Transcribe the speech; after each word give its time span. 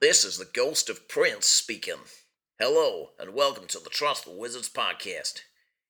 This 0.00 0.22
is 0.22 0.38
the 0.38 0.44
ghost 0.44 0.88
of 0.88 1.08
Prince 1.08 1.46
speaking. 1.46 1.98
Hello, 2.56 3.08
and 3.18 3.34
welcome 3.34 3.66
to 3.66 3.80
the 3.80 3.90
Trust 3.90 4.26
the 4.26 4.30
Wizards 4.30 4.68
podcast. 4.68 5.40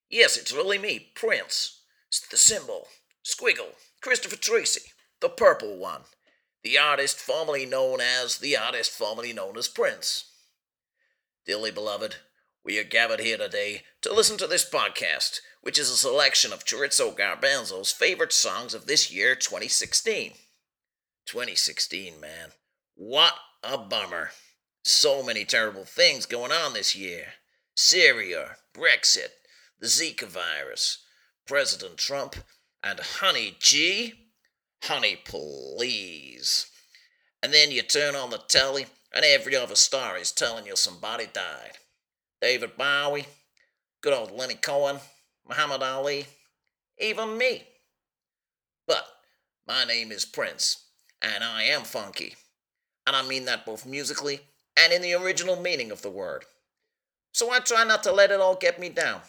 Yes, 0.08 0.38
it's 0.38 0.50
really 0.50 0.78
me, 0.78 1.10
Prince. 1.14 1.82
It's 2.08 2.26
the 2.26 2.38
symbol, 2.38 2.86
Squiggle, 3.22 3.74
Christopher 4.00 4.36
Tracy, 4.36 4.92
the 5.20 5.28
purple 5.28 5.76
one, 5.76 6.04
the 6.64 6.78
artist 6.78 7.18
formerly 7.18 7.66
known 7.66 8.00
as 8.00 8.38
the 8.38 8.56
artist 8.56 8.92
formerly 8.92 9.34
known 9.34 9.58
as 9.58 9.68
Prince. 9.68 10.32
Dearly 11.46 11.70
beloved, 11.70 12.16
we 12.64 12.78
are 12.78 12.84
gathered 12.84 13.20
here 13.20 13.36
today 13.36 13.82
to 14.00 14.14
listen 14.14 14.38
to 14.38 14.46
this 14.46 14.66
podcast, 14.66 15.40
which 15.60 15.78
is 15.78 15.90
a 15.90 15.98
selection 15.98 16.50
of 16.50 16.64
Chorizo 16.64 17.14
Garbanzo's 17.14 17.92
favorite 17.92 18.32
songs 18.32 18.72
of 18.72 18.86
this 18.86 19.12
year, 19.12 19.34
2016. 19.34 20.32
2016, 21.26 22.18
man. 22.18 22.52
What 22.94 23.34
a 23.62 23.78
bummer. 23.78 24.30
So 24.84 25.22
many 25.22 25.44
terrible 25.44 25.84
things 25.84 26.26
going 26.26 26.52
on 26.52 26.72
this 26.74 26.94
year 26.94 27.34
Syria, 27.74 28.56
Brexit, 28.74 29.28
the 29.78 29.86
Zika 29.86 30.26
virus, 30.26 31.04
President 31.46 31.96
Trump, 31.96 32.36
and 32.82 32.98
Honey 32.98 33.56
G. 33.60 34.14
Honey, 34.82 35.16
please. 35.24 36.66
And 37.42 37.52
then 37.52 37.70
you 37.70 37.82
turn 37.82 38.16
on 38.16 38.30
the 38.30 38.38
telly, 38.48 38.86
and 39.14 39.24
every 39.24 39.54
other 39.54 39.76
star 39.76 40.16
is 40.16 40.32
telling 40.32 40.66
you 40.66 40.76
somebody 40.76 41.26
died. 41.32 41.78
David 42.40 42.76
Bowie, 42.76 43.26
good 44.00 44.12
old 44.12 44.30
Lenny 44.30 44.54
Cohen, 44.54 44.98
Muhammad 45.48 45.82
Ali, 45.82 46.26
even 46.98 47.38
me. 47.38 47.62
But 48.86 49.06
my 49.66 49.84
name 49.84 50.12
is 50.12 50.24
Prince, 50.24 50.84
and 51.22 51.44
I 51.44 51.64
am 51.64 51.82
funky. 51.82 52.34
And 53.08 53.16
I 53.16 53.22
mean 53.22 53.46
that 53.46 53.64
both 53.64 53.86
musically 53.86 54.40
and 54.76 54.92
in 54.92 55.00
the 55.00 55.14
original 55.14 55.56
meaning 55.56 55.90
of 55.90 56.02
the 56.02 56.10
word. 56.10 56.44
So 57.32 57.50
I 57.50 57.58
try 57.58 57.82
not 57.82 58.02
to 58.02 58.12
let 58.12 58.30
it 58.30 58.38
all 58.38 58.54
get 58.54 58.78
me 58.78 58.90
down. 58.90 59.22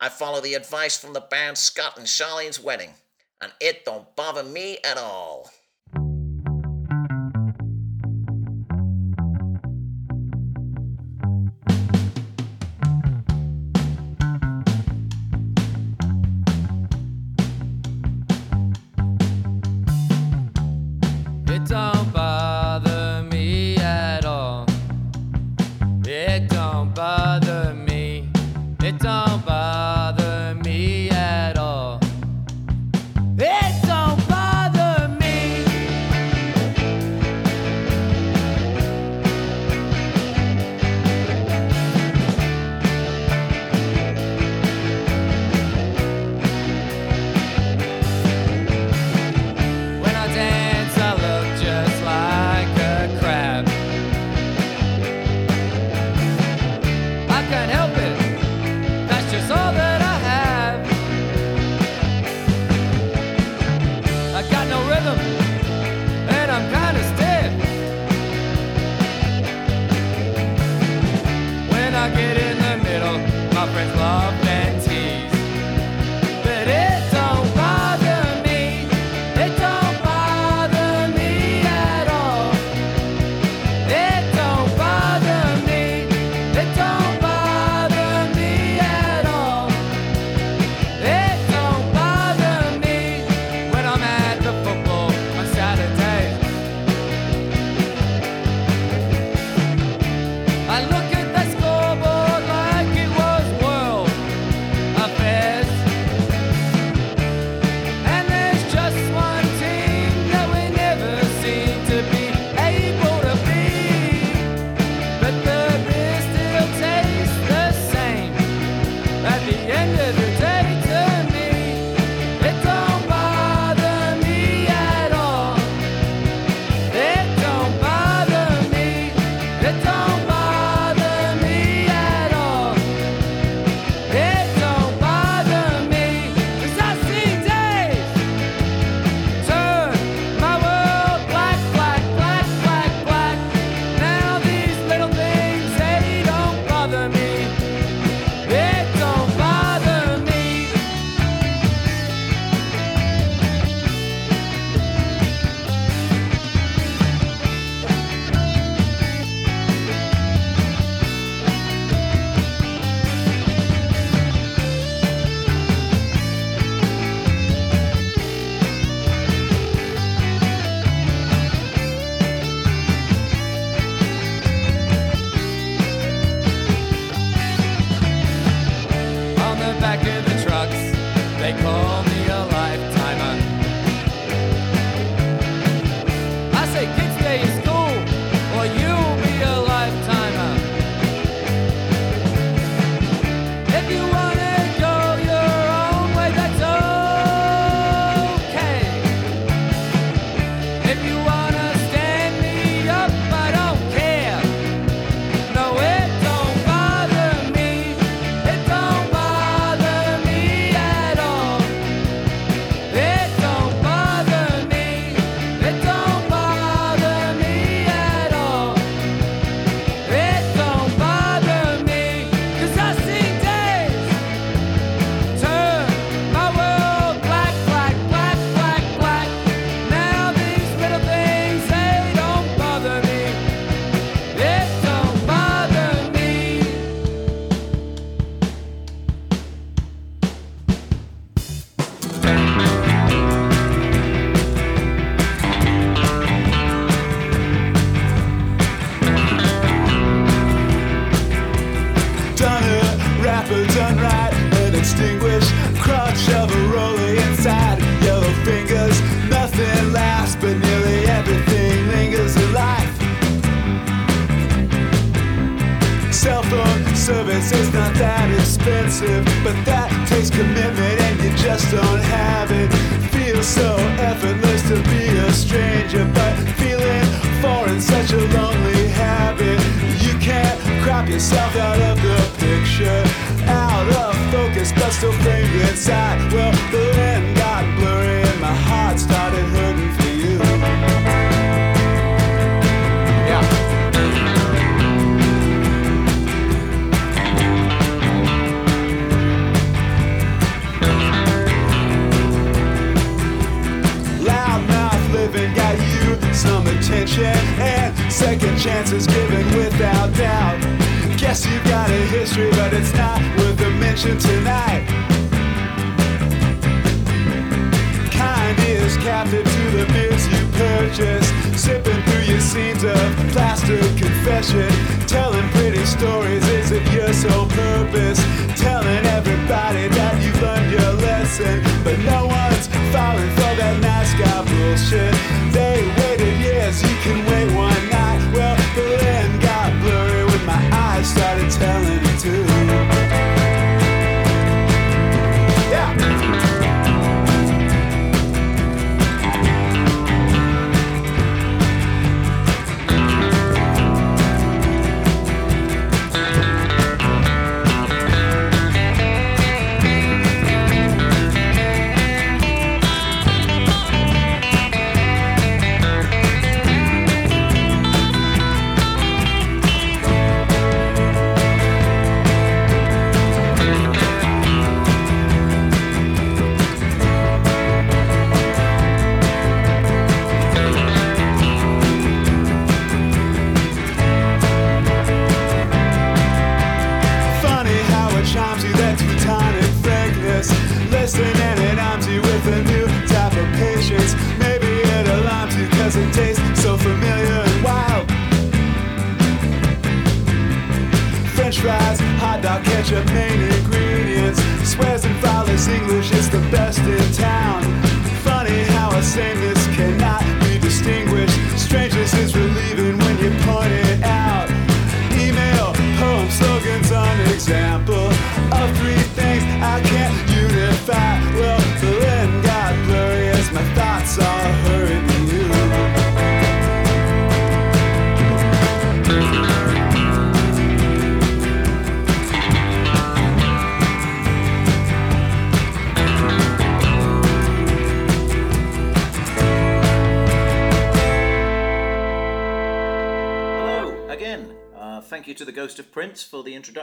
I 0.00 0.08
follow 0.08 0.40
the 0.40 0.54
advice 0.54 0.96
from 0.96 1.12
the 1.12 1.20
band 1.20 1.58
Scott 1.58 1.98
and 1.98 2.06
Charlene's 2.06 2.58
wedding, 2.58 2.94
and 3.42 3.52
it 3.60 3.84
don't 3.84 4.16
bother 4.16 4.42
me 4.42 4.78
at 4.82 4.96
all. 4.96 5.50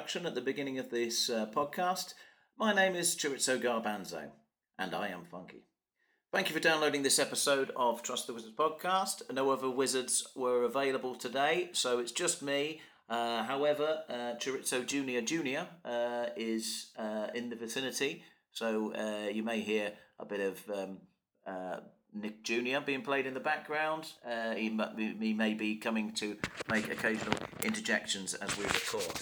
Introduction 0.09 0.27
at 0.27 0.33
the 0.33 0.51
beginning 0.51 0.79
of 0.79 0.89
this 0.89 1.29
uh, 1.29 1.45
podcast. 1.55 2.15
My 2.57 2.73
name 2.73 2.95
is 2.95 3.15
Chorizo 3.15 3.61
Garbanzo, 3.61 4.31
and 4.79 4.95
I 4.95 5.09
am 5.09 5.23
Funky. 5.23 5.65
Thank 6.33 6.49
you 6.49 6.55
for 6.55 6.59
downloading 6.59 7.03
this 7.03 7.19
episode 7.19 7.69
of 7.75 8.01
Trust 8.01 8.25
the 8.25 8.33
Wizards 8.33 8.55
podcast. 8.57 9.31
No 9.31 9.51
other 9.51 9.69
wizards 9.69 10.27
were 10.35 10.63
available 10.63 11.13
today, 11.13 11.69
so 11.73 11.99
it's 11.99 12.11
just 12.11 12.41
me. 12.41 12.81
Uh, 13.07 13.43
however, 13.43 13.99
uh, 14.09 14.33
Junior 14.39 15.21
Junior 15.21 15.67
uh, 15.85 16.25
is 16.35 16.89
uh, 16.97 17.27
in 17.35 17.51
the 17.51 17.55
vicinity, 17.55 18.23
so 18.51 18.91
uh, 18.95 19.29
you 19.29 19.43
may 19.43 19.59
hear 19.59 19.93
a 20.17 20.25
bit 20.25 20.39
of 20.39 20.59
um, 20.71 20.97
uh, 21.45 21.81
Nick 22.13 22.43
Jr. 22.43 22.79
being 22.85 23.01
played 23.01 23.25
in 23.25 23.33
the 23.33 23.39
background. 23.39 24.13
Uh, 24.25 24.53
he, 24.53 24.75
he 25.19 25.33
may 25.33 25.53
be 25.53 25.75
coming 25.75 26.11
to 26.13 26.37
make 26.69 26.91
occasional 26.91 27.37
interjections 27.63 28.33
as 28.33 28.57
we 28.57 28.63
record. 28.65 29.13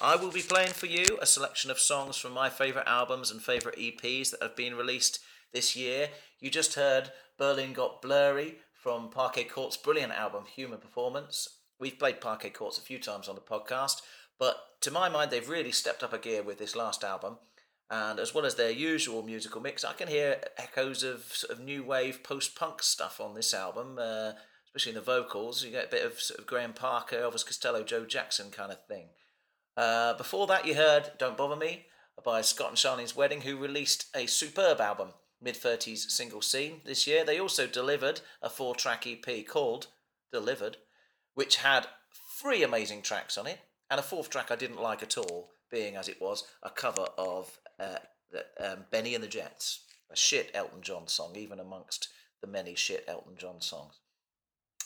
I 0.00 0.16
will 0.16 0.30
be 0.30 0.42
playing 0.42 0.72
for 0.72 0.86
you 0.86 1.18
a 1.20 1.26
selection 1.26 1.70
of 1.70 1.78
songs 1.78 2.16
from 2.16 2.32
my 2.32 2.50
favourite 2.50 2.86
albums 2.86 3.30
and 3.30 3.40
favourite 3.42 3.78
EPs 3.78 4.30
that 4.30 4.42
have 4.42 4.56
been 4.56 4.74
released 4.74 5.20
this 5.52 5.74
year. 5.74 6.10
You 6.40 6.50
just 6.50 6.74
heard 6.74 7.10
Berlin 7.38 7.72
Got 7.72 8.02
Blurry 8.02 8.58
from 8.74 9.08
Parquet 9.08 9.44
Court's 9.44 9.76
brilliant 9.76 10.12
album, 10.12 10.44
Human 10.54 10.78
Performance. 10.78 11.48
We've 11.80 11.98
played 11.98 12.20
Parquet 12.20 12.50
Courts 12.50 12.78
a 12.78 12.82
few 12.82 12.98
times 12.98 13.28
on 13.28 13.34
the 13.34 13.40
podcast, 13.40 14.02
but 14.38 14.56
to 14.82 14.90
my 14.90 15.08
mind, 15.08 15.30
they've 15.30 15.48
really 15.48 15.72
stepped 15.72 16.02
up 16.02 16.12
a 16.12 16.18
gear 16.18 16.42
with 16.42 16.58
this 16.58 16.76
last 16.76 17.02
album. 17.02 17.38
And 17.94 18.18
as 18.18 18.34
well 18.34 18.44
as 18.44 18.56
their 18.56 18.72
usual 18.72 19.22
musical 19.22 19.60
mix, 19.60 19.84
I 19.84 19.92
can 19.92 20.08
hear 20.08 20.40
echoes 20.58 21.04
of 21.04 21.22
sort 21.26 21.52
of 21.52 21.64
new 21.64 21.84
wave 21.84 22.24
post 22.24 22.56
punk 22.56 22.82
stuff 22.82 23.20
on 23.20 23.34
this 23.34 23.54
album, 23.54 23.98
uh, 24.00 24.32
especially 24.66 24.90
in 24.90 24.96
the 24.96 25.00
vocals. 25.00 25.62
You 25.62 25.70
get 25.70 25.86
a 25.86 25.90
bit 25.90 26.04
of 26.04 26.18
sort 26.18 26.40
of 26.40 26.46
Graham 26.46 26.72
Parker, 26.72 27.14
Elvis 27.14 27.46
Costello, 27.46 27.84
Joe 27.84 28.04
Jackson 28.04 28.50
kind 28.50 28.72
of 28.72 28.84
thing. 28.86 29.10
Uh, 29.76 30.14
before 30.14 30.48
that, 30.48 30.66
you 30.66 30.74
heard 30.74 31.12
Don't 31.20 31.36
Bother 31.36 31.54
Me 31.54 31.86
by 32.24 32.40
Scott 32.40 32.70
and 32.70 32.76
Charlene's 32.76 33.14
Wedding, 33.14 33.42
who 33.42 33.56
released 33.56 34.06
a 34.12 34.26
superb 34.26 34.80
album, 34.80 35.10
mid 35.40 35.54
30s 35.54 36.10
single 36.10 36.42
scene, 36.42 36.80
this 36.84 37.06
year. 37.06 37.24
They 37.24 37.38
also 37.38 37.68
delivered 37.68 38.22
a 38.42 38.50
four 38.50 38.74
track 38.74 39.06
EP 39.06 39.46
called 39.46 39.86
Delivered, 40.32 40.78
which 41.34 41.58
had 41.58 41.86
three 42.42 42.64
amazing 42.64 43.02
tracks 43.02 43.38
on 43.38 43.46
it, 43.46 43.60
and 43.88 44.00
a 44.00 44.02
fourth 44.02 44.30
track 44.30 44.50
I 44.50 44.56
didn't 44.56 44.82
like 44.82 45.04
at 45.04 45.16
all, 45.16 45.50
being 45.70 45.94
as 45.94 46.08
it 46.08 46.20
was 46.20 46.42
a 46.60 46.70
cover 46.70 47.06
of 47.16 47.56
uh, 47.78 47.98
um, 48.60 48.84
Benny 48.90 49.14
and 49.14 49.22
the 49.22 49.28
Jets, 49.28 49.84
a 50.10 50.16
shit 50.16 50.50
Elton 50.54 50.82
John 50.82 51.08
song, 51.08 51.36
even 51.36 51.60
amongst 51.60 52.08
the 52.40 52.46
many 52.46 52.74
shit 52.74 53.04
Elton 53.08 53.34
John 53.36 53.60
songs. 53.60 54.00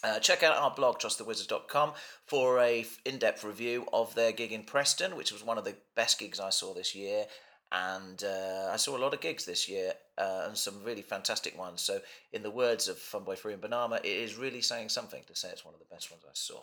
Uh, 0.04 0.20
check 0.20 0.44
out 0.44 0.56
our 0.56 0.70
blog, 0.70 0.98
trustthewizards.com, 0.98 1.92
for 2.26 2.60
a 2.60 2.86
in-depth 3.04 3.42
review 3.42 3.86
of 3.92 4.14
their 4.14 4.30
gig 4.30 4.52
in 4.52 4.62
Preston, 4.62 5.16
which 5.16 5.32
was 5.32 5.44
one 5.44 5.58
of 5.58 5.64
the 5.64 5.74
best 5.96 6.20
gigs 6.20 6.38
I 6.38 6.50
saw 6.50 6.72
this 6.72 6.94
year. 6.94 7.24
And 7.70 8.22
uh, 8.22 8.70
I 8.72 8.76
saw 8.76 8.96
a 8.96 9.02
lot 9.02 9.12
of 9.12 9.20
gigs 9.20 9.44
this 9.44 9.68
year, 9.68 9.92
uh, 10.16 10.44
and 10.46 10.56
some 10.56 10.82
really 10.84 11.02
fantastic 11.02 11.58
ones. 11.58 11.82
So, 11.82 12.00
in 12.32 12.42
the 12.42 12.50
words 12.50 12.88
of 12.88 12.96
Funboy 12.96 13.36
Free 13.36 13.52
and 13.52 13.60
Bananarama, 13.60 13.98
it 13.98 14.06
is 14.06 14.36
really 14.36 14.62
saying 14.62 14.88
something 14.88 15.22
to 15.26 15.36
say 15.36 15.50
it's 15.50 15.66
one 15.66 15.74
of 15.74 15.80
the 15.80 15.94
best 15.94 16.10
ones 16.10 16.22
I 16.26 16.32
saw. 16.32 16.60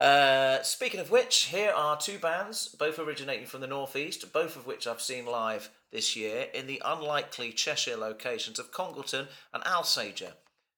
Uh, 0.00 0.62
speaking 0.62 1.00
of 1.00 1.10
which, 1.10 1.46
here 1.46 1.72
are 1.74 1.96
two 1.96 2.18
bands, 2.18 2.68
both 2.68 2.98
originating 2.98 3.46
from 3.46 3.62
the 3.62 3.66
northeast, 3.66 4.30
both 4.32 4.54
of 4.54 4.66
which 4.66 4.86
I've 4.86 5.00
seen 5.00 5.24
live 5.24 5.70
this 5.90 6.14
year 6.14 6.48
in 6.52 6.66
the 6.66 6.82
unlikely 6.84 7.52
Cheshire 7.52 7.96
locations 7.96 8.58
of 8.58 8.72
Congleton 8.72 9.28
and 9.54 9.64
Alsager, 9.64 10.32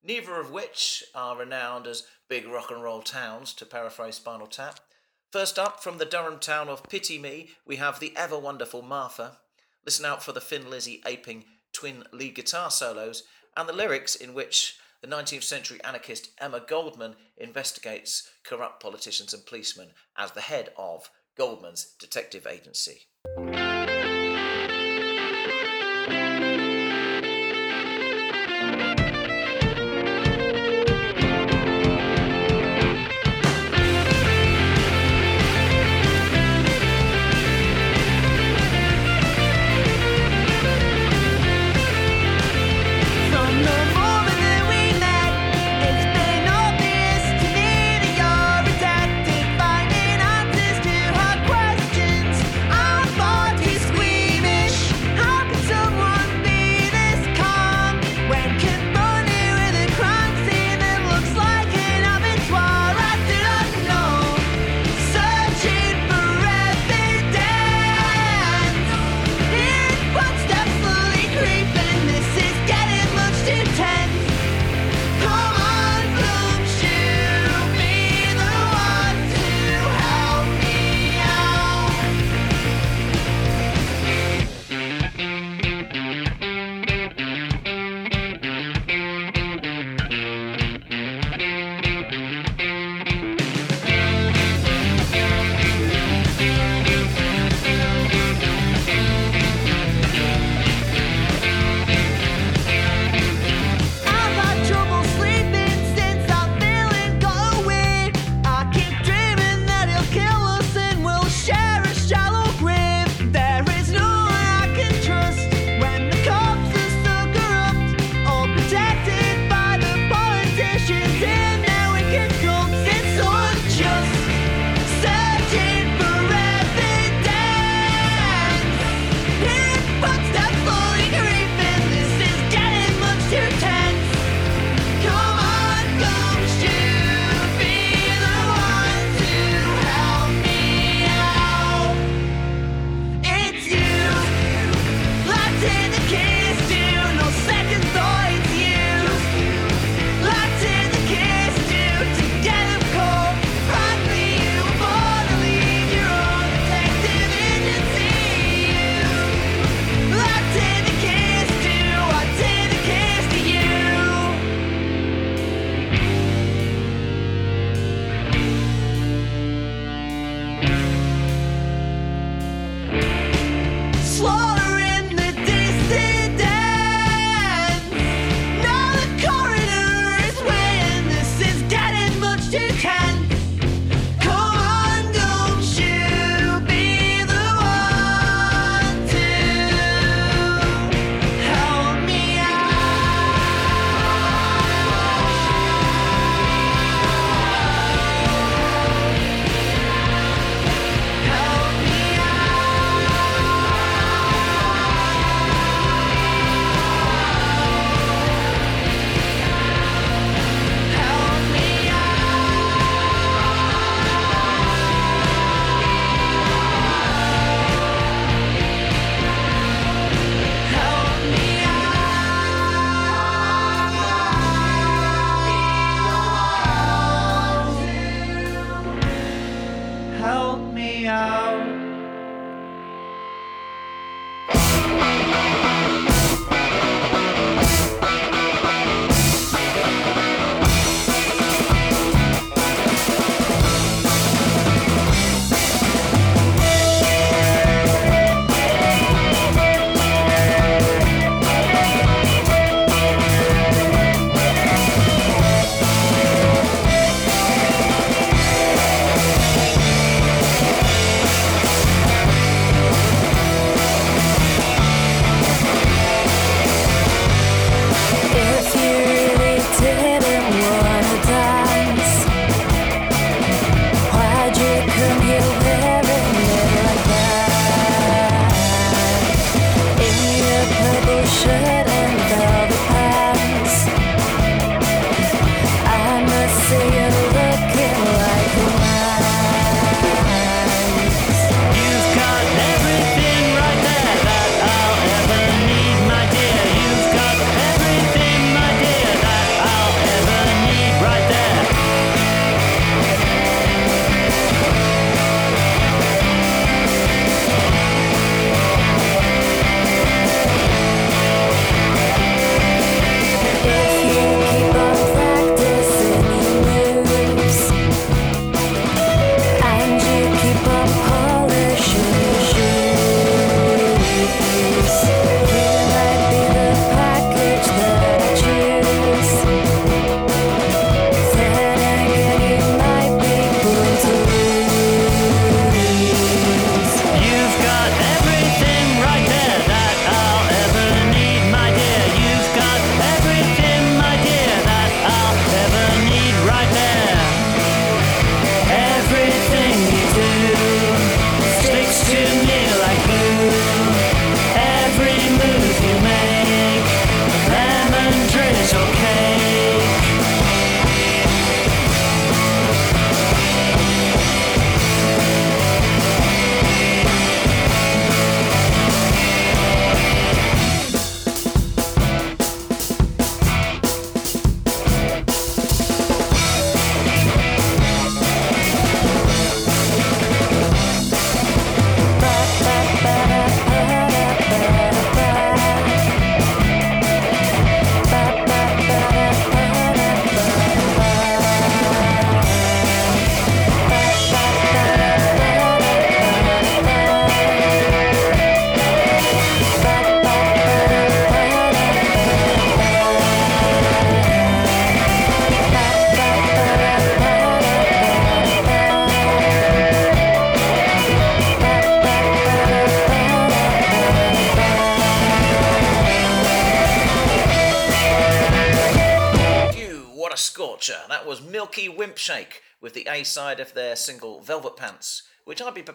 neither 0.04 0.38
of 0.38 0.52
which 0.52 1.02
are 1.16 1.36
renowned 1.36 1.88
as 1.88 2.04
big 2.28 2.46
rock 2.46 2.70
and 2.70 2.82
roll 2.82 3.02
towns, 3.02 3.52
to 3.54 3.66
paraphrase 3.66 4.16
Spinal 4.16 4.46
Tap. 4.46 4.78
First 5.32 5.58
up, 5.58 5.82
from 5.82 5.98
the 5.98 6.04
Durham 6.04 6.38
town 6.38 6.68
of 6.68 6.88
Pity 6.88 7.18
Me, 7.18 7.50
we 7.66 7.76
have 7.76 7.98
the 7.98 8.16
ever 8.16 8.38
wonderful 8.38 8.82
Martha. 8.82 9.38
Listen 9.84 10.06
out 10.06 10.22
for 10.22 10.32
the 10.32 10.40
Thin 10.40 10.70
Lizzy 10.70 11.02
aping 11.04 11.44
twin 11.72 12.04
lead 12.12 12.36
guitar 12.36 12.70
solos 12.70 13.24
and 13.56 13.68
the 13.68 13.72
lyrics 13.72 14.14
in 14.14 14.32
which 14.32 14.78
the 15.00 15.08
19th 15.08 15.44
century 15.44 15.80
anarchist 15.84 16.30
Emma 16.38 16.60
Goldman 16.60 17.16
investigates 17.36 18.30
corrupt 18.44 18.82
politicians 18.82 19.32
and 19.32 19.44
policemen 19.46 19.90
as 20.16 20.32
the 20.32 20.40
head 20.40 20.70
of 20.76 21.10
Goldman's 21.36 21.94
detective 21.98 22.46
agency. 22.46 23.07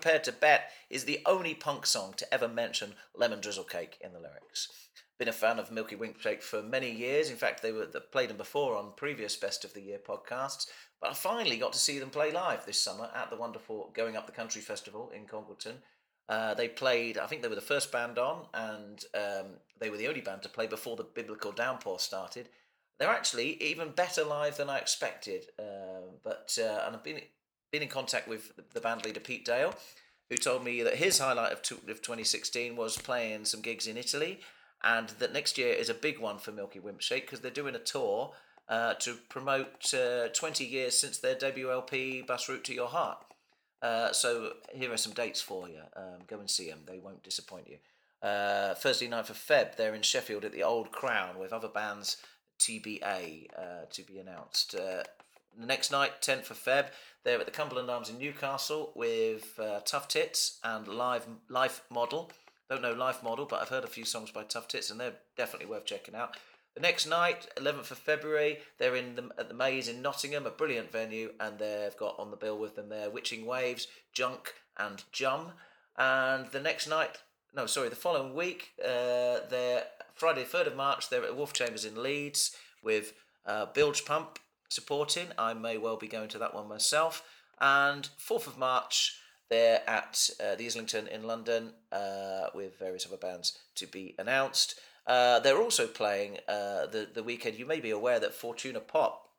Prepared 0.03 0.25
to 0.25 0.33
bet 0.33 0.69
is 0.89 1.05
the 1.05 1.21
only 1.25 1.53
punk 1.53 1.85
song 1.85 2.13
to 2.17 2.33
ever 2.33 2.49
mention 2.49 2.95
lemon 3.15 3.39
drizzle 3.39 3.63
cake 3.63 3.97
in 4.01 4.11
the 4.11 4.19
lyrics. 4.19 4.67
Been 5.17 5.29
a 5.29 5.31
fan 5.31 5.59
of 5.59 5.71
Milky 5.71 5.95
Wimpshake 5.95 6.43
for 6.43 6.61
many 6.61 6.91
years. 6.91 7.29
In 7.29 7.37
fact, 7.37 7.61
they 7.61 7.71
were 7.71 7.85
they 7.85 8.01
played 8.11 8.29
them 8.29 8.35
before 8.35 8.75
on 8.75 8.91
previous 8.97 9.37
Best 9.37 9.63
of 9.63 9.73
the 9.73 9.79
Year 9.79 9.99
podcasts. 10.05 10.67
But 10.99 11.11
I 11.11 11.13
finally 11.13 11.55
got 11.55 11.71
to 11.71 11.79
see 11.79 11.99
them 11.99 12.09
play 12.09 12.33
live 12.33 12.65
this 12.65 12.81
summer 12.81 13.11
at 13.15 13.29
the 13.29 13.37
wonderful 13.37 13.91
Going 13.95 14.17
Up 14.17 14.25
the 14.25 14.33
Country 14.33 14.61
Festival 14.61 15.09
in 15.15 15.25
Congleton. 15.25 15.77
Uh, 16.27 16.53
they 16.53 16.67
played, 16.67 17.17
I 17.17 17.27
think 17.27 17.41
they 17.41 17.47
were 17.47 17.55
the 17.55 17.61
first 17.61 17.89
band 17.89 18.17
on, 18.17 18.47
and 18.53 19.05
um, 19.15 19.51
they 19.79 19.89
were 19.89 19.95
the 19.95 20.09
only 20.09 20.19
band 20.19 20.41
to 20.41 20.49
play 20.49 20.67
before 20.67 20.97
the 20.97 21.05
biblical 21.05 21.53
downpour 21.53 21.99
started. 21.99 22.49
They're 22.99 23.07
actually 23.07 23.63
even 23.63 23.91
better 23.91 24.25
live 24.25 24.57
than 24.57 24.69
I 24.69 24.79
expected. 24.79 25.45
Uh, 25.57 26.17
but 26.25 26.57
uh, 26.61 26.83
and 26.87 26.93
I've 26.93 27.05
been 27.05 27.21
been 27.73 27.81
in 27.81 27.89
contact 27.89 28.27
with 28.27 28.53
the 28.73 28.79
band 28.79 29.03
leader 29.03 29.19
Pete 29.19 29.43
Dale, 29.43 29.73
who 30.29 30.37
told 30.37 30.63
me 30.63 30.83
that 30.83 30.95
his 30.95 31.17
highlight 31.17 31.51
of, 31.51 31.63
two, 31.63 31.79
of 31.89 32.01
2016 32.01 32.75
was 32.75 32.97
playing 32.97 33.45
some 33.45 33.61
gigs 33.61 33.87
in 33.87 33.97
Italy, 33.97 34.39
and 34.83 35.09
that 35.19 35.33
next 35.33 35.57
year 35.57 35.73
is 35.73 35.89
a 35.89 35.95
big 35.95 36.19
one 36.19 36.37
for 36.37 36.51
Milky 36.51 36.79
Wimpshake 36.79 37.21
because 37.21 37.39
they're 37.39 37.51
doing 37.51 37.73
a 37.73 37.79
tour 37.79 38.31
uh, 38.69 38.93
to 38.95 39.15
promote 39.27 39.91
uh, 39.93 40.27
20 40.27 40.63
years 40.63 40.95
since 40.95 41.17
their 41.17 41.33
debut 41.33 41.71
LP, 41.71 42.21
Bus 42.21 42.47
Route 42.47 42.63
to 42.65 42.75
Your 42.75 42.87
Heart. 42.87 43.25
Uh, 43.81 44.13
so 44.13 44.53
here 44.71 44.93
are 44.93 44.97
some 44.97 45.13
dates 45.13 45.41
for 45.41 45.67
you. 45.67 45.81
Um, 45.95 46.19
go 46.27 46.39
and 46.39 46.49
see 46.49 46.69
them; 46.69 46.81
they 46.85 46.99
won't 46.99 47.23
disappoint 47.23 47.67
you. 47.67 47.77
Uh, 48.25 48.75
Thursday 48.75 49.07
night 49.07 49.27
for 49.27 49.33
Feb, 49.33 49.75
they're 49.75 49.95
in 49.95 50.03
Sheffield 50.03 50.45
at 50.45 50.53
the 50.53 50.63
Old 50.63 50.91
Crown 50.91 51.39
with 51.39 51.51
other 51.51 51.67
bands 51.67 52.17
TBA 52.59 53.47
uh, 53.57 53.85
to 53.89 54.03
be 54.03 54.19
announced. 54.19 54.75
Uh, 54.75 55.03
the 55.59 55.65
next 55.65 55.91
night, 55.91 56.21
10th 56.21 56.49
of 56.49 56.57
Feb, 56.57 56.87
they're 57.23 57.39
at 57.39 57.45
the 57.45 57.51
Cumberland 57.51 57.89
Arms 57.89 58.09
in 58.09 58.17
Newcastle 58.17 58.91
with 58.95 59.57
uh, 59.59 59.79
Tough 59.85 60.07
Tits 60.07 60.59
and 60.63 60.87
Live 60.87 61.25
Life 61.49 61.81
Model. 61.89 62.31
Don't 62.69 62.81
know 62.81 62.93
Life 62.93 63.23
Model, 63.23 63.45
but 63.45 63.61
I've 63.61 63.69
heard 63.69 63.83
a 63.83 63.87
few 63.87 64.05
songs 64.05 64.31
by 64.31 64.43
Tough 64.43 64.67
Tits 64.67 64.91
and 64.91 64.99
they're 64.99 65.15
definitely 65.37 65.67
worth 65.67 65.85
checking 65.85 66.15
out. 66.15 66.35
The 66.75 66.81
next 66.81 67.05
night, 67.05 67.47
11th 67.57 67.91
of 67.91 67.99
February, 67.99 68.57
they're 68.79 68.95
in 68.95 69.15
the, 69.15 69.29
at 69.37 69.47
the 69.47 69.53
Maze 69.53 69.87
in 69.87 70.01
Nottingham, 70.01 70.47
a 70.47 70.49
brilliant 70.49 70.91
venue, 70.91 71.31
and 71.39 71.59
they've 71.59 71.95
got 71.97 72.17
on 72.17 72.31
the 72.31 72.37
bill 72.37 72.57
with 72.57 72.75
them 72.75 72.89
there 72.89 73.11
Witching 73.11 73.45
Waves, 73.45 73.87
Junk, 74.11 74.55
and 74.77 75.03
Jum. 75.11 75.51
And 75.97 76.47
the 76.47 76.59
next 76.59 76.87
night, 76.87 77.19
no, 77.55 77.67
sorry, 77.67 77.89
the 77.89 77.95
following 77.95 78.33
week, 78.33 78.71
uh, 78.83 79.45
they're 79.49 79.83
Friday, 80.15 80.43
3rd 80.43 80.67
of 80.67 80.75
March, 80.75 81.09
they're 81.09 81.23
at 81.23 81.35
Wharf 81.35 81.53
Chambers 81.53 81.85
in 81.85 82.01
Leeds 82.01 82.55
with 82.81 83.13
uh, 83.45 83.67
Bilge 83.67 84.03
Pump 84.03 84.39
supporting. 84.73 85.27
I 85.37 85.53
may 85.53 85.77
well 85.77 85.97
be 85.97 86.07
going 86.07 86.29
to 86.29 86.37
that 86.39 86.53
one 86.53 86.67
myself. 86.67 87.23
And 87.59 88.09
4th 88.19 88.47
of 88.47 88.57
March, 88.57 89.19
they're 89.49 89.87
at 89.87 90.29
uh, 90.43 90.55
the 90.55 90.65
Islington 90.65 91.07
in 91.07 91.23
London 91.23 91.73
uh, 91.91 92.47
with 92.55 92.79
various 92.79 93.05
other 93.05 93.17
bands 93.17 93.57
to 93.75 93.85
be 93.85 94.15
announced. 94.17 94.79
Uh, 95.05 95.39
they're 95.39 95.61
also 95.61 95.85
playing 95.85 96.37
uh, 96.47 96.87
the 96.87 97.07
the 97.13 97.23
weekend. 97.23 97.59
You 97.59 97.65
may 97.65 97.79
be 97.79 97.89
aware 97.89 98.19
that 98.19 98.33
Fortuna 98.33 98.79
Pop, 98.79 99.29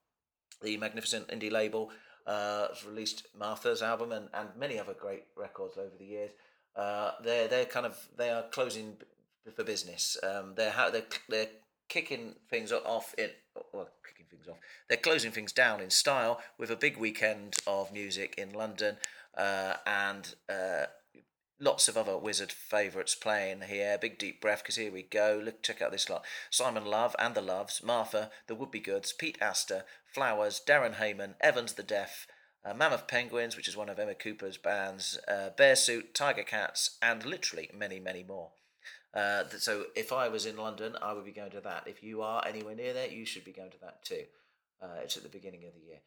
the 0.63 0.77
magnificent 0.77 1.29
indie 1.29 1.51
label, 1.51 1.91
uh, 2.27 2.69
has 2.69 2.85
released 2.85 3.27
Martha's 3.37 3.83
album 3.83 4.13
and, 4.13 4.29
and 4.35 4.51
many 4.59 4.79
other 4.79 4.95
great 4.95 5.25
records 5.37 5.77
over 5.79 5.97
the 5.99 6.05
years. 6.05 6.31
Uh, 6.77 7.13
they're 7.23 7.49
they're 7.49 7.65
kind 7.65 7.87
of 7.87 8.09
they 8.17 8.31
are 8.31 8.45
closing 8.51 8.97
b- 8.99 9.51
for 9.53 9.65
business. 9.65 10.19
Um, 10.23 10.53
they're 10.55 10.71
how 10.71 10.91
they're 10.91 11.07
they're 11.29 11.49
kicking 11.89 12.35
things 12.51 12.73
off 12.73 13.15
in 13.17 13.31
well 13.73 13.89
things 14.37 14.49
off. 14.49 14.59
They're 14.89 14.97
closing 14.97 15.33
things 15.33 15.53
down 15.53 15.81
in 15.81 15.91
style 15.91 16.41
with 16.59 16.71
a 16.71 16.77
big 16.77 16.97
weekend 16.97 17.57
of 17.67 17.93
music 17.93 18.35
in 18.37 18.53
London 18.53 18.97
uh, 19.37 19.75
and 19.87 20.35
uh, 20.49 20.87
lots 21.61 21.89
of 21.89 21.97
other 21.97 22.17
Wizard 22.17 22.53
favourites 22.53 23.15
playing 23.15 23.63
here. 23.63 23.99
Big 24.01 24.19
deep 24.19 24.41
breath 24.41 24.63
because 24.63 24.77
here 24.77 24.93
we 24.93 25.03
go. 25.03 25.41
Look, 25.43 25.63
check 25.63 25.81
out 25.81 25.93
this 25.93 26.11
lot: 26.11 26.25
Simon 26.51 26.85
Love 26.85 27.17
and 27.19 27.35
the 27.35 27.41
Loves, 27.41 27.83
Martha, 27.83 28.31
the 28.47 28.55
Would 28.55 28.71
Be 28.71 28.81
Goods, 28.81 29.13
Pete 29.13 29.39
Astor, 29.41 29.85
Flowers, 30.13 30.61
Darren 30.67 30.95
Hayman, 30.95 31.35
Evans 31.41 31.75
the 31.75 31.83
Death. 31.83 32.27
Uh, 32.67 32.73
Mammoth 32.73 33.07
Penguins, 33.07 33.59
which 33.59 33.69
is 33.69 33.77
one 33.77 33.91
of 33.91 33.99
Emma 33.99 34.15
Kupa's 34.15 34.57
bands, 34.57 35.19
uh, 35.29 35.51
Bearsuit, 35.55 36.15
Tiger 36.15 36.43
Cats, 36.43 36.97
and 37.03 37.23
literally 37.27 37.69
many, 37.75 38.01
many 38.01 38.25
more. 38.25 38.53
Uh, 39.15 39.45
so 39.59 39.85
if 39.95 40.13
I 40.13 40.29
was 40.29 40.45
in 40.45 40.57
London, 40.57 40.97
I 41.01 41.13
would 41.13 41.25
be 41.25 41.33
going 41.33 41.53
to 41.53 41.61
that. 41.61 41.85
If 41.87 42.03
you 42.03 42.23
are 42.23 42.45
anywhere 42.47 42.75
near 42.75 42.93
there, 42.93 43.09
you 43.09 43.25
should 43.25 43.45
be 43.45 43.53
going 43.53 43.71
to 43.71 43.81
that 43.81 44.05
too. 44.05 44.25
Uh, 44.83 45.01
it's 45.03 45.17
at 45.17 45.23
the 45.23 45.29
beginning 45.29 45.65
of 45.65 45.75
the 45.75 45.87
year. 45.87 46.01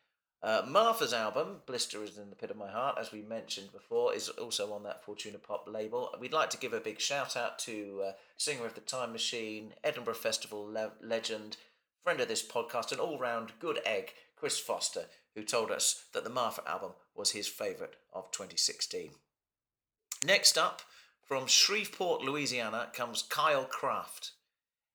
Uh, 0.44 0.62
Martha's 0.68 1.14
album, 1.14 1.62
Blisters 1.66 2.18
in 2.18 2.30
the 2.30 2.36
Pit 2.36 2.52
of 2.52 2.58
My 2.58 2.70
Heart, 2.70 2.98
as 3.00 3.12
we 3.12 3.22
mentioned 3.22 3.72
before, 3.72 4.14
is 4.14 4.30
also 4.30 4.72
on 4.72 4.84
that 4.84 5.04
Fortuna 5.04 5.40
Pop 5.40 5.68
label. 5.68 6.14
We'd 6.20 6.34
like 6.34 6.52
to 6.52 6.60
give 6.60 6.74
a 6.74 6.80
big 6.80 7.00
shout 7.00 7.36
out 7.36 7.58
to 7.60 8.04
uh, 8.10 8.12
singer 8.38 8.66
of 8.66 8.76
the 8.76 8.82
Time 8.82 9.14
Machine, 9.14 9.74
Edinburgh 9.84 10.14
Festival 10.14 10.64
le- 10.72 10.92
legend, 11.02 11.58
friend 12.04 12.20
of 12.20 12.28
this 12.28 12.48
podcast, 12.48 12.92
and 12.92 13.02
all 13.02 13.18
round 13.18 13.54
good 13.60 13.80
egg, 13.84 14.14
Chris 14.36 14.60
Foster, 14.60 15.06
who 15.34 15.44
told 15.44 15.72
us 15.72 16.06
that 16.14 16.24
the 16.24 16.30
Martha 16.30 16.62
album 16.68 16.92
was 17.16 17.32
his 17.32 17.48
favourite 17.48 17.96
of 18.14 18.32
2016. 18.32 19.12
Next 20.24 20.56
up, 20.56 20.84
from 21.28 21.46
Shreveport, 21.46 22.22
Louisiana, 22.22 22.88
comes 22.94 23.22
Kyle 23.22 23.66
Craft. 23.66 24.32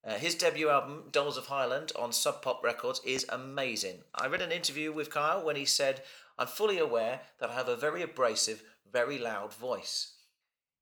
Uh, 0.04 0.14
his 0.14 0.34
debut 0.34 0.70
album, 0.70 1.04
Dolls 1.12 1.36
of 1.36 1.46
Highland, 1.46 1.92
on 1.96 2.12
Sub 2.12 2.42
Pop 2.42 2.64
Records, 2.64 3.00
is 3.04 3.26
amazing. 3.28 3.98
I 4.14 4.26
read 4.26 4.42
an 4.42 4.50
interview 4.50 4.92
with 4.92 5.10
Kyle 5.10 5.44
when 5.44 5.56
he 5.56 5.66
said, 5.66 6.02
I'm 6.38 6.46
fully 6.46 6.78
aware 6.78 7.20
that 7.38 7.50
I 7.50 7.54
have 7.54 7.68
a 7.68 7.76
very 7.76 8.02
abrasive, 8.02 8.62
very 8.90 9.18
loud 9.18 9.52
voice. 9.52 10.14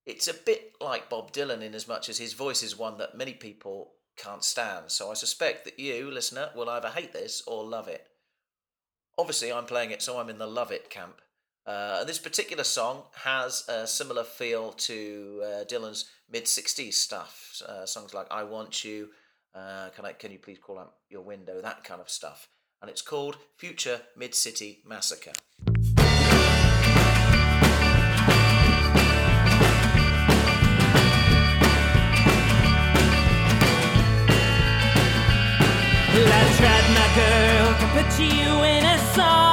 It's 0.07 0.29
a 0.29 0.35
bit 0.35 0.73
like 0.81 1.11
Bob 1.11 1.33
Dylan 1.33 1.63
in 1.63 1.75
as 1.75 1.89
much 1.89 2.09
as 2.09 2.19
his 2.19 2.33
voice 2.33 2.63
is 2.63 2.79
one 2.79 2.97
that 2.99 3.19
many 3.19 3.35
people 3.35 3.93
can't 4.17 4.45
stand, 4.45 4.91
so 4.91 5.11
I 5.11 5.15
suspect 5.15 5.65
that 5.65 5.79
you, 5.79 6.11
listener, 6.11 6.51
will 6.55 6.71
either 6.71 6.89
hate 6.89 7.13
this 7.13 7.43
or 7.47 7.65
love 7.65 7.89
it. 7.89 8.07
Obviously, 9.19 9.53
I'm 9.53 9.67
playing 9.67 9.91
it, 9.91 10.01
so 10.01 10.19
I'm 10.19 10.31
in 10.31 10.39
the 10.39 10.47
love 10.47 10.71
it 10.71 10.91
camp. 10.91 11.21
Uh, 11.67 12.05
this 12.05 12.19
particular 12.19 12.65
song 12.65 13.03
has 13.15 13.65
a 13.69 13.87
similar 13.87 14.25
feel 14.25 14.73
to 14.73 15.43
uh, 15.45 15.65
Dylan's 15.65 16.07
mid 16.31 16.45
'60s 16.45 16.95
stuff. 16.95 17.63
Uh, 17.67 17.85
songs 17.87 18.15
like 18.15 18.27
"I 18.31 18.45
Want 18.45 18.83
You," 18.83 19.11
uh, 19.55 19.91
"Can 19.91 20.05
I? 20.05 20.13
Can 20.13 20.33
you 20.33 20.39
please 20.39 20.59
call 20.59 20.79
out 20.79 20.95
your 21.09 21.23
window?" 21.23 21.61
That 21.61 21.85
kind 21.85 22.01
of 22.01 22.09
stuff. 22.09 22.49
And 22.81 22.91
it's 22.91 23.03
called 23.03 23.37
"Future 23.57 24.01
Mid 24.17 24.35
City 24.35 24.83
Massacre." 24.87 25.33
I 36.23 36.43
tried, 36.59 36.87
my 36.95 37.09
girl, 37.17 37.69
to 37.81 37.87
put 37.95 38.19
you 38.21 38.63
in 38.63 38.85
a 38.85 38.99
song. 39.15 39.50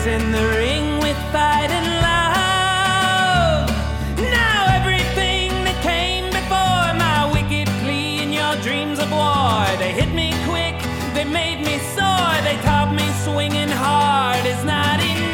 Lost 0.00 0.06
in 0.06 0.32
the 0.32 0.46
ring 0.56 0.98
with 0.98 1.16
fight 1.32 1.70
and 1.70 1.86
love. 2.02 3.68
Now 4.18 4.66
everything 4.74 5.50
that 5.64 5.82
came 5.82 6.26
before 6.30 6.94
my 6.98 7.30
wicked 7.32 7.68
plea 7.80 8.22
and 8.22 8.32
your 8.32 8.56
dreams 8.62 8.98
of 8.98 9.10
war, 9.10 9.66
they 9.78 9.92
hit 9.92 10.14
me 10.14 10.32
quick, 10.48 10.76
they 11.14 11.24
made 11.24 11.60
me 11.64 11.78
sore, 11.94 12.40
they 12.44 12.56
taught 12.62 12.92
me 12.94 13.08
swinging 13.24 13.68
hard 13.68 14.44
is 14.46 14.64
not 14.64 15.00
enough. 15.00 15.28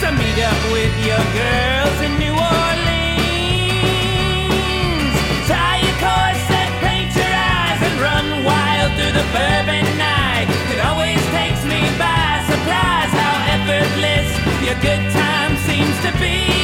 So 0.00 0.10
meet 0.12 0.38
up 0.42 0.72
with 0.72 0.94
your 1.06 1.24
girls 1.34 1.53
good 14.82 15.12
time 15.12 15.56
seems 15.56 15.96
to 16.02 16.18
be. 16.18 16.63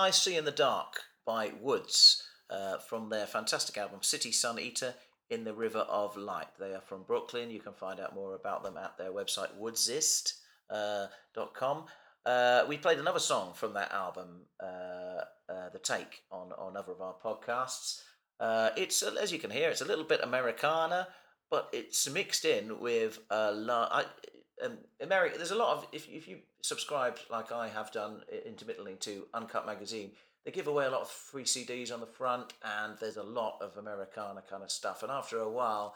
I 0.00 0.10
See 0.10 0.36
in 0.38 0.46
the 0.46 0.50
Dark 0.50 1.02
by 1.26 1.52
Woods. 1.60 2.22
uh, 2.48 2.78
from 2.78 3.10
their 3.10 3.26
fantastic 3.26 3.76
album 3.76 4.02
City 4.02 4.32
Sun 4.32 4.58
Eater 4.58 4.94
in 5.28 5.44
the 5.44 5.52
River 5.52 5.80
of 5.80 6.16
Light. 6.16 6.46
They 6.58 6.72
are 6.74 6.80
from 6.80 7.02
Brooklyn. 7.04 7.50
You 7.50 7.60
can 7.60 7.74
find 7.74 8.00
out 8.00 8.14
more 8.14 8.34
about 8.34 8.62
them 8.62 8.78
at 8.78 8.96
their 8.98 9.12
website 9.12 9.54
woodsist.com. 9.56 11.84
Uh, 12.26 12.64
we 12.66 12.78
played 12.78 12.98
another 12.98 13.18
song 13.18 13.52
from 13.54 13.74
that 13.74 13.92
album, 13.92 14.46
uh, 14.62 15.24
uh, 15.48 15.68
The 15.72 15.78
Take, 15.78 16.22
on, 16.30 16.52
on 16.58 16.78
other 16.78 16.92
of 16.92 17.02
our 17.02 17.14
podcasts. 17.22 18.00
Uh, 18.40 18.70
it's, 18.76 19.02
as 19.02 19.30
you 19.32 19.38
can 19.38 19.50
hear, 19.50 19.68
it's 19.68 19.82
a 19.82 19.86
little 19.86 20.04
bit 20.04 20.20
Americana, 20.22 21.08
but 21.50 21.68
it's 21.72 22.08
mixed 22.10 22.46
in 22.46 22.80
with 22.80 23.18
a 23.30 23.52
lot. 23.52 24.06
Um, 24.64 24.78
America, 25.00 25.36
there's 25.36 25.50
a 25.50 25.56
lot 25.56 25.76
of 25.76 25.86
if 25.92 26.08
if 26.08 26.26
you 26.28 26.38
subscribe 26.62 27.18
like 27.30 27.52
I 27.52 27.68
have 27.68 27.92
done 27.92 28.22
intermittently 28.44 28.96
to 29.00 29.26
Uncut 29.34 29.66
magazine, 29.66 30.12
they 30.44 30.50
give 30.50 30.66
away 30.66 30.86
a 30.86 30.90
lot 30.90 31.02
of 31.02 31.08
free 31.08 31.44
CDs 31.44 31.92
on 31.92 32.00
the 32.00 32.06
front, 32.06 32.54
and 32.64 32.96
there's 32.98 33.18
a 33.18 33.22
lot 33.22 33.58
of 33.60 33.76
Americana 33.76 34.42
kind 34.48 34.62
of 34.62 34.70
stuff. 34.70 35.02
And 35.02 35.12
after 35.12 35.38
a 35.38 35.50
while, 35.50 35.94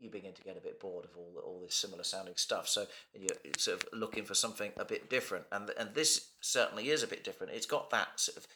you 0.00 0.10
begin 0.10 0.32
to 0.32 0.42
get 0.42 0.56
a 0.56 0.60
bit 0.60 0.80
bored 0.80 1.04
of 1.04 1.16
all 1.16 1.40
all 1.44 1.60
this 1.60 1.74
similar 1.74 2.04
sounding 2.04 2.34
stuff. 2.36 2.68
So 2.68 2.86
you're 3.14 3.36
sort 3.58 3.82
of 3.82 3.88
looking 3.92 4.24
for 4.24 4.34
something 4.34 4.72
a 4.76 4.84
bit 4.84 5.10
different, 5.10 5.44
and 5.52 5.70
and 5.78 5.94
this 5.94 6.30
certainly 6.40 6.90
is 6.90 7.02
a 7.02 7.06
bit 7.06 7.24
different. 7.24 7.52
It's 7.52 7.66
got 7.66 7.90
that 7.90 8.20
sort 8.20 8.38
of 8.38 8.46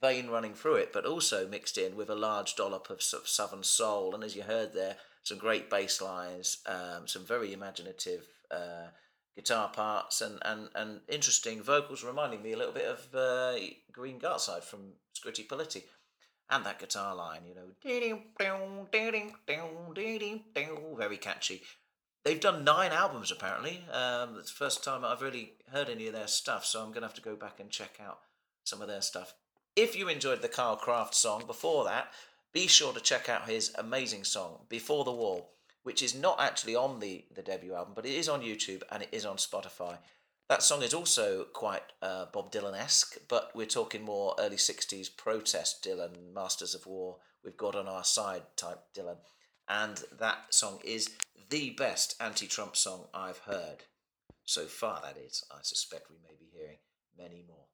vein 0.00 0.28
running 0.28 0.54
through 0.54 0.76
it, 0.76 0.92
but 0.92 1.06
also 1.06 1.48
mixed 1.48 1.78
in 1.78 1.96
with 1.96 2.10
a 2.10 2.14
large 2.14 2.56
dollop 2.56 2.90
of 2.90 3.02
sort 3.02 3.22
of 3.22 3.28
southern 3.28 3.62
soul. 3.62 4.14
And 4.14 4.22
as 4.22 4.36
you 4.36 4.42
heard 4.42 4.74
there, 4.74 4.96
some 5.22 5.38
great 5.38 5.70
bass 5.70 6.02
lines, 6.02 6.58
um, 6.66 7.06
some 7.06 7.24
very 7.24 7.52
imaginative 7.52 8.26
uh, 8.50 8.88
guitar 9.36 9.68
parts, 9.68 10.20
and, 10.20 10.38
and, 10.42 10.68
and 10.74 11.00
interesting 11.08 11.62
vocals, 11.62 12.04
reminding 12.04 12.42
me 12.42 12.52
a 12.52 12.56
little 12.56 12.72
bit 12.72 12.86
of 12.86 13.14
uh, 13.14 13.58
Green 13.92 14.20
Gartside 14.20 14.62
from 14.62 14.92
Scritti 15.14 15.46
Politti. 15.46 15.82
And 16.50 16.64
that 16.66 16.78
guitar 16.78 17.14
line, 17.14 17.40
you 17.48 17.54
know, 17.54 17.70
very 20.96 21.16
catchy. 21.16 21.62
They've 22.24 22.40
done 22.40 22.64
nine 22.64 22.92
albums 22.92 23.30
apparently. 23.30 23.84
Um, 23.92 24.36
it's 24.38 24.50
the 24.50 24.56
first 24.56 24.84
time 24.84 25.04
I've 25.04 25.22
really 25.22 25.52
heard 25.72 25.88
any 25.88 26.06
of 26.06 26.12
their 26.12 26.26
stuff, 26.26 26.64
so 26.64 26.80
I'm 26.80 26.88
going 26.88 27.00
to 27.00 27.06
have 27.06 27.14
to 27.14 27.22
go 27.22 27.34
back 27.34 27.60
and 27.60 27.70
check 27.70 27.98
out 28.00 28.20
some 28.62 28.82
of 28.82 28.88
their 28.88 29.02
stuff. 29.02 29.34
If 29.76 29.96
you 29.96 30.08
enjoyed 30.08 30.42
the 30.42 30.48
Carl 30.48 30.76
Craft 30.76 31.14
song 31.14 31.44
before 31.46 31.84
that, 31.84 32.12
be 32.52 32.66
sure 32.66 32.92
to 32.92 33.00
check 33.00 33.28
out 33.28 33.48
his 33.48 33.72
amazing 33.76 34.24
song, 34.24 34.60
Before 34.68 35.04
the 35.04 35.12
Wall, 35.12 35.53
which 35.84 36.02
is 36.02 36.14
not 36.14 36.40
actually 36.40 36.74
on 36.74 36.98
the, 36.98 37.24
the 37.34 37.42
debut 37.42 37.74
album, 37.74 37.92
but 37.94 38.06
it 38.06 38.14
is 38.14 38.28
on 38.28 38.42
YouTube 38.42 38.82
and 38.90 39.02
it 39.02 39.10
is 39.12 39.24
on 39.24 39.36
Spotify. 39.36 39.98
That 40.48 40.62
song 40.62 40.82
is 40.82 40.92
also 40.92 41.44
quite 41.44 41.82
uh, 42.02 42.26
Bob 42.32 42.52
Dylan 42.52 42.78
esque, 42.78 43.16
but 43.28 43.50
we're 43.54 43.66
talking 43.66 44.02
more 44.02 44.34
early 44.38 44.56
60s 44.56 45.14
protest 45.16 45.84
Dylan, 45.84 46.34
Masters 46.34 46.74
of 46.74 46.86
War, 46.86 47.16
we've 47.44 47.56
got 47.56 47.76
on 47.76 47.86
our 47.86 48.04
side 48.04 48.42
type 48.56 48.80
Dylan. 48.94 49.18
And 49.68 50.02
that 50.18 50.52
song 50.52 50.80
is 50.84 51.10
the 51.50 51.70
best 51.70 52.16
anti 52.20 52.46
Trump 52.46 52.76
song 52.76 53.06
I've 53.14 53.38
heard. 53.38 53.84
So 54.44 54.66
far, 54.66 55.00
that 55.02 55.16
is. 55.16 55.44
I 55.50 55.58
suspect 55.62 56.10
we 56.10 56.16
may 56.22 56.34
be 56.38 56.50
hearing 56.52 56.78
many 57.16 57.42
more. 57.46 57.64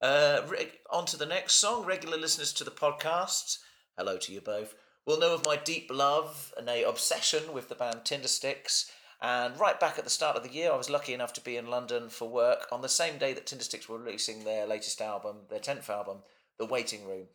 Uh, 0.00 0.42
on 0.90 1.04
to 1.06 1.16
the 1.16 1.26
next 1.26 1.54
song. 1.54 1.84
Regular 1.84 2.16
listeners 2.16 2.52
to 2.54 2.64
the 2.64 2.70
podcast, 2.70 3.58
hello 3.96 4.16
to 4.18 4.32
you 4.32 4.40
both, 4.40 4.76
will 5.08 5.18
know 5.18 5.32
of 5.32 5.46
my 5.46 5.56
deep 5.56 5.90
love 5.90 6.52
and 6.58 6.68
a 6.68 6.86
obsession 6.86 7.54
with 7.54 7.70
the 7.70 7.74
band 7.74 8.00
Tindersticks. 8.04 8.90
And 9.22 9.58
right 9.58 9.80
back 9.80 9.96
at 9.96 10.04
the 10.04 10.10
start 10.10 10.36
of 10.36 10.42
the 10.42 10.52
year, 10.52 10.70
I 10.70 10.76
was 10.76 10.90
lucky 10.90 11.14
enough 11.14 11.32
to 11.32 11.40
be 11.40 11.56
in 11.56 11.70
London 11.70 12.10
for 12.10 12.28
work 12.28 12.66
on 12.70 12.82
the 12.82 12.90
same 12.90 13.16
day 13.16 13.32
that 13.32 13.46
Tindersticks 13.46 13.88
were 13.88 13.96
releasing 13.96 14.44
their 14.44 14.66
latest 14.66 15.00
album, 15.00 15.36
their 15.48 15.60
10th 15.60 15.88
album, 15.88 16.18
The 16.58 16.66
Waiting 16.66 17.06
Room. 17.08 17.28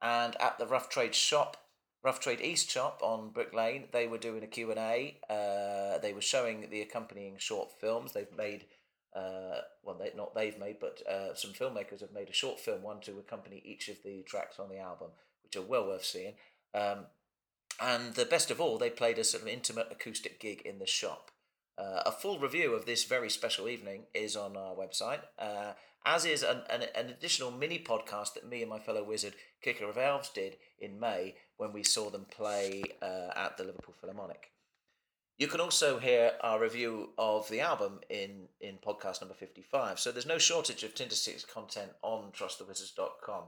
And 0.00 0.40
at 0.40 0.56
the 0.58 0.68
Rough 0.68 0.88
Trade 0.88 1.16
shop, 1.16 1.56
Rough 2.04 2.20
Trade 2.20 2.40
East 2.40 2.70
shop 2.70 3.00
on 3.02 3.30
Brick 3.30 3.52
Lane, 3.52 3.88
they 3.90 4.06
were 4.06 4.18
doing 4.18 4.44
a 4.44 4.46
Q&A. 4.46 5.18
Uh, 5.28 5.98
they 5.98 6.12
were 6.12 6.20
showing 6.20 6.70
the 6.70 6.80
accompanying 6.80 7.38
short 7.38 7.72
films. 7.80 8.12
They've 8.12 8.36
made 8.38 8.66
uh, 9.16 9.62
well, 9.82 9.96
they, 9.98 10.12
not 10.14 10.34
they've 10.34 10.60
made, 10.60 10.76
but 10.78 11.02
uh, 11.10 11.34
some 11.34 11.52
filmmakers 11.52 12.02
have 12.02 12.12
made 12.12 12.28
a 12.28 12.34
short 12.34 12.60
film, 12.60 12.82
one 12.82 13.00
to 13.00 13.18
accompany 13.18 13.62
each 13.64 13.88
of 13.88 13.96
the 14.04 14.22
tracks 14.28 14.60
on 14.60 14.68
the 14.68 14.78
album, 14.78 15.08
which 15.42 15.56
are 15.56 15.62
well 15.62 15.86
worth 15.88 16.04
seeing. 16.04 16.34
Um, 16.74 17.06
and 17.80 18.14
the 18.14 18.24
best 18.24 18.50
of 18.50 18.60
all, 18.60 18.78
they 18.78 18.90
played 18.90 19.18
a 19.18 19.24
sort 19.24 19.42
of 19.42 19.48
intimate 19.48 19.88
acoustic 19.90 20.40
gig 20.40 20.62
in 20.62 20.78
the 20.78 20.86
shop. 20.86 21.30
Uh, 21.78 22.02
a 22.06 22.12
full 22.12 22.38
review 22.38 22.72
of 22.72 22.86
this 22.86 23.04
very 23.04 23.28
special 23.28 23.68
evening 23.68 24.04
is 24.14 24.34
on 24.34 24.56
our 24.56 24.74
website, 24.74 25.20
uh, 25.38 25.72
as 26.06 26.24
is 26.24 26.42
an, 26.42 26.62
an, 26.70 26.84
an 26.94 27.10
additional 27.10 27.50
mini 27.50 27.78
podcast 27.78 28.34
that 28.34 28.48
me 28.48 28.62
and 28.62 28.70
my 28.70 28.78
fellow 28.78 29.04
wizard 29.04 29.34
Kicker 29.60 29.88
of 29.88 29.98
Elves 29.98 30.30
did 30.30 30.56
in 30.78 30.98
May 30.98 31.34
when 31.58 31.72
we 31.72 31.82
saw 31.82 32.08
them 32.08 32.26
play 32.30 32.82
uh, 33.02 33.30
at 33.36 33.58
the 33.58 33.64
Liverpool 33.64 33.94
Philharmonic. 34.00 34.52
You 35.38 35.48
can 35.48 35.60
also 35.60 35.98
hear 35.98 36.32
our 36.40 36.58
review 36.58 37.10
of 37.18 37.46
the 37.50 37.60
album 37.60 38.00
in, 38.08 38.48
in 38.60 38.78
podcast 38.78 39.20
number 39.20 39.34
55. 39.34 40.00
So 40.00 40.10
there's 40.10 40.24
no 40.24 40.38
shortage 40.38 40.82
of 40.82 40.94
Tindersticks 40.94 41.46
content 41.46 41.90
on 42.00 42.32
trustthewizards.com. 42.32 43.44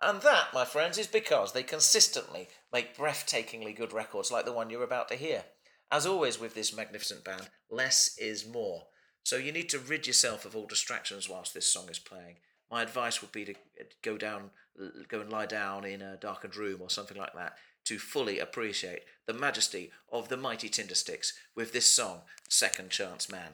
And 0.00 0.20
that, 0.22 0.54
my 0.54 0.64
friends, 0.64 0.96
is 0.96 1.06
because 1.06 1.52
they 1.52 1.62
consistently 1.62 2.48
make 2.72 2.96
breathtakingly 2.96 3.76
good 3.76 3.92
records 3.92 4.30
like 4.30 4.44
the 4.44 4.52
one 4.52 4.70
you're 4.70 4.84
about 4.84 5.08
to 5.08 5.16
hear. 5.16 5.44
As 5.90 6.06
always 6.06 6.38
with 6.38 6.54
this 6.54 6.76
magnificent 6.76 7.24
band, 7.24 7.48
less 7.70 8.16
is 8.18 8.46
more. 8.46 8.84
So 9.24 9.36
you 9.36 9.52
need 9.52 9.68
to 9.70 9.78
rid 9.78 10.06
yourself 10.06 10.44
of 10.44 10.54
all 10.54 10.66
distractions 10.66 11.28
whilst 11.28 11.52
this 11.52 11.72
song 11.72 11.88
is 11.90 11.98
playing. 11.98 12.36
My 12.70 12.82
advice 12.82 13.20
would 13.20 13.32
be 13.32 13.44
to 13.46 13.52
uh, 13.52 13.84
go 14.02 14.16
down, 14.16 14.50
go 15.08 15.20
and 15.20 15.30
lie 15.30 15.46
down 15.46 15.84
in 15.84 16.02
a 16.02 16.16
darkened 16.16 16.56
room 16.56 16.80
or 16.80 16.90
something 16.90 17.16
like 17.16 17.34
that 17.34 17.54
to 17.86 17.98
fully 17.98 18.38
appreciate 18.38 19.00
the 19.26 19.32
majesty 19.32 19.90
of 20.12 20.28
the 20.28 20.36
mighty 20.36 20.68
Tindersticks 20.68 21.32
with 21.54 21.72
this 21.72 21.86
song, 21.86 22.20
Second 22.48 22.90
Chance 22.90 23.30
Man. 23.30 23.50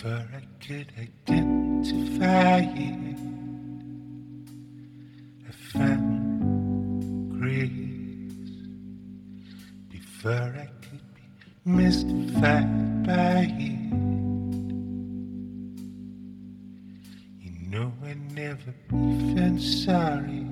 Before 0.00 0.26
I 0.34 0.64
could 0.66 0.90
identify 0.98 2.60
it. 2.60 3.18
I 5.46 5.52
found 5.72 7.38
grace 7.38 8.50
before 9.90 10.54
I 10.56 10.68
could 10.80 11.06
be 11.14 11.22
mystified 11.66 13.06
by 13.06 13.54
it. 13.58 13.92
You 17.42 17.52
know 17.68 17.92
I 18.02 18.14
never 18.34 18.74
even 18.94 19.60
sorry 19.60 20.46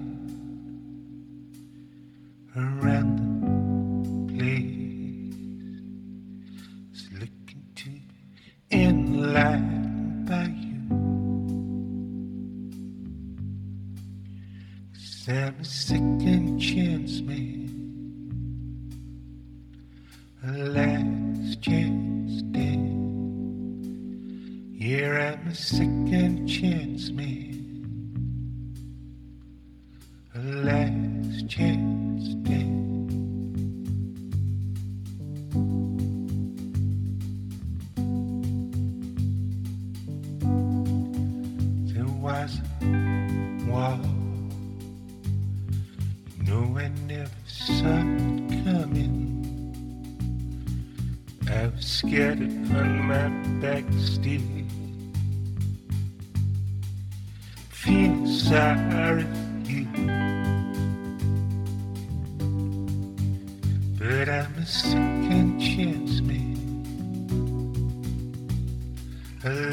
around 2.55 3.19
the 3.19 3.28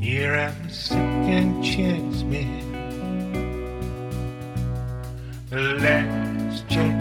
Here 0.00 0.34
I'm 0.34 0.70
second 0.70 1.62
chance 1.62 2.22
man. 2.22 2.64
A 5.52 5.60
last 5.84 6.68
chance 6.68 6.95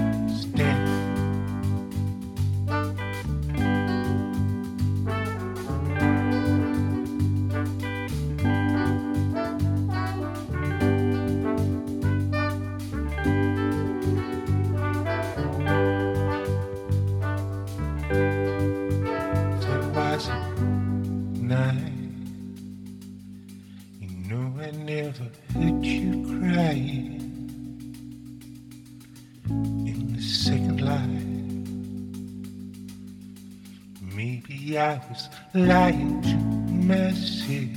light 35.56 36.26
mercy 36.68 37.70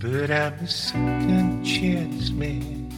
But 0.00 0.30
I'm 0.30 0.54
a 0.54 0.66
second 0.66 1.62
chance 1.62 2.30
man, 2.30 2.88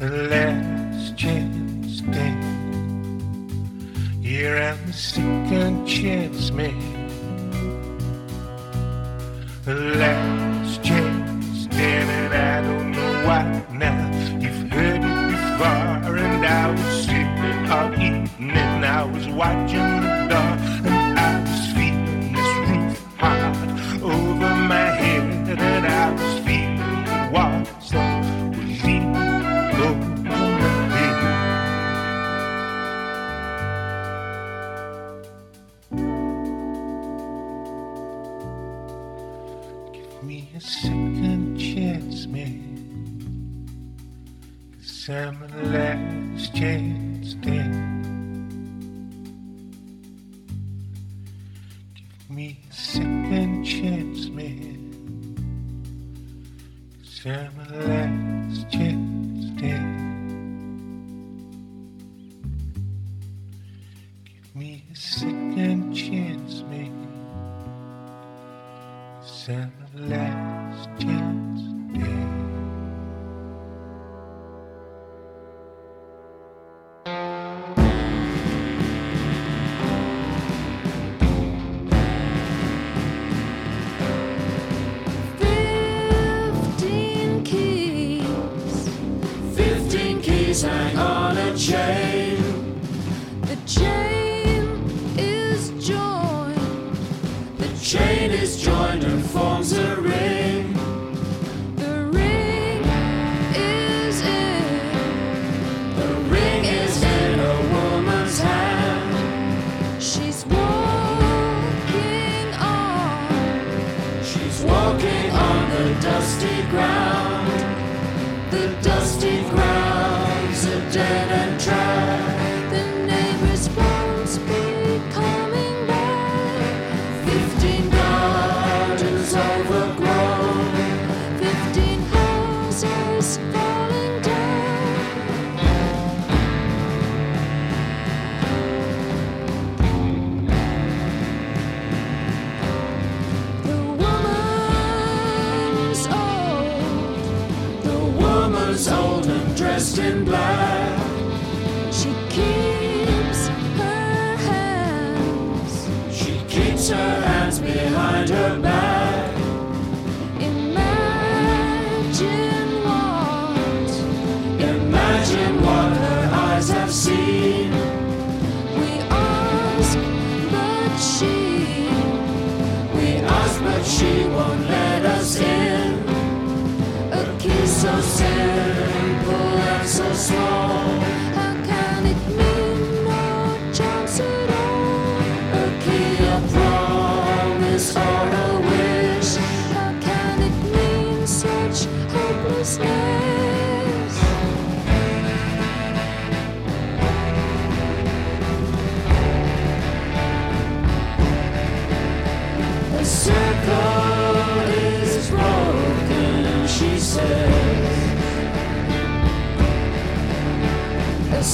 a 0.00 0.08
last 0.08 1.16
chance 1.16 2.00
thing. 2.00 2.38
Yeah, 4.20 4.76
I'm 4.76 4.90
a 4.90 4.92
second 4.92 5.86
chance 5.86 6.50
man, 6.50 6.76
a 9.66 9.72
last. 9.72 10.21
watching 19.32 20.01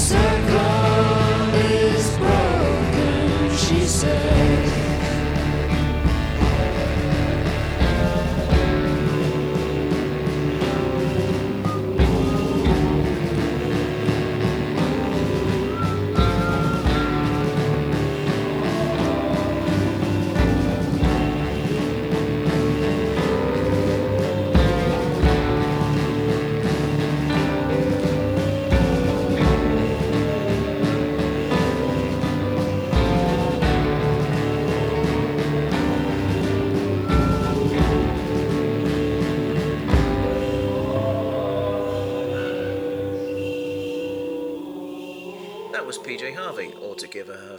circle 0.09 1.55
is 1.71 2.17
broken, 2.17 3.57
she 3.59 3.85
said. 3.85 4.38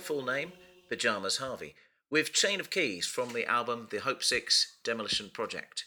full 0.09 0.25
name, 0.25 0.53
Pajamas 0.89 1.37
Harvey, 1.37 1.75
with 2.09 2.33
Chain 2.33 2.59
of 2.59 2.71
Keys 2.71 3.05
from 3.05 3.31
the 3.31 3.45
album 3.45 3.89
The 3.91 3.99
Hope 3.99 4.23
Six 4.23 4.77
Demolition 4.83 5.29
Project. 5.29 5.85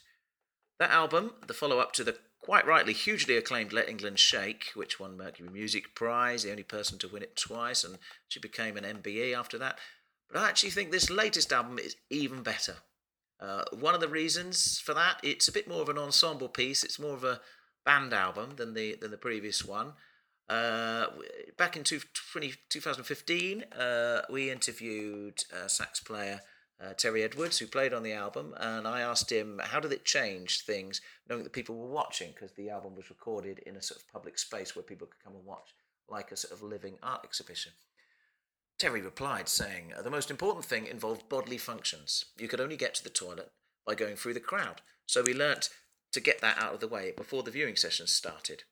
That 0.79 0.93
album, 0.93 1.33
the 1.45 1.53
follow 1.53 1.81
up 1.81 1.93
to 1.95 2.05
the 2.05 2.17
quite 2.41 2.65
rightly 2.65 2.93
hugely 2.93 3.37
acclaimed 3.37 3.73
Let 3.73 3.89
England 3.89 4.21
Shake, 4.21 4.67
which 4.75 5.01
won 5.01 5.17
Mercury 5.17 5.49
Music 5.49 5.97
Prize, 5.97 6.45
the 6.45 6.53
only 6.53 6.63
person 6.63 7.01
to 7.01 7.09
win 7.09 7.25
it 7.25 7.35
twice, 7.35 7.83
and 7.83 7.99
she 8.29 8.39
became 8.39 8.77
an 8.77 8.85
MBE 8.85 9.37
after 9.37 9.59
that. 9.59 9.81
But 10.31 10.39
I 10.39 10.49
actually 10.49 10.71
think 10.71 10.93
this 10.93 11.11
latest 11.11 11.53
album 11.53 11.81
is 11.81 11.97
even 12.09 12.45
better. 12.45 12.77
Uh, 13.41 13.65
one 13.73 13.97
of 13.97 14.01
the 14.01 14.07
reasons 14.07 14.79
for 14.79 14.95
that, 14.95 15.19
it's 15.25 15.49
a 15.49 15.53
bit 15.53 15.67
more 15.67 15.83
of 15.83 15.89
an 15.89 15.99
ensemble 15.99 16.49
piece. 16.49 16.85
It's 16.85 17.01
more 17.01 17.15
of 17.15 17.25
a 17.25 17.41
band 17.85 18.13
album 18.13 18.51
than 18.55 18.75
the 18.75 18.95
than 18.95 19.11
the 19.11 19.17
previous 19.17 19.65
one. 19.65 19.95
Uh, 20.53 21.07
back 21.57 21.79
in 21.79 21.83
two, 21.83 22.01
20, 22.33 22.53
2015, 22.69 23.65
uh, 23.73 24.21
we 24.29 24.51
interviewed 24.51 25.43
uh, 25.51 25.67
sax 25.67 25.99
player 25.99 26.43
uh, 26.79 26.93
Terry 26.93 27.23
Edwards, 27.23 27.59
who 27.59 27.67
played 27.67 27.95
on 27.95 28.03
the 28.03 28.13
album, 28.13 28.55
and 28.59 28.87
I 28.87 29.01
asked 29.01 29.33
him 29.33 29.63
how 29.65 29.81
did 29.81 29.93
it 29.93 30.05
change 30.05 30.61
things, 30.61 31.01
knowing 31.27 31.45
that 31.45 31.55
people 31.55 31.77
were 31.77 31.87
watching 31.87 32.33
because 32.33 32.53
the 32.53 32.69
album 32.69 32.95
was 32.97 33.09
recorded 33.09 33.61
in 33.61 33.77
a 33.77 33.83
sort 33.83 34.01
of 34.01 34.13
public 34.13 34.39
space 34.39 34.77
where 34.77 34.83
people 34.83 35.07
could 35.07 35.25
come 35.25 35.35
and 35.35 35.47
watch, 35.47 35.75
like 36.11 36.33
a 36.33 36.37
sort 36.37 36.53
of 36.53 36.63
living 36.63 36.99
art 37.03 37.25
exhibition. 37.25 37.73
Terry 38.79 39.01
replied, 39.01 39.49
saying, 39.49 39.95
The 40.03 40.11
most 40.11 40.31
important 40.31 40.67
thing 40.67 40.87
involved 40.87 41.31
bodily 41.31 41.59
functions. 41.59 42.27
You 42.37 42.49
could 42.49 42.61
only 42.61 42.77
get 42.77 42.95
to 42.97 43.05
the 43.05 43.11
toilet 43.11 43.53
by 43.87 43.95
going 43.95 44.17
through 44.17 44.35
the 44.35 44.41
crowd. 44.41 44.83
So 45.07 45.23
we 45.23 45.33
learnt 45.33 45.71
to 46.13 46.21
get 46.21 46.43
that 46.43 46.59
out 46.59 46.75
of 46.75 46.81
the 46.81 46.89
way 46.89 47.15
before 47.17 47.43
the 47.43 47.51
viewing 47.51 47.77
sessions 47.77 48.13
started. 48.13 48.65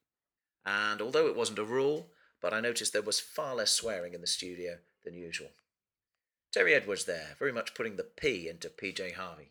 And 0.70 1.02
although 1.02 1.26
it 1.26 1.36
wasn't 1.36 1.58
a 1.58 1.64
rule, 1.64 2.10
but 2.40 2.54
I 2.54 2.60
noticed 2.60 2.92
there 2.92 3.02
was 3.02 3.18
far 3.18 3.56
less 3.56 3.72
swearing 3.72 4.14
in 4.14 4.20
the 4.20 4.26
studio 4.26 4.76
than 5.04 5.14
usual. 5.14 5.48
Terry 6.52 6.74
Edwards 6.74 7.06
there, 7.06 7.34
very 7.38 7.52
much 7.52 7.74
putting 7.74 7.96
the 7.96 8.04
P 8.04 8.48
into 8.48 8.68
PJ 8.68 9.14
Harvey. 9.14 9.50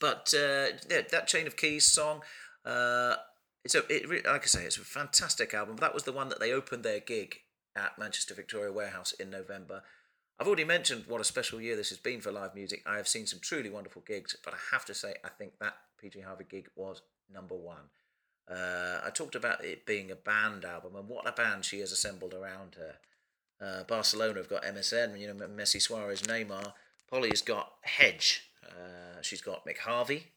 But 0.00 0.34
uh, 0.36 0.76
that 0.88 1.26
Chain 1.26 1.46
of 1.46 1.56
Keys 1.56 1.84
song, 1.84 2.22
uh, 2.64 3.16
it's 3.64 3.74
a, 3.74 3.82
it, 3.88 4.26
like 4.26 4.42
I 4.42 4.46
say, 4.46 4.64
it's 4.64 4.76
a 4.76 4.80
fantastic 4.80 5.54
album. 5.54 5.76
That 5.76 5.94
was 5.94 6.02
the 6.02 6.12
one 6.12 6.28
that 6.28 6.40
they 6.40 6.52
opened 6.52 6.82
their 6.82 7.00
gig 7.00 7.36
at 7.76 7.98
Manchester 7.98 8.34
Victoria 8.34 8.72
Warehouse 8.72 9.12
in 9.12 9.30
November. 9.30 9.82
I've 10.40 10.46
already 10.46 10.64
mentioned 10.64 11.04
what 11.06 11.20
a 11.20 11.24
special 11.24 11.60
year 11.60 11.76
this 11.76 11.88
has 11.90 11.98
been 11.98 12.20
for 12.20 12.32
live 12.32 12.54
music. 12.54 12.82
I 12.84 12.96
have 12.96 13.08
seen 13.08 13.26
some 13.26 13.40
truly 13.40 13.70
wonderful 13.70 14.02
gigs, 14.06 14.36
but 14.44 14.54
I 14.54 14.58
have 14.72 14.84
to 14.86 14.94
say, 14.94 15.14
I 15.24 15.28
think 15.28 15.52
that 15.60 15.76
PJ 16.02 16.24
Harvey 16.24 16.44
gig 16.48 16.66
was 16.76 17.02
number 17.32 17.54
one. 17.54 17.90
Uh, 18.50 19.00
I 19.04 19.10
talked 19.10 19.34
about 19.34 19.64
it 19.64 19.86
being 19.86 20.10
a 20.10 20.16
band 20.16 20.64
album, 20.64 20.94
and 20.96 21.08
what 21.08 21.28
a 21.28 21.32
band 21.32 21.64
she 21.64 21.80
has 21.80 21.92
assembled 21.92 22.34
around 22.34 22.76
her. 22.76 22.96
Uh, 23.60 23.84
Barcelona 23.84 24.38
have 24.38 24.48
got 24.48 24.64
MSN, 24.64 25.18
you 25.18 25.26
know, 25.26 25.46
Messi, 25.46 25.80
Suarez, 25.80 26.22
Neymar. 26.22 26.72
Polly's 27.10 27.42
got 27.42 27.72
Hedge. 27.82 28.50
Uh, 28.64 29.20
she's 29.22 29.40
got 29.40 29.66
Mick 29.66 29.78
Harvey, 29.78 30.28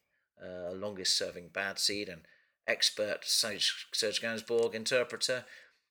uh, 0.41 0.71
longest 0.71 1.17
serving 1.17 1.49
bad 1.53 1.79
seed 1.79 2.09
and 2.09 2.21
expert 2.67 3.25
Serge, 3.25 3.87
Gainsbourg 3.93 4.73
interpreter. 4.73 5.45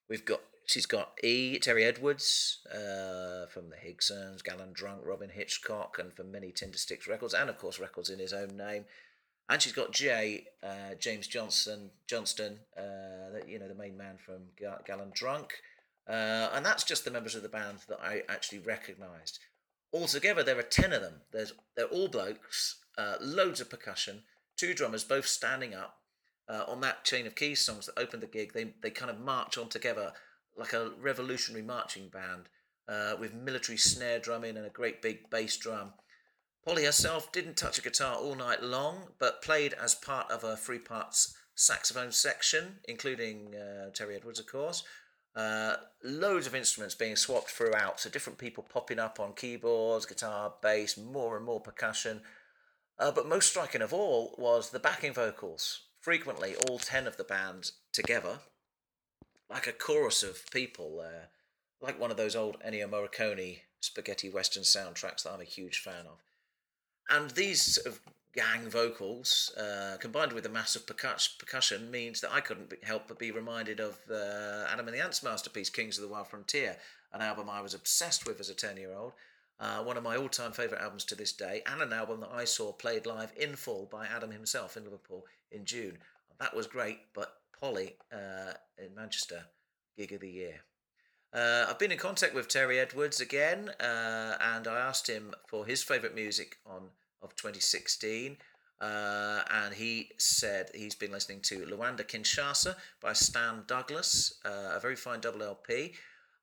We've 0.09 0.25
got 0.25 0.41
she's 0.65 0.87
got 0.87 1.13
E 1.23 1.59
Terry 1.59 1.85
Edwards 1.85 2.59
uh, 2.73 3.47
from 3.47 3.71
the 3.71 3.77
Higsons, 3.77 4.43
Gallon 4.43 4.73
Drunk, 4.73 5.03
Robyn 5.05 5.31
Hitchcock, 5.31 5.99
and 5.99 6.13
from 6.13 6.33
many 6.33 6.53
Tindersticks 6.53 7.09
records, 7.09 7.35
and 7.35 7.51
of 7.51 7.59
course 7.59 7.79
records 7.79 8.11
in 8.11 8.19
his 8.19 8.33
own 8.33 8.57
name. 8.57 8.85
And 9.49 9.63
she's 9.63 9.73
got 9.73 9.93
Jay 9.93 10.45
uh, 10.63 10.95
James 10.99 11.27
Johnson 11.27 11.91
Johnston, 12.07 12.59
uh, 12.77 13.39
you 13.47 13.59
know 13.59 13.69
the 13.69 13.75
main 13.75 13.97
man 13.97 14.17
from 14.19 14.43
Ga- 14.59 14.83
Gallon 14.87 15.11
Drunk, 15.15 15.55
uh, 16.09 16.51
and 16.53 16.65
that's 16.65 16.85
just 16.85 17.05
the 17.05 17.11
members 17.11 17.35
of 17.35 17.43
the 17.43 17.49
band 17.49 17.79
that 17.89 18.01
I 18.03 18.23
actually 18.29 18.59
recognised. 18.59 19.39
Altogether, 19.93 20.43
there 20.43 20.59
are 20.59 20.63
ten 20.63 20.93
of 20.93 21.01
them. 21.01 21.23
There's 21.33 21.53
they're 21.77 21.87
all 21.87 22.09
blokes, 22.09 22.77
uh, 22.99 23.15
loads 23.21 23.61
of 23.61 23.71
percussion, 23.71 24.23
two 24.57 24.75
drummers, 24.75 25.05
both 25.05 25.27
standing 25.27 25.75
up. 25.75 25.95
Uh, 26.51 26.65
on 26.67 26.81
that 26.81 27.05
chain 27.05 27.27
of 27.27 27.35
keys 27.35 27.61
songs 27.61 27.85
that 27.85 28.01
opened 28.01 28.23
the 28.23 28.27
gig, 28.27 28.53
they 28.55 28.73
they 28.83 28.91
kind 28.91 29.11
of 29.11 29.21
march 29.21 29.59
on 29.59 29.69
together 29.69 30.13
like 30.57 30.73
a 30.73 30.91
revolutionary 31.01 31.63
marching 31.63 32.09
band 32.09 32.49
uh, 32.89 33.15
with 33.19 33.35
military 33.35 33.79
snare 33.79 34.19
drumming 34.19 34.57
and 34.57 34.67
a 34.67 34.71
great 34.71 35.03
big 35.03 35.31
bass 35.31 35.57
drum. 35.57 35.93
Polly 36.69 36.85
herself 36.85 37.33
didn't 37.33 37.57
touch 37.57 37.79
a 37.79 37.83
guitar 37.83 38.17
all 38.17 38.35
night 38.35 38.63
long, 38.63 39.13
but 39.19 39.41
played 39.41 39.73
as 39.73 39.95
part 39.95 40.31
of 40.31 40.45
a 40.45 40.55
three 40.55 40.79
parts 40.79 41.35
saxophone 41.55 42.13
section, 42.13 42.81
including 42.87 43.55
uh, 43.55 43.89
Terry 43.95 44.17
Edwards, 44.17 44.39
of 44.39 44.47
course. 44.47 44.85
Uh, 45.35 45.77
loads 46.05 46.47
of 46.47 46.55
instruments 46.55 46.95
being 46.95 47.17
swapped 47.17 47.49
throughout, 47.49 48.01
so 48.01 48.11
different 48.11 48.39
people 48.39 48.67
popping 48.71 48.99
up 48.99 49.19
on 49.19 49.33
keyboards, 49.33 50.05
guitar, 50.05 50.53
bass, 50.61 50.99
more 50.99 51.39
and 51.39 51.47
more 51.47 51.59
percussion. 51.59 52.21
Uh, 52.99 53.11
but 53.11 53.27
most 53.27 53.49
striking 53.49 53.81
of 53.81 53.95
all 53.95 54.35
was 54.37 54.69
the 54.69 54.79
backing 54.79 55.15
vocals. 55.15 55.87
Frequently, 56.03 56.55
all 56.69 56.79
10 56.79 57.07
of 57.07 57.17
the 57.17 57.25
band 57.25 57.71
together, 57.95 58.41
like 59.49 59.67
a 59.67 59.73
chorus 59.73 60.23
of 60.23 60.51
people, 60.51 61.03
uh, 61.03 61.29
like 61.81 61.99
one 61.99 62.11
of 62.11 62.19
those 62.19 62.37
old 62.37 62.59
Ennio 62.61 62.91
Morricone 62.91 63.61
spaghetti 63.81 64.29
western 64.29 64.65
soundtracks 64.65 65.23
that 65.23 65.33
I'm 65.33 65.41
a 65.41 65.45
huge 65.45 65.79
fan 65.79 66.05
of. 66.05 66.19
And 67.09 67.31
these 67.31 67.63
sort 67.63 67.87
of 67.87 68.01
gang 68.35 68.69
vocals, 68.69 69.53
uh, 69.57 69.97
combined 69.99 70.33
with 70.33 70.45
the 70.45 70.51
massive 70.51 70.87
percuss- 70.87 71.39
percussion, 71.39 71.91
means 71.91 72.21
that 72.21 72.33
I 72.33 72.41
couldn't 72.41 72.73
help 72.85 73.09
but 73.09 73.19
be 73.19 73.31
reminded 73.31 73.81
of 73.81 73.99
uh, 74.11 74.67
Adam 74.71 74.87
and 74.87 74.97
the 74.97 75.03
Ants' 75.03 75.23
masterpiece, 75.23 75.71
Kings 75.71 75.99
of 75.99 76.03
the 76.03 76.09
Wild 76.09 76.29
Frontier, 76.29 76.77
an 77.13 77.23
album 77.23 77.49
I 77.49 77.61
was 77.61 77.75
obsessed 77.75 78.27
with 78.27 78.39
as 78.41 78.51
a 78.51 78.55
10 78.55 78.77
year 78.77 78.93
old. 78.93 79.13
Uh, 79.61 79.83
one 79.83 79.97
of 79.97 80.05
my 80.05 80.17
all 80.17 80.29
time 80.29 80.53
favourite 80.53 80.83
albums 80.83 81.05
to 81.07 81.17
this 81.17 81.33
day, 81.33 81.63
and 81.67 81.83
an 81.83 81.93
album 81.93 82.21
that 82.21 82.31
I 82.33 82.45
saw 82.45 82.73
played 82.73 83.07
live 83.07 83.33
in 83.37 83.57
full 83.57 83.87
by 83.91 84.07
Adam 84.07 84.31
himself 84.31 84.77
in 84.77 84.85
Liverpool 84.85 85.25
in 85.51 85.65
June. 85.65 85.99
That 86.39 86.55
was 86.55 86.69
great, 86.69 87.01
but 87.13 87.39
Polly 87.59 87.97
uh, 88.13 88.53
in 88.79 88.95
Manchester, 88.95 89.47
gig 89.97 90.13
of 90.13 90.21
the 90.21 90.31
year. 90.31 90.61
Uh, 91.33 91.67
I've 91.69 91.79
been 91.79 91.93
in 91.93 91.99
contact 91.99 92.35
with 92.35 92.49
Terry 92.49 92.79
Edwards 92.79 93.21
again, 93.21 93.71
uh, 93.81 94.37
and 94.41 94.67
I 94.67 94.79
asked 94.79 95.09
him 95.09 95.35
for 95.47 95.67
his 95.67 95.83
favourite 95.83 96.15
music 96.15 96.57
on 96.67 96.91
of 97.23 97.35
2016. 97.37 98.37
Uh, 98.81 99.41
and 99.51 99.75
he 99.75 100.11
said 100.19 100.71
he's 100.73 100.95
been 100.95 101.11
listening 101.11 101.41
to 101.41 101.67
Luanda 101.67 102.05
Kinshasa 102.05 102.77
by 103.03 103.13
Stan 103.13 103.65
Douglas, 103.67 104.35
uh, 104.45 104.75
a 104.77 104.81
very 104.81 104.95
fine 104.95 105.21
double 105.21 105.43
LP. 105.43 105.95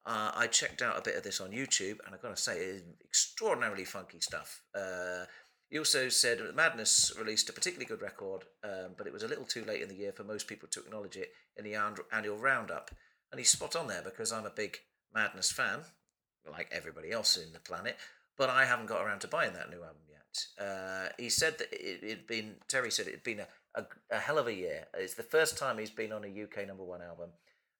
Uh, 0.06 0.32
I 0.36 0.48
checked 0.48 0.82
out 0.82 0.98
a 0.98 1.02
bit 1.02 1.16
of 1.16 1.24
this 1.24 1.40
on 1.40 1.52
YouTube, 1.52 1.98
and 2.06 2.14
I've 2.14 2.22
got 2.22 2.36
to 2.36 2.42
say, 2.42 2.58
it 2.58 2.70
is 2.76 2.82
extraordinarily 3.04 3.86
funky 3.86 4.20
stuff. 4.20 4.62
Uh, 4.76 5.26
he 5.70 5.80
also 5.80 6.10
said 6.10 6.40
Madness 6.54 7.14
released 7.18 7.50
a 7.50 7.54
particularly 7.54 7.86
good 7.86 8.02
record, 8.02 8.44
um, 8.64 8.92
but 8.98 9.08
it 9.08 9.14
was 9.14 9.24
a 9.24 9.28
little 9.28 9.46
too 9.46 9.64
late 9.64 9.82
in 9.82 9.90
the 9.90 9.96
year 9.96 10.12
for 10.12 10.24
most 10.24 10.48
people 10.48 10.68
to 10.72 10.82
acknowledge 10.82 11.16
it 11.16 11.32
in 11.58 11.64
the 11.64 11.76
annual 12.12 12.38
roundup. 12.38 12.92
And 13.32 13.40
he's 13.40 13.50
spot 13.50 13.76
on 13.76 13.88
there 13.88 14.02
because 14.02 14.32
I'm 14.32 14.46
a 14.46 14.52
big 14.52 14.80
Madness 15.14 15.52
fan, 15.52 15.80
like 16.50 16.70
everybody 16.72 17.12
else 17.12 17.38
in 17.38 17.54
the 17.54 17.60
planet, 17.60 17.98
but 18.38 18.50
I 18.50 18.66
haven't 18.66 18.88
got 18.88 19.06
around 19.06 19.20
to 19.22 19.28
buying 19.28 19.54
that 19.54 19.70
new 19.70 19.82
album 19.82 20.04
yet. 20.10 20.66
Uh, 20.66 21.10
he 21.18 21.30
said 21.30 21.58
that 21.58 21.70
it 21.72 22.08
had 22.08 22.28
been, 22.28 22.56
Terry 22.68 22.92
said 22.92 23.08
it 23.08 23.14
had 23.14 23.24
been 23.24 23.40
a, 23.40 23.48
a, 23.76 23.86
a 24.12 24.20
hell 24.20 24.38
of 24.38 24.48
a 24.48 24.54
year. 24.54 24.88
It's 24.94 25.14
the 25.14 25.24
first 25.24 25.58
time 25.58 25.78
he's 25.78 25.90
been 25.90 26.12
on 26.12 26.26
a 26.26 26.44
UK 26.44 26.68
number 26.68 26.84
one 26.84 27.02
album, 27.02 27.30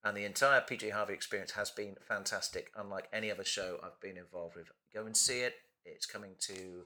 and 0.04 0.16
the 0.16 0.26
entire 0.26 0.62
PJ 0.62 0.92
Harvey 0.92 1.14
experience 1.14 1.52
has 1.52 1.72
been 1.72 1.96
fantastic, 2.08 2.72
unlike 2.78 3.10
any 3.12 3.32
other 3.32 3.44
show 3.44 3.80
I've 3.84 4.00
been 4.00 4.18
involved 4.18 4.56
with. 4.56 4.68
Go 4.94 5.06
and 5.06 5.18
see 5.18 5.40
it. 5.40 5.56
It's 5.84 6.06
coming 6.06 6.32
to 6.42 6.86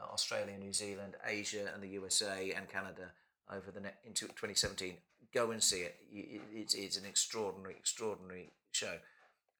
uh, 0.00 0.12
Australia, 0.12 0.56
New 0.58 0.72
Zealand, 0.72 1.16
Asia, 1.26 1.70
and 1.72 1.82
the 1.82 1.88
USA 1.88 2.52
and 2.56 2.68
Canada 2.68 3.12
over 3.52 3.70
the 3.70 3.80
ne- 3.80 3.98
into 4.04 4.26
2017. 4.26 4.98
Go 5.34 5.50
and 5.50 5.62
see 5.62 5.80
it. 5.80 5.96
It's, 6.10 6.74
it's 6.74 6.96
an 6.96 7.04
extraordinary, 7.04 7.74
extraordinary 7.78 8.50
show. 8.72 8.96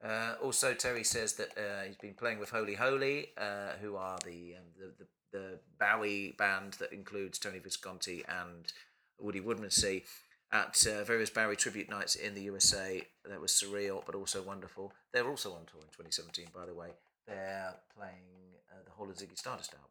Uh, 0.02 0.34
also, 0.42 0.74
Terry 0.74 1.04
says 1.04 1.34
that 1.34 1.50
uh, 1.58 1.84
he's 1.86 1.96
been 1.96 2.14
playing 2.14 2.38
with 2.38 2.50
Holy 2.50 2.74
Holy, 2.74 3.30
uh, 3.36 3.72
who 3.80 3.96
are 3.96 4.18
the, 4.24 4.54
um, 4.56 4.64
the 4.78 4.92
the 4.98 5.06
the 5.32 5.58
Bowie 5.78 6.34
band 6.38 6.74
that 6.74 6.92
includes 6.92 7.38
Tony 7.38 7.58
Visconti 7.58 8.24
and 8.28 8.72
Woody 9.18 9.40
Woodmansey 9.40 10.04
at 10.52 10.86
uh, 10.86 11.04
various 11.04 11.30
Bowie 11.30 11.56
tribute 11.56 11.90
nights 11.90 12.14
in 12.14 12.34
the 12.34 12.42
USA. 12.42 13.02
That 13.24 13.40
was 13.40 13.52
surreal, 13.52 14.02
but 14.06 14.14
also 14.14 14.42
wonderful. 14.42 14.92
They're 15.12 15.28
also 15.28 15.50
on 15.50 15.66
tour 15.66 15.82
in 15.82 15.88
2017, 15.88 16.46
by 16.54 16.66
the 16.66 16.74
way. 16.74 16.88
They're 17.26 17.74
playing 17.94 18.24
uh, 18.72 18.82
the 18.84 18.90
whole 18.90 19.10
of 19.10 19.16
Ziggy 19.16 19.36
Stardust 19.36 19.74
album. 19.74 19.90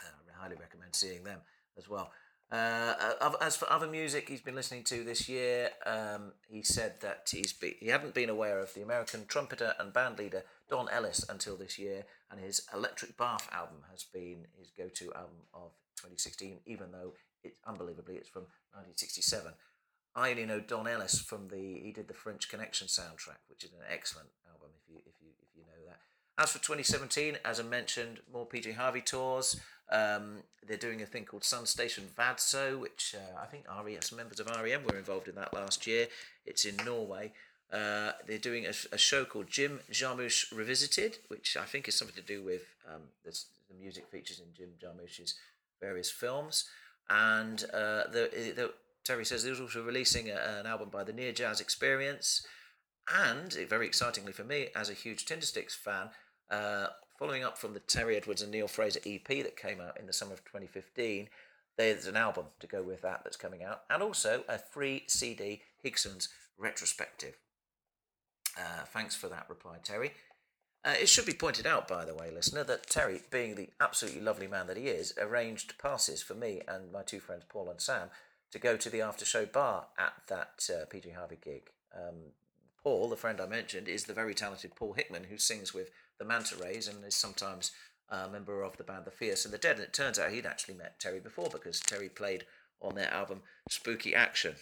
Uh, 0.00 0.32
I 0.36 0.42
highly 0.42 0.56
recommend 0.56 0.94
seeing 0.94 1.22
them 1.22 1.38
as 1.78 1.88
well. 1.88 2.10
Uh, 2.52 3.14
uh, 3.22 3.32
as 3.40 3.56
for 3.56 3.72
other 3.72 3.86
music 3.86 4.28
he's 4.28 4.42
been 4.42 4.54
listening 4.54 4.84
to 4.84 5.02
this 5.04 5.26
year, 5.26 5.70
um, 5.86 6.32
he 6.46 6.62
said 6.62 7.00
that 7.00 7.26
he's 7.32 7.54
be, 7.54 7.76
he 7.80 7.88
hadn't 7.88 8.12
been 8.12 8.28
aware 8.28 8.60
of 8.60 8.74
the 8.74 8.82
American 8.82 9.24
trumpeter 9.26 9.72
and 9.80 9.90
band 9.94 10.18
leader 10.18 10.42
Don 10.68 10.86
Ellis 10.90 11.24
until 11.30 11.56
this 11.56 11.78
year, 11.78 12.04
and 12.30 12.38
his 12.38 12.66
Electric 12.74 13.16
Bath 13.16 13.48
album 13.52 13.78
has 13.90 14.04
been 14.04 14.44
his 14.58 14.70
go-to 14.70 15.14
album 15.14 15.48
of 15.54 15.70
2016, 15.96 16.58
even 16.66 16.92
though 16.92 17.14
it 17.42 17.56
unbelievably 17.66 18.16
it's 18.16 18.28
from 18.28 18.42
1967. 18.72 19.52
I 20.14 20.30
only 20.30 20.44
know 20.44 20.60
Don 20.60 20.86
Ellis 20.86 21.20
from 21.20 21.48
the 21.48 21.80
he 21.82 21.90
did 21.90 22.06
the 22.06 22.14
French 22.14 22.50
Connection 22.50 22.86
soundtrack, 22.86 23.48
which 23.48 23.64
is 23.64 23.72
an 23.72 23.86
excellent 23.90 24.28
album 24.46 24.68
if 24.76 24.92
you 24.92 25.00
if 25.06 25.14
you 25.22 25.28
if 25.40 25.56
you 25.56 25.62
know 25.62 25.88
that. 25.88 26.00
As 26.38 26.50
for 26.50 26.58
2017, 26.58 27.38
as 27.46 27.60
I 27.60 27.62
mentioned, 27.62 28.20
more 28.30 28.46
PJ 28.46 28.74
Harvey 28.74 29.00
tours. 29.00 29.58
Um, 29.92 30.38
they're 30.66 30.76
doing 30.76 31.02
a 31.02 31.06
thing 31.06 31.24
called 31.24 31.44
Sun 31.44 31.66
Station 31.66 32.04
Vadso, 32.18 32.80
which 32.80 33.14
uh, 33.14 33.40
I 33.40 33.46
think 33.46 33.66
some 34.02 34.16
members 34.16 34.40
of 34.40 34.46
REM 34.48 34.84
were 34.84 34.96
involved 34.96 35.28
in 35.28 35.34
that 35.34 35.52
last 35.52 35.86
year. 35.86 36.08
It's 36.46 36.64
in 36.64 36.76
Norway. 36.84 37.32
Uh, 37.70 38.12
they're 38.26 38.38
doing 38.38 38.66
a, 38.66 38.72
a 38.92 38.98
show 38.98 39.24
called 39.24 39.48
Jim 39.48 39.80
Jarmusch 39.90 40.50
Revisited, 40.56 41.18
which 41.28 41.56
I 41.56 41.64
think 41.64 41.88
is 41.88 41.94
something 41.94 42.16
to 42.16 42.22
do 42.22 42.42
with 42.42 42.62
um, 42.88 43.02
the, 43.24 43.30
the 43.68 43.74
music 43.80 44.06
features 44.08 44.40
in 44.40 44.46
Jim 44.56 44.70
Jarmusch's 44.82 45.34
various 45.80 46.10
films. 46.10 46.66
And 47.10 47.64
uh, 47.72 48.04
the, 48.12 48.52
the, 48.56 48.72
Terry 49.04 49.24
says 49.24 49.42
there's 49.42 49.60
also 49.60 49.82
releasing 49.82 50.30
a, 50.30 50.34
an 50.60 50.66
album 50.66 50.88
by 50.90 51.04
the 51.04 51.12
Near 51.12 51.32
Jazz 51.32 51.60
Experience. 51.60 52.46
And 53.12 53.56
eh, 53.58 53.64
very 53.68 53.86
excitingly 53.86 54.32
for 54.32 54.44
me, 54.44 54.68
as 54.76 54.88
a 54.88 54.94
huge 54.94 55.26
Tindersticks 55.26 55.74
fan, 55.74 56.10
uh, 56.50 56.88
following 57.18 57.44
up 57.44 57.58
from 57.58 57.74
the 57.74 57.80
Terry 57.80 58.16
Edwards 58.16 58.42
and 58.42 58.50
Neil 58.50 58.68
Fraser 58.68 59.00
EP 59.04 59.26
that 59.26 59.56
came 59.56 59.80
out 59.80 59.98
in 59.98 60.06
the 60.06 60.12
summer 60.12 60.32
of 60.32 60.44
2015, 60.44 61.28
there's 61.76 62.06
an 62.06 62.16
album 62.16 62.46
to 62.60 62.66
go 62.66 62.82
with 62.82 63.02
that 63.02 63.22
that's 63.24 63.36
coming 63.36 63.62
out, 63.62 63.82
and 63.88 64.02
also 64.02 64.44
a 64.48 64.58
free 64.58 65.04
CD 65.06 65.62
Higson's 65.82 66.28
retrospective. 66.58 67.36
Uh, 68.58 68.84
thanks 68.86 69.14
for 69.14 69.28
that 69.28 69.46
reply, 69.48 69.76
Terry. 69.82 70.12
Uh, 70.84 70.94
it 71.00 71.08
should 71.08 71.26
be 71.26 71.32
pointed 71.32 71.66
out, 71.66 71.86
by 71.86 72.04
the 72.04 72.14
way, 72.14 72.30
listener, 72.30 72.64
that 72.64 72.86
Terry, 72.86 73.22
being 73.30 73.54
the 73.54 73.70
absolutely 73.80 74.20
lovely 74.20 74.48
man 74.48 74.66
that 74.66 74.76
he 74.76 74.88
is, 74.88 75.14
arranged 75.16 75.78
passes 75.78 76.22
for 76.22 76.34
me 76.34 76.60
and 76.66 76.92
my 76.92 77.02
two 77.02 77.20
friends 77.20 77.44
Paul 77.48 77.70
and 77.70 77.80
Sam 77.80 78.10
to 78.50 78.58
go 78.58 78.76
to 78.76 78.90
the 78.90 79.00
after 79.00 79.24
show 79.24 79.46
bar 79.46 79.86
at 79.96 80.14
that 80.28 80.68
uh, 80.70 80.84
Harvey 81.14 81.38
gig. 81.42 81.70
Um, 81.94 82.32
Paul, 82.82 83.08
the 83.08 83.16
friend 83.16 83.40
I 83.40 83.46
mentioned, 83.46 83.88
is 83.88 84.04
the 84.04 84.12
very 84.12 84.34
talented 84.34 84.74
Paul 84.74 84.94
Hickman, 84.94 85.24
who 85.24 85.38
sings 85.38 85.72
with 85.72 85.90
the 86.22 86.28
Manta 86.28 86.54
Rays 86.56 86.86
and 86.86 87.04
is 87.04 87.16
sometimes 87.16 87.72
a 88.08 88.28
member 88.28 88.62
of 88.62 88.76
the 88.76 88.84
band 88.84 89.06
The 89.06 89.10
Fierce 89.10 89.44
and 89.44 89.52
the 89.52 89.58
Dead. 89.58 89.76
And 89.76 89.84
it 89.84 89.92
turns 89.92 90.18
out 90.18 90.30
he'd 90.30 90.46
actually 90.46 90.74
met 90.74 91.00
Terry 91.00 91.18
before 91.18 91.48
because 91.50 91.80
Terry 91.80 92.08
played 92.08 92.44
on 92.80 92.94
their 92.94 93.12
album 93.12 93.40
Spooky 93.68 94.14
Action. 94.14 94.54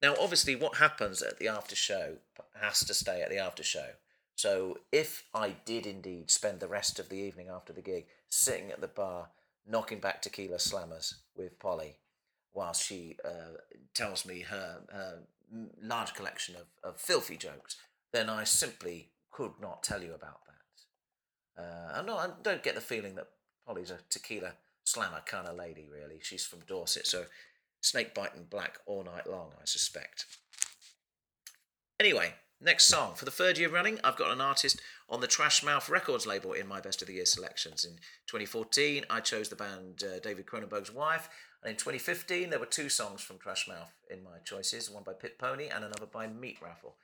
Now, 0.00 0.14
obviously, 0.20 0.54
what 0.54 0.76
happens 0.76 1.22
at 1.22 1.38
the 1.38 1.48
after 1.48 1.74
show 1.74 2.18
has 2.60 2.80
to 2.84 2.94
stay 2.94 3.20
at 3.20 3.30
the 3.30 3.38
after 3.38 3.64
show. 3.64 3.90
So, 4.36 4.78
if 4.92 5.24
I 5.34 5.56
did 5.64 5.86
indeed 5.86 6.30
spend 6.30 6.60
the 6.60 6.68
rest 6.68 7.00
of 7.00 7.08
the 7.08 7.16
evening 7.16 7.48
after 7.48 7.72
the 7.72 7.82
gig 7.82 8.06
sitting 8.28 8.70
at 8.70 8.80
the 8.80 8.86
bar, 8.86 9.30
knocking 9.66 9.98
back 9.98 10.22
tequila 10.22 10.58
slammers 10.58 11.14
with 11.36 11.58
Polly, 11.58 11.96
whilst 12.54 12.84
she 12.84 13.16
uh, 13.24 13.56
tells 13.94 14.24
me 14.24 14.42
her, 14.42 14.82
her 14.92 15.18
large 15.82 16.14
collection 16.14 16.54
of, 16.54 16.66
of 16.84 17.00
filthy 17.00 17.36
jokes, 17.36 17.76
then 18.12 18.28
I 18.28 18.44
simply 18.44 19.08
could 19.32 19.52
not 19.60 19.82
tell 19.82 20.02
you 20.02 20.14
about. 20.14 20.45
Uh, 21.58 21.92
I'm 21.94 22.06
not, 22.06 22.18
I 22.18 22.30
don't 22.42 22.62
get 22.62 22.74
the 22.74 22.80
feeling 22.80 23.14
that 23.14 23.28
Polly's 23.66 23.90
a 23.90 23.98
tequila 24.10 24.52
slammer 24.84 25.22
kind 25.26 25.46
of 25.46 25.56
lady, 25.56 25.88
really. 25.90 26.20
She's 26.22 26.44
from 26.44 26.60
Dorset, 26.66 27.06
so 27.06 27.24
snake 27.80 28.14
biting 28.14 28.46
black 28.48 28.78
all 28.86 29.04
night 29.04 29.28
long, 29.28 29.52
I 29.60 29.64
suspect. 29.64 30.26
Anyway, 31.98 32.34
next 32.60 32.84
song. 32.86 33.14
For 33.14 33.24
the 33.24 33.30
third 33.30 33.58
year 33.58 33.70
running, 33.70 33.98
I've 34.04 34.16
got 34.16 34.30
an 34.30 34.40
artist 34.40 34.80
on 35.08 35.20
the 35.20 35.26
Trash 35.26 35.62
Mouth 35.62 35.88
Records 35.88 36.26
label 36.26 36.52
in 36.52 36.66
my 36.66 36.80
Best 36.80 37.00
of 37.00 37.08
the 37.08 37.14
Year 37.14 37.26
selections. 37.26 37.84
In 37.84 37.92
2014, 38.26 39.04
I 39.08 39.20
chose 39.20 39.48
the 39.48 39.56
band 39.56 40.04
uh, 40.04 40.18
David 40.20 40.46
Cronenberg's 40.46 40.92
Wife, 40.92 41.28
and 41.62 41.70
in 41.70 41.76
2015, 41.76 42.50
there 42.50 42.58
were 42.58 42.66
two 42.66 42.88
songs 42.88 43.22
from 43.22 43.38
Trash 43.38 43.66
Mouth 43.66 43.92
in 44.10 44.22
my 44.22 44.38
choices 44.44 44.90
one 44.90 45.02
by 45.04 45.12
Pit 45.12 45.38
Pony 45.38 45.68
and 45.68 45.84
another 45.84 46.06
by 46.06 46.26
Meat 46.26 46.58
Raffle. 46.60 46.96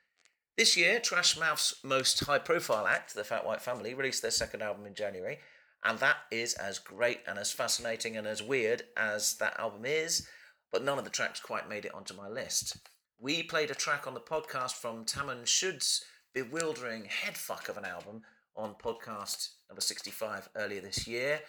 This 0.59 0.77
year, 0.77 1.01
Trash 1.01 1.39
Mouth's 1.39 1.77
most 1.83 2.21
high 2.21 2.39
profile 2.39 2.87
act, 2.87 3.15
the 3.15 3.25
Fat 3.25 3.47
White 3.47 3.63
Family, 3.63 3.95
released 3.95 4.21
their 4.21 4.31
second 4.31 4.61
album 4.63 4.85
in 4.85 4.95
January, 4.95 5.39
and 5.83 5.99
that 6.01 6.17
is 6.31 6.53
as 6.55 6.79
great 6.79 7.21
and 7.27 7.39
as 7.39 7.51
fascinating 7.51 8.19
and 8.19 8.27
as 8.27 8.43
weird 8.43 8.83
as 8.95 9.35
that 9.39 9.59
album 9.59 9.87
is, 9.87 10.29
but 10.71 10.85
none 10.85 10.99
of 10.99 11.05
the 11.05 11.11
tracks 11.11 11.41
quite 11.41 11.71
made 11.71 11.87
it 11.87 11.95
onto 11.95 12.13
my 12.15 12.29
list. 12.29 12.77
We 13.19 13.43
played 13.43 13.71
a 13.71 13.75
track 13.75 14.07
on 14.07 14.13
the 14.13 14.21
podcast 14.21 14.73
from 14.73 15.07
Taman 15.07 15.47
Shud's 15.47 16.05
bewildering 16.35 17.05
headfuck 17.05 17.71
of 17.71 17.79
an 17.79 17.87
album 17.87 18.21
on 18.55 18.75
podcast 18.75 19.53
number 19.71 19.81
65 19.81 20.51
earlier 20.55 20.83
this 20.83 21.09
year. 21.09 21.41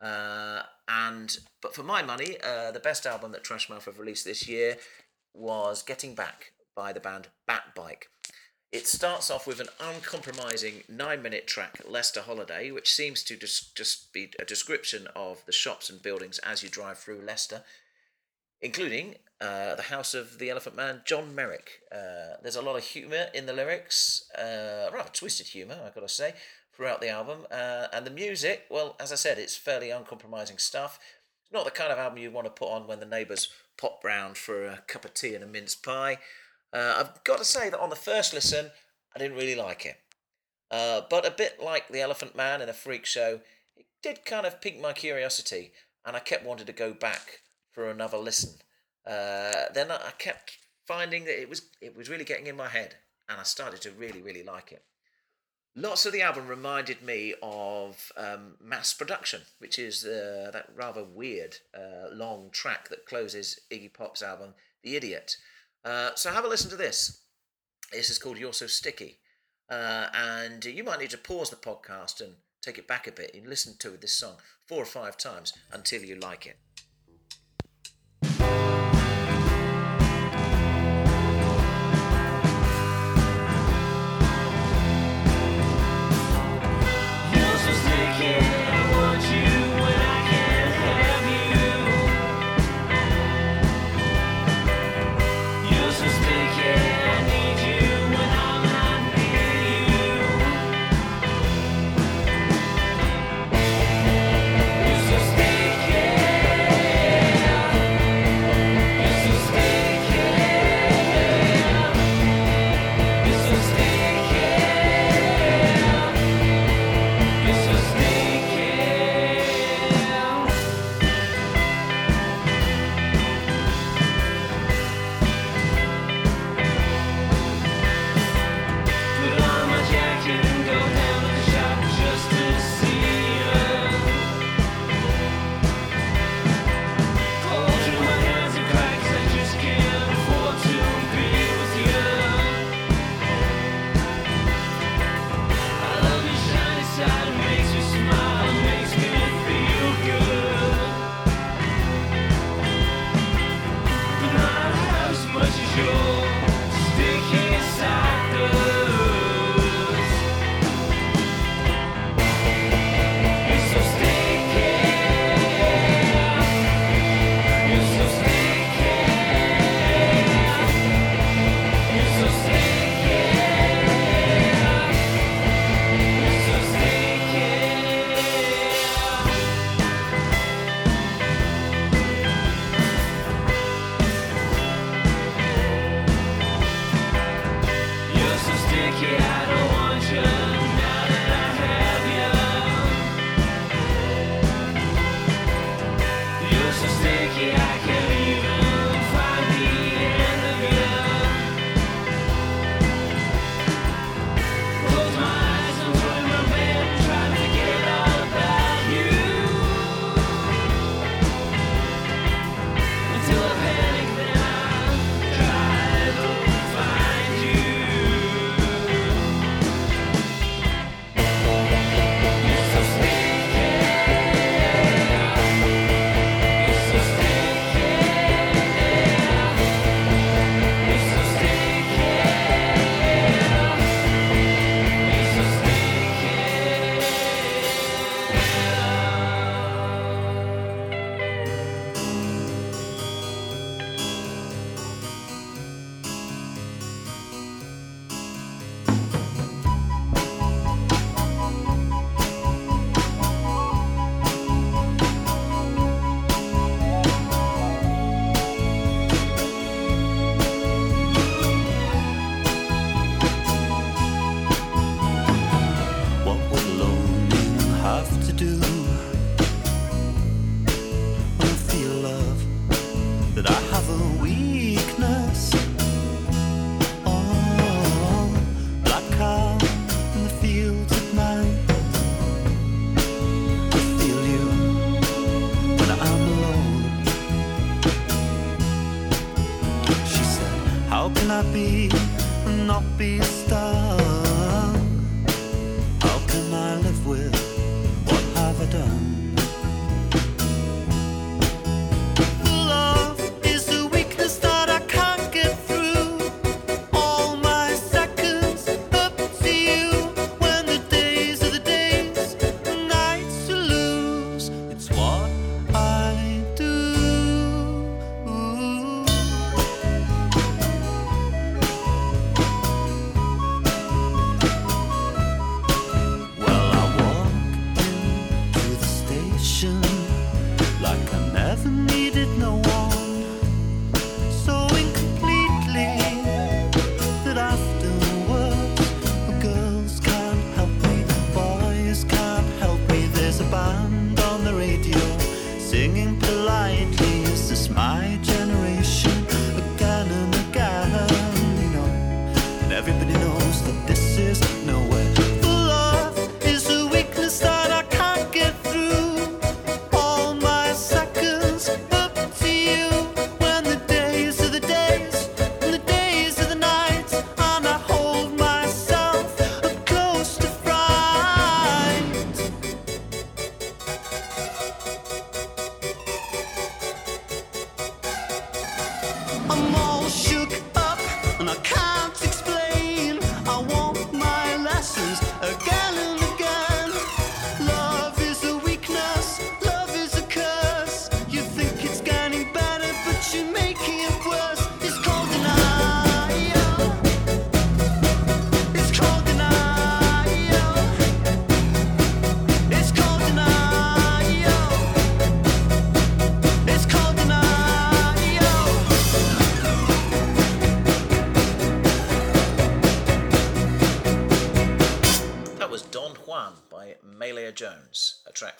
Uh, 0.00 0.62
and 0.86 1.36
but 1.60 1.74
for 1.74 1.82
my 1.82 2.02
money, 2.02 2.36
uh, 2.44 2.70
the 2.70 2.80
best 2.80 3.06
album 3.06 3.32
that 3.32 3.42
Trashmouth 3.42 3.86
have 3.86 3.98
released 3.98 4.24
this 4.24 4.46
year 4.46 4.76
was 5.34 5.82
Getting 5.82 6.14
Back 6.14 6.52
by 6.76 6.92
the 6.92 7.00
band 7.00 7.28
Bat 7.46 7.74
Bike. 7.74 8.06
It 8.72 8.86
starts 8.86 9.30
off 9.30 9.46
with 9.46 9.60
an 9.60 9.68
uncompromising 9.78 10.84
nine 10.88 11.20
minute 11.20 11.46
track, 11.46 11.82
Leicester 11.86 12.22
Holiday, 12.22 12.70
which 12.70 12.90
seems 12.90 13.22
to 13.24 13.36
just, 13.36 13.76
just 13.76 14.14
be 14.14 14.32
a 14.40 14.46
description 14.46 15.08
of 15.14 15.44
the 15.44 15.52
shops 15.52 15.90
and 15.90 16.02
buildings 16.02 16.38
as 16.38 16.62
you 16.62 16.70
drive 16.70 16.98
through 16.98 17.20
Leicester, 17.20 17.64
including 18.62 19.16
uh, 19.42 19.74
the 19.74 19.82
house 19.82 20.14
of 20.14 20.38
the 20.38 20.48
Elephant 20.48 20.74
Man, 20.74 21.02
John 21.04 21.34
Merrick. 21.34 21.80
Uh, 21.94 22.38
there's 22.42 22.56
a 22.56 22.62
lot 22.62 22.76
of 22.76 22.82
humour 22.82 23.26
in 23.34 23.44
the 23.44 23.52
lyrics, 23.52 24.30
uh, 24.38 24.88
rather 24.90 25.10
twisted 25.12 25.48
humour, 25.48 25.78
I've 25.84 25.94
got 25.94 26.00
to 26.00 26.08
say, 26.08 26.32
throughout 26.74 27.02
the 27.02 27.10
album. 27.10 27.40
Uh, 27.50 27.88
and 27.92 28.06
the 28.06 28.10
music, 28.10 28.64
well, 28.70 28.96
as 28.98 29.12
I 29.12 29.16
said, 29.16 29.36
it's 29.36 29.54
fairly 29.54 29.90
uncompromising 29.90 30.56
stuff. 30.56 30.98
It's 31.42 31.52
not 31.52 31.66
the 31.66 31.70
kind 31.70 31.92
of 31.92 31.98
album 31.98 32.20
you 32.20 32.30
want 32.30 32.46
to 32.46 32.50
put 32.50 32.70
on 32.70 32.86
when 32.86 33.00
the 33.00 33.06
neighbours 33.06 33.48
pop 33.76 34.02
round 34.02 34.38
for 34.38 34.64
a 34.64 34.82
cup 34.86 35.04
of 35.04 35.12
tea 35.12 35.34
and 35.34 35.44
a 35.44 35.46
mince 35.46 35.74
pie. 35.74 36.16
Uh, 36.72 36.94
I've 36.98 37.24
got 37.24 37.38
to 37.38 37.44
say 37.44 37.68
that 37.70 37.80
on 37.80 37.90
the 37.90 37.96
first 37.96 38.32
listen, 38.32 38.70
I 39.14 39.18
didn't 39.18 39.36
really 39.36 39.54
like 39.54 39.84
it. 39.84 39.96
Uh, 40.70 41.02
but 41.10 41.26
a 41.26 41.30
bit 41.30 41.62
like 41.62 41.88
The 41.88 42.00
Elephant 42.00 42.34
Man 42.34 42.62
in 42.62 42.68
a 42.68 42.72
freak 42.72 43.04
show, 43.04 43.40
it 43.76 43.86
did 44.02 44.24
kind 44.24 44.46
of 44.46 44.60
pique 44.60 44.80
my 44.80 44.94
curiosity, 44.94 45.72
and 46.06 46.16
I 46.16 46.20
kept 46.20 46.46
wanting 46.46 46.66
to 46.66 46.72
go 46.72 46.94
back 46.94 47.40
for 47.72 47.90
another 47.90 48.16
listen. 48.16 48.52
Uh, 49.06 49.66
then 49.74 49.90
I 49.90 50.12
kept 50.18 50.58
finding 50.86 51.24
that 51.24 51.40
it 51.40 51.48
was 51.48 51.62
it 51.80 51.96
was 51.96 52.08
really 52.08 52.24
getting 52.24 52.46
in 52.46 52.56
my 52.56 52.68
head, 52.68 52.96
and 53.28 53.38
I 53.38 53.42
started 53.42 53.82
to 53.82 53.90
really 53.90 54.22
really 54.22 54.42
like 54.42 54.72
it. 54.72 54.82
Lots 55.74 56.04
of 56.04 56.12
the 56.12 56.20
album 56.20 56.48
reminded 56.48 57.02
me 57.02 57.34
of 57.42 58.12
um, 58.16 58.56
Mass 58.62 58.92
Production, 58.92 59.40
which 59.58 59.78
is 59.78 60.04
uh, 60.04 60.50
that 60.52 60.68
rather 60.76 61.02
weird 61.02 61.56
uh, 61.74 62.14
long 62.14 62.50
track 62.52 62.90
that 62.90 63.06
closes 63.06 63.58
Iggy 63.70 63.92
Pop's 63.92 64.22
album 64.22 64.54
The 64.82 64.96
Idiot. 64.96 65.38
Uh, 65.84 66.10
so 66.14 66.30
have 66.30 66.44
a 66.44 66.48
listen 66.48 66.70
to 66.70 66.76
this. 66.76 67.22
This 67.92 68.10
is 68.10 68.18
called 68.18 68.38
You're 68.38 68.52
So 68.52 68.66
Sticky. 68.66 69.18
Uh, 69.68 70.08
and 70.14 70.64
you 70.64 70.84
might 70.84 71.00
need 71.00 71.10
to 71.10 71.18
pause 71.18 71.50
the 71.50 71.56
podcast 71.56 72.20
and 72.20 72.34
take 72.60 72.78
it 72.78 72.86
back 72.86 73.06
a 73.06 73.12
bit 73.12 73.34
and 73.34 73.46
listen 73.46 73.74
to 73.78 73.90
this 73.90 74.14
song 74.14 74.36
four 74.66 74.82
or 74.82 74.86
five 74.86 75.16
times 75.16 75.52
until 75.72 76.02
you 76.02 76.16
like 76.16 76.46
it. 76.46 76.56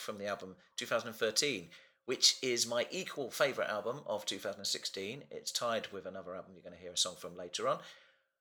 From 0.02 0.18
the 0.18 0.26
album 0.26 0.56
2013, 0.76 1.68
which 2.06 2.36
is 2.42 2.66
my 2.66 2.86
equal 2.90 3.30
favourite 3.30 3.70
album 3.70 4.00
of 4.06 4.26
2016. 4.26 5.24
It's 5.30 5.52
tied 5.52 5.86
with 5.92 6.06
another 6.06 6.34
album 6.34 6.52
you're 6.54 6.62
going 6.62 6.76
to 6.76 6.82
hear 6.82 6.92
a 6.92 6.96
song 6.96 7.14
from 7.16 7.36
later 7.36 7.68
on. 7.68 7.78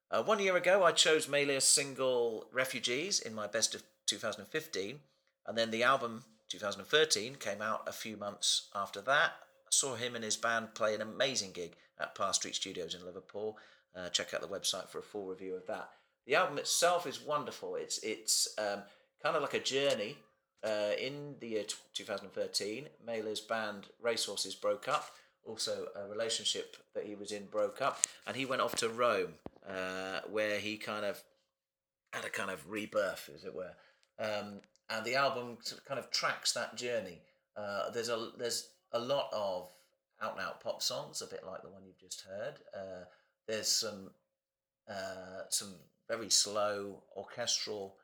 Uh, 0.09 0.23
one 0.23 0.39
year 0.39 0.57
ago, 0.57 0.83
I 0.83 0.91
chose 0.91 1.27
Meilyr's 1.27 1.63
single 1.63 2.47
Refugees 2.51 3.19
in 3.19 3.33
my 3.33 3.47
best 3.47 3.75
of 3.75 3.83
2015, 4.07 4.99
and 5.47 5.57
then 5.57 5.71
the 5.71 5.83
album 5.83 6.23
2013 6.49 7.35
came 7.35 7.61
out 7.61 7.87
a 7.87 7.93
few 7.93 8.17
months 8.17 8.67
after 8.75 8.99
that. 9.01 9.31
I 9.65 9.69
saw 9.69 9.95
him 9.95 10.15
and 10.15 10.23
his 10.23 10.35
band 10.35 10.73
play 10.73 10.93
an 10.95 11.01
amazing 11.01 11.51
gig 11.53 11.75
at 11.99 12.15
Parr 12.15 12.33
Street 12.33 12.55
Studios 12.55 12.93
in 12.93 13.05
Liverpool. 13.05 13.57
Uh, 13.95 14.09
check 14.09 14.33
out 14.33 14.41
the 14.41 14.47
website 14.47 14.89
for 14.89 14.99
a 14.99 15.03
full 15.03 15.27
review 15.27 15.55
of 15.55 15.67
that. 15.67 15.89
The 16.25 16.35
album 16.35 16.57
itself 16.57 17.07
is 17.07 17.21
wonderful. 17.21 17.75
It's 17.75 17.99
it's 18.03 18.53
um, 18.57 18.83
kind 19.23 19.35
of 19.35 19.41
like 19.41 19.53
a 19.53 19.59
journey. 19.59 20.17
Uh, 20.63 20.91
in 20.99 21.35
the 21.39 21.47
year 21.47 21.63
t- 21.63 21.75
2013, 21.93 22.87
Meilyr's 23.07 23.39
band 23.41 23.87
Racehorses 24.01 24.55
broke 24.55 24.87
up. 24.87 25.11
Also, 25.43 25.87
a 25.95 26.07
relationship 26.07 26.77
that 26.93 27.05
he 27.05 27.15
was 27.15 27.31
in 27.31 27.45
broke 27.47 27.81
up, 27.81 28.05
and 28.27 28.35
he 28.35 28.45
went 28.45 28.61
off 28.61 28.75
to 28.75 28.89
Rome, 28.89 29.33
uh, 29.67 30.19
where 30.29 30.59
he 30.59 30.77
kind 30.77 31.03
of 31.03 31.23
had 32.13 32.25
a 32.25 32.29
kind 32.29 32.51
of 32.51 32.69
rebirth, 32.69 33.27
as 33.33 33.43
it 33.43 33.55
were. 33.55 33.71
Um, 34.19 34.61
and 34.89 35.03
the 35.03 35.15
album 35.15 35.57
kind 35.87 35.99
of 35.99 36.11
tracks 36.11 36.51
that 36.53 36.75
journey. 36.75 37.21
Uh, 37.57 37.89
there's 37.89 38.09
a 38.09 38.29
there's 38.37 38.69
a 38.91 38.99
lot 38.99 39.29
of 39.33 39.69
out 40.21 40.33
and 40.33 40.41
out 40.41 40.61
pop 40.61 40.81
songs, 40.81 41.21
a 41.21 41.27
bit 41.27 41.45
like 41.45 41.63
the 41.63 41.69
one 41.69 41.83
you've 41.85 41.99
just 41.99 42.23
heard. 42.27 42.55
Uh, 42.75 43.05
there's 43.47 43.67
some 43.67 44.11
uh, 44.89 45.43
some 45.49 45.73
very 46.07 46.29
slow 46.29 47.03
orchestral 47.15 47.95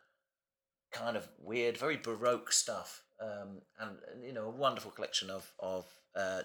kind 0.98 1.18
of 1.18 1.28
weird, 1.40 1.78
very 1.78 1.98
baroque 1.98 2.52
stuff, 2.52 3.04
um, 3.22 3.62
and 3.80 3.98
you 4.24 4.34
know 4.34 4.46
a 4.46 4.50
wonderful 4.50 4.92
collection 4.92 5.30
of 5.30 5.52
of 5.60 5.86
uh, 6.16 6.42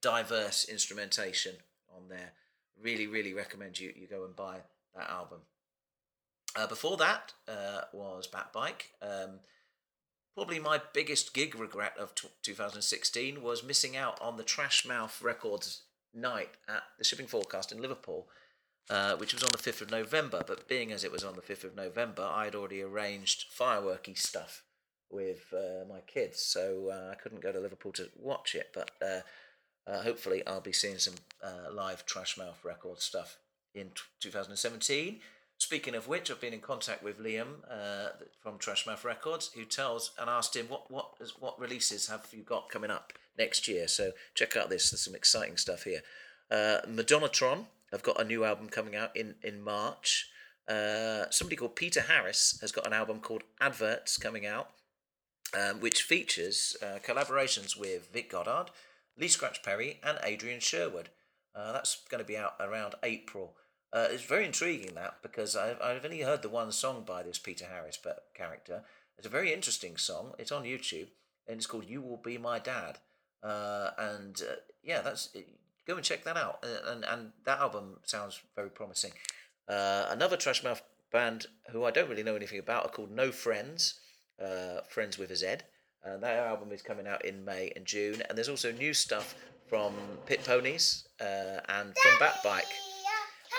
diverse 0.00 0.68
instrumentation 0.68 1.54
on 1.94 2.08
there. 2.08 2.32
Really, 2.80 3.06
really 3.06 3.34
recommend 3.34 3.78
you 3.78 3.92
you 3.96 4.06
go 4.06 4.24
and 4.24 4.34
buy 4.34 4.58
that 4.94 5.10
album. 5.10 5.40
Uh, 6.56 6.66
before 6.66 6.96
that 6.96 7.32
uh, 7.48 7.82
was 7.92 8.26
Bat 8.26 8.52
Bike. 8.52 8.90
Um, 9.00 9.40
probably 10.34 10.58
my 10.58 10.80
biggest 10.92 11.32
gig 11.34 11.54
regret 11.54 11.92
of 11.98 12.14
t- 12.14 12.28
2016 12.42 13.42
was 13.42 13.62
missing 13.62 13.96
out 13.96 14.20
on 14.20 14.36
the 14.36 14.42
Trash 14.42 14.86
Mouth 14.86 15.22
Records 15.22 15.82
night 16.12 16.50
at 16.68 16.82
the 16.98 17.04
Shipping 17.04 17.26
Forecast 17.26 17.70
in 17.70 17.80
Liverpool, 17.80 18.28
uh, 18.88 19.16
which 19.16 19.34
was 19.34 19.42
on 19.42 19.50
the 19.52 19.58
5th 19.58 19.82
of 19.82 19.90
November. 19.90 20.42
But 20.46 20.68
being 20.68 20.92
as 20.92 21.04
it 21.04 21.12
was 21.12 21.24
on 21.24 21.34
the 21.36 21.42
5th 21.42 21.64
of 21.64 21.76
November, 21.76 22.22
I'd 22.22 22.54
already 22.54 22.82
arranged 22.82 23.46
fireworky 23.56 24.16
stuff 24.16 24.62
with 25.10 25.52
uh, 25.52 25.84
my 25.88 26.00
kids, 26.06 26.40
so 26.40 26.88
uh, 26.92 27.10
I 27.10 27.16
couldn't 27.16 27.42
go 27.42 27.50
to 27.52 27.58
Liverpool 27.58 27.92
to 27.92 28.08
watch 28.16 28.54
it. 28.54 28.68
But 28.72 28.92
uh, 29.02 29.20
uh, 29.90 30.02
hopefully, 30.02 30.46
I'll 30.46 30.60
be 30.60 30.72
seeing 30.72 30.98
some 30.98 31.14
uh, 31.44 31.72
live 31.72 32.06
Trash 32.06 32.38
Mouth 32.38 32.60
Records 32.64 33.02
stuff 33.04 33.38
in 33.74 33.88
t- 33.88 34.02
2017. 34.20 35.20
Speaking 35.58 35.94
of 35.94 36.08
which, 36.08 36.30
I've 36.30 36.40
been 36.40 36.54
in 36.54 36.60
contact 36.60 37.02
with 37.02 37.18
Liam 37.20 37.56
from 38.42 38.56
Trashmouth 38.58 39.04
Records, 39.04 39.50
who 39.54 39.64
tells 39.66 40.12
and 40.18 40.30
asked 40.30 40.56
him 40.56 40.66
what 40.68 40.90
what 40.90 41.10
is- 41.20 41.34
what 41.38 41.60
releases 41.60 42.06
have 42.08 42.26
you 42.32 42.42
got 42.42 42.70
coming 42.70 42.90
up 42.90 43.12
next 43.36 43.68
year. 43.68 43.86
So 43.88 44.12
check 44.34 44.56
out 44.56 44.70
this. 44.70 44.90
There's 44.90 45.02
some 45.02 45.14
exciting 45.14 45.56
stuff 45.58 45.82
here. 45.84 46.00
Uh, 46.50 46.80
Madonnatron 46.88 47.66
have 47.92 48.02
got 48.02 48.20
a 48.20 48.24
new 48.24 48.44
album 48.44 48.68
coming 48.68 48.96
out 48.96 49.16
in 49.16 49.34
in 49.42 49.62
March. 49.62 50.28
Uh, 50.68 51.28
somebody 51.30 51.56
called 51.56 51.74
Peter 51.74 52.02
Harris 52.02 52.58
has 52.60 52.70
got 52.70 52.86
an 52.86 52.92
album 52.92 53.20
called 53.20 53.42
Adverts 53.60 54.16
coming 54.16 54.46
out, 54.46 54.70
um, 55.58 55.80
which 55.80 56.02
features 56.02 56.76
uh, 56.80 56.98
collaborations 57.04 57.76
with 57.76 58.12
Vic 58.12 58.30
Godard, 58.30 58.70
Lee 59.18 59.28
Scratch 59.28 59.62
Perry, 59.62 59.98
and 60.04 60.18
Adrian 60.22 60.60
Sherwood. 60.60 61.08
Uh, 61.54 61.72
that's 61.72 62.02
going 62.08 62.22
to 62.22 62.28
be 62.28 62.36
out 62.36 62.54
around 62.60 62.94
April. 63.02 63.56
Uh, 63.92 64.06
it's 64.10 64.22
very 64.22 64.44
intriguing 64.44 64.94
that 64.94 65.16
because 65.22 65.56
I've, 65.56 65.80
I've 65.82 66.04
only 66.04 66.20
heard 66.20 66.42
the 66.42 66.48
one 66.48 66.70
song 66.70 67.02
by 67.04 67.24
this 67.24 67.40
Peter 67.40 67.64
Harris 67.64 67.98
character. 68.34 68.84
It's 69.18 69.26
a 69.26 69.30
very 69.30 69.52
interesting 69.52 69.96
song. 69.96 70.34
It's 70.38 70.52
on 70.52 70.62
YouTube 70.62 71.08
and 71.48 71.56
it's 71.56 71.66
called 71.66 71.88
"You 71.88 72.00
Will 72.00 72.16
Be 72.16 72.38
My 72.38 72.60
Dad." 72.60 72.98
Uh, 73.42 73.90
and 73.98 74.40
uh, 74.48 74.54
yeah, 74.84 75.00
that's 75.00 75.30
go 75.86 75.96
and 75.96 76.04
check 76.04 76.24
that 76.24 76.36
out. 76.36 76.62
Uh, 76.62 76.92
and 76.92 77.04
and 77.04 77.32
that 77.44 77.58
album 77.58 77.98
sounds 78.04 78.40
very 78.56 78.70
promising. 78.70 79.12
Uh, 79.68 80.06
another 80.10 80.36
trash 80.36 80.64
mouth 80.64 80.82
band 81.12 81.46
who 81.70 81.84
I 81.84 81.90
don't 81.90 82.08
really 82.08 82.22
know 82.22 82.36
anything 82.36 82.58
about 82.58 82.86
are 82.86 82.90
called 82.90 83.10
No 83.10 83.30
Friends, 83.30 84.00
uh, 84.42 84.80
Friends 84.88 85.18
with 85.18 85.30
a 85.30 85.36
Z. 85.36 85.56
And 86.02 86.22
that 86.22 86.36
album 86.38 86.72
is 86.72 86.82
coming 86.82 87.06
out 87.06 87.24
in 87.24 87.44
May 87.44 87.72
and 87.76 87.84
June. 87.84 88.22
And 88.28 88.36
there's 88.36 88.48
also 88.48 88.72
new 88.72 88.94
stuff 88.94 89.34
from 89.68 89.94
Pit 90.26 90.42
Ponies 90.44 91.06
uh, 91.20 91.60
and 91.68 91.94
from 91.96 92.12
Bat 92.18 92.36
Bike. 92.42 92.64
Can 92.64 93.58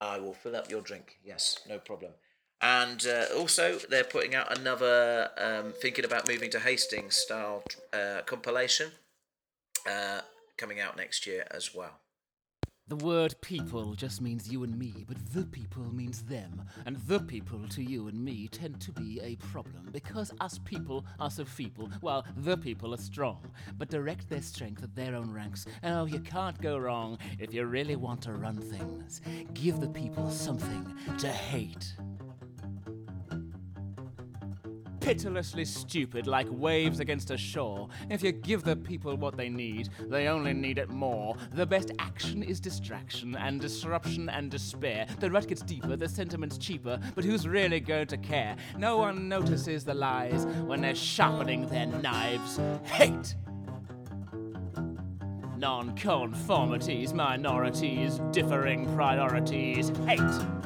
I 0.00 0.18
will 0.18 0.34
fill 0.34 0.54
up 0.54 0.70
your 0.70 0.82
drink. 0.82 1.18
Yes, 1.24 1.60
no 1.68 1.78
problem. 1.78 2.12
And 2.60 3.04
uh, 3.06 3.36
also, 3.36 3.78
they're 3.90 4.04
putting 4.04 4.34
out 4.34 4.56
another 4.56 5.30
um, 5.38 5.72
thinking 5.80 6.04
about 6.04 6.28
moving 6.28 6.50
to 6.50 6.60
Hastings 6.60 7.16
style 7.16 7.64
uh, 7.92 8.20
compilation 8.26 8.92
uh, 9.88 10.20
coming 10.62 10.78
out 10.78 10.96
next 10.96 11.26
year 11.26 11.44
as 11.50 11.74
well. 11.74 11.98
The 12.86 12.94
word 13.04 13.34
people 13.40 13.94
just 13.94 14.20
means 14.20 14.48
you 14.48 14.62
and 14.62 14.78
me, 14.78 15.04
but 15.08 15.16
the 15.32 15.44
people 15.44 15.82
means 15.92 16.22
them. 16.22 16.62
And 16.86 16.98
the 17.08 17.18
people 17.18 17.66
to 17.70 17.82
you 17.82 18.06
and 18.06 18.24
me 18.24 18.46
tend 18.46 18.80
to 18.82 18.92
be 18.92 19.20
a 19.20 19.34
problem 19.36 19.88
because 19.90 20.32
us 20.38 20.60
people 20.64 21.04
are 21.18 21.30
so 21.30 21.44
feeble, 21.44 21.90
while 22.00 22.24
the 22.36 22.56
people 22.56 22.94
are 22.94 22.98
strong, 22.98 23.40
but 23.76 23.90
direct 23.90 24.28
their 24.28 24.40
strength 24.42 24.84
at 24.84 24.94
their 24.94 25.16
own 25.16 25.32
ranks. 25.32 25.66
Oh, 25.82 26.04
you 26.04 26.20
can't 26.20 26.60
go 26.60 26.78
wrong 26.78 27.18
if 27.40 27.52
you 27.52 27.64
really 27.64 27.96
want 27.96 28.22
to 28.22 28.34
run 28.34 28.58
things. 28.58 29.20
Give 29.54 29.80
the 29.80 29.88
people 29.88 30.30
something 30.30 30.94
to 31.18 31.28
hate. 31.28 31.96
Pitilessly 35.02 35.64
stupid 35.64 36.28
like 36.28 36.46
waves 36.48 37.00
against 37.00 37.32
a 37.32 37.36
shore. 37.36 37.88
If 38.08 38.22
you 38.22 38.30
give 38.30 38.62
the 38.62 38.76
people 38.76 39.16
what 39.16 39.36
they 39.36 39.48
need, 39.48 39.88
they 40.08 40.28
only 40.28 40.52
need 40.52 40.78
it 40.78 40.90
more. 40.90 41.36
The 41.52 41.66
best 41.66 41.90
action 41.98 42.42
is 42.42 42.60
distraction 42.60 43.34
and 43.36 43.60
disruption 43.60 44.28
and 44.28 44.50
despair. 44.50 45.06
The 45.18 45.30
rut 45.30 45.48
gets 45.48 45.62
deeper, 45.62 45.96
the 45.96 46.08
sentiment's 46.08 46.56
cheaper, 46.56 47.00
but 47.16 47.24
who's 47.24 47.48
really 47.48 47.80
going 47.80 48.06
to 48.06 48.16
care? 48.16 48.56
No 48.78 48.96
one 48.96 49.28
notices 49.28 49.84
the 49.84 49.94
lies 49.94 50.46
when 50.66 50.80
they're 50.80 50.94
sharpening 50.94 51.66
their 51.66 51.86
knives. 51.86 52.60
Hate! 52.84 53.34
Non-conformities, 55.56 57.12
minorities, 57.12 58.20
differing 58.30 58.92
priorities. 58.94 59.90
Hate! 60.06 60.61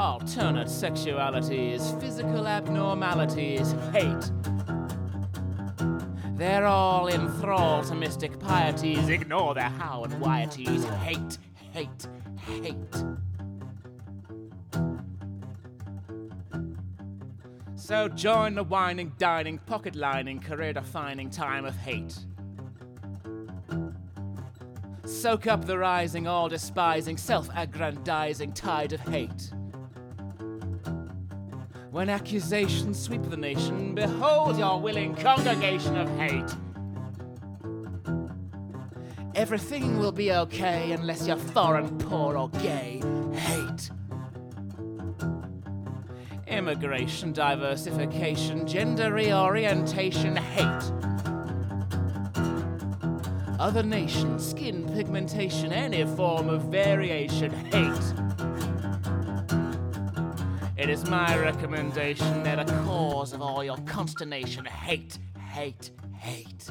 Alternate 0.00 0.66
sexualities, 0.66 2.00
physical 2.00 2.48
abnormalities, 2.48 3.72
hate. 3.92 4.30
They're 6.36 6.64
all 6.64 7.08
enthralled 7.08 7.84
to 7.88 7.94
mystic 7.94 8.40
pieties, 8.40 9.10
ignore 9.10 9.52
their 9.52 9.68
how 9.68 10.04
and 10.04 10.14
whyeties, 10.14 10.84
hate, 10.84 11.36
hate, 11.74 12.06
hate. 12.38 13.04
So 17.74 18.08
join 18.08 18.54
the 18.54 18.64
whining, 18.64 19.12
dining, 19.18 19.58
pocket 19.58 19.94
lining, 19.94 20.40
career 20.40 20.72
defining 20.72 21.28
time 21.28 21.66
of 21.66 21.76
hate. 21.76 22.16
Soak 25.04 25.46
up 25.46 25.66
the 25.66 25.76
rising, 25.76 26.26
all 26.26 26.48
despising, 26.48 27.18
self 27.18 27.50
aggrandizing 27.54 28.54
tide 28.54 28.94
of 28.94 29.00
hate. 29.00 29.50
When 31.90 32.08
accusations 32.08 33.00
sweep 33.00 33.28
the 33.28 33.36
nation, 33.36 33.96
behold 33.96 34.56
your 34.56 34.80
willing 34.80 35.16
congregation 35.16 35.96
of 35.96 36.08
hate. 36.16 36.54
Everything 39.34 39.98
will 39.98 40.12
be 40.12 40.30
okay 40.30 40.92
unless 40.92 41.26
you're 41.26 41.36
foreign, 41.36 41.98
poor, 41.98 42.36
or 42.36 42.48
gay. 42.50 43.02
Hate. 43.32 43.90
Immigration, 46.46 47.32
diversification, 47.32 48.68
gender 48.68 49.12
reorientation, 49.12 50.36
hate. 50.36 50.92
Other 53.58 53.82
nations, 53.82 54.48
skin 54.48 54.88
pigmentation, 54.94 55.72
any 55.72 56.04
form 56.04 56.48
of 56.48 56.62
variation, 56.66 57.50
hate. 57.50 58.14
It 60.80 60.88
is 60.88 61.04
my 61.10 61.38
recommendation 61.38 62.42
that 62.42 62.58
a 62.58 62.64
cause 62.84 63.34
of 63.34 63.42
all 63.42 63.62
your 63.62 63.76
consternation, 63.84 64.64
hate, 64.64 65.18
hate, 65.38 65.90
hate. 66.16 66.70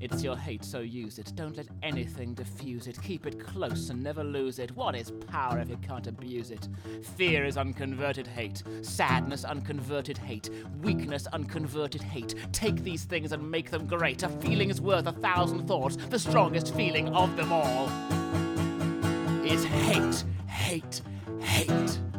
It's 0.00 0.22
your 0.24 0.38
hate, 0.38 0.64
so 0.64 0.80
use 0.80 1.18
it. 1.18 1.32
Don't 1.34 1.54
let 1.54 1.66
anything 1.82 2.32
diffuse 2.32 2.86
it. 2.86 2.98
Keep 3.02 3.26
it 3.26 3.38
close 3.38 3.90
and 3.90 4.02
never 4.02 4.24
lose 4.24 4.58
it. 4.58 4.70
What 4.74 4.96
is 4.96 5.12
power 5.26 5.58
if 5.58 5.68
you 5.68 5.76
can't 5.76 6.06
abuse 6.06 6.50
it? 6.50 6.66
Fear 7.16 7.44
is 7.44 7.58
unconverted 7.58 8.26
hate. 8.26 8.62
Sadness, 8.80 9.44
unconverted 9.44 10.16
hate. 10.16 10.48
Weakness, 10.80 11.26
unconverted 11.26 12.00
hate. 12.00 12.34
Take 12.52 12.82
these 12.82 13.04
things 13.04 13.32
and 13.32 13.50
make 13.50 13.70
them 13.70 13.86
great. 13.86 14.22
A 14.22 14.30
feeling 14.30 14.70
is 14.70 14.80
worth 14.80 15.06
a 15.06 15.12
thousand 15.12 15.68
thoughts. 15.68 15.96
The 15.96 16.18
strongest 16.18 16.74
feeling 16.74 17.10
of 17.10 17.36
them 17.36 17.52
all 17.52 17.90
is 19.48 19.64
hate, 19.64 20.24
hate, 20.46 21.00
hate. 21.40 22.17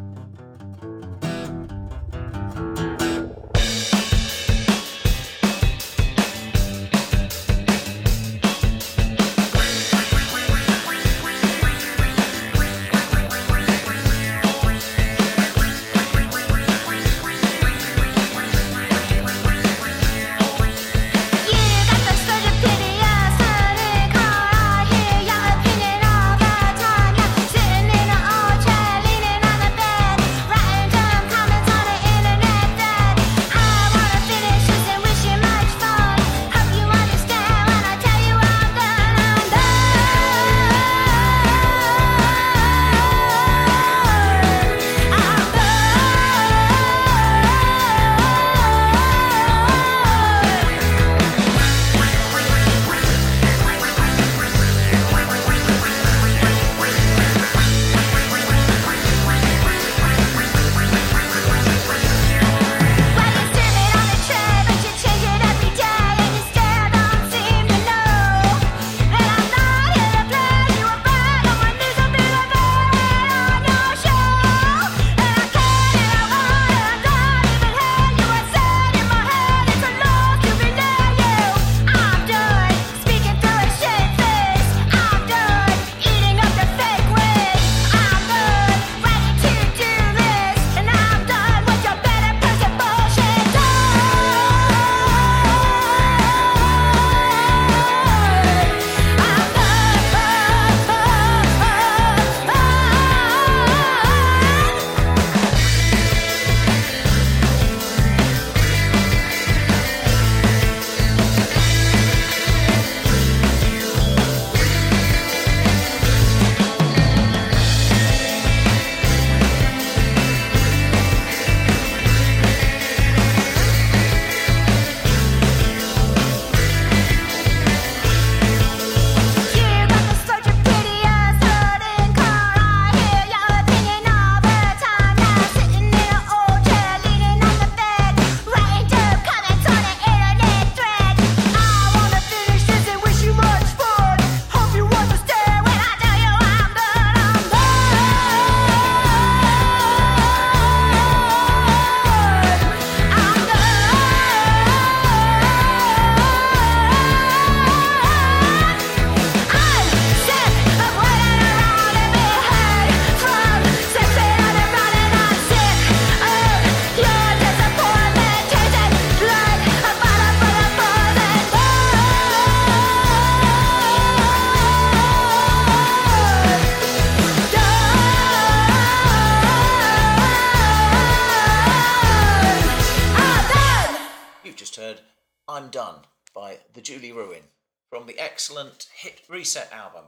Reset 189.40 189.72
album 189.72 190.04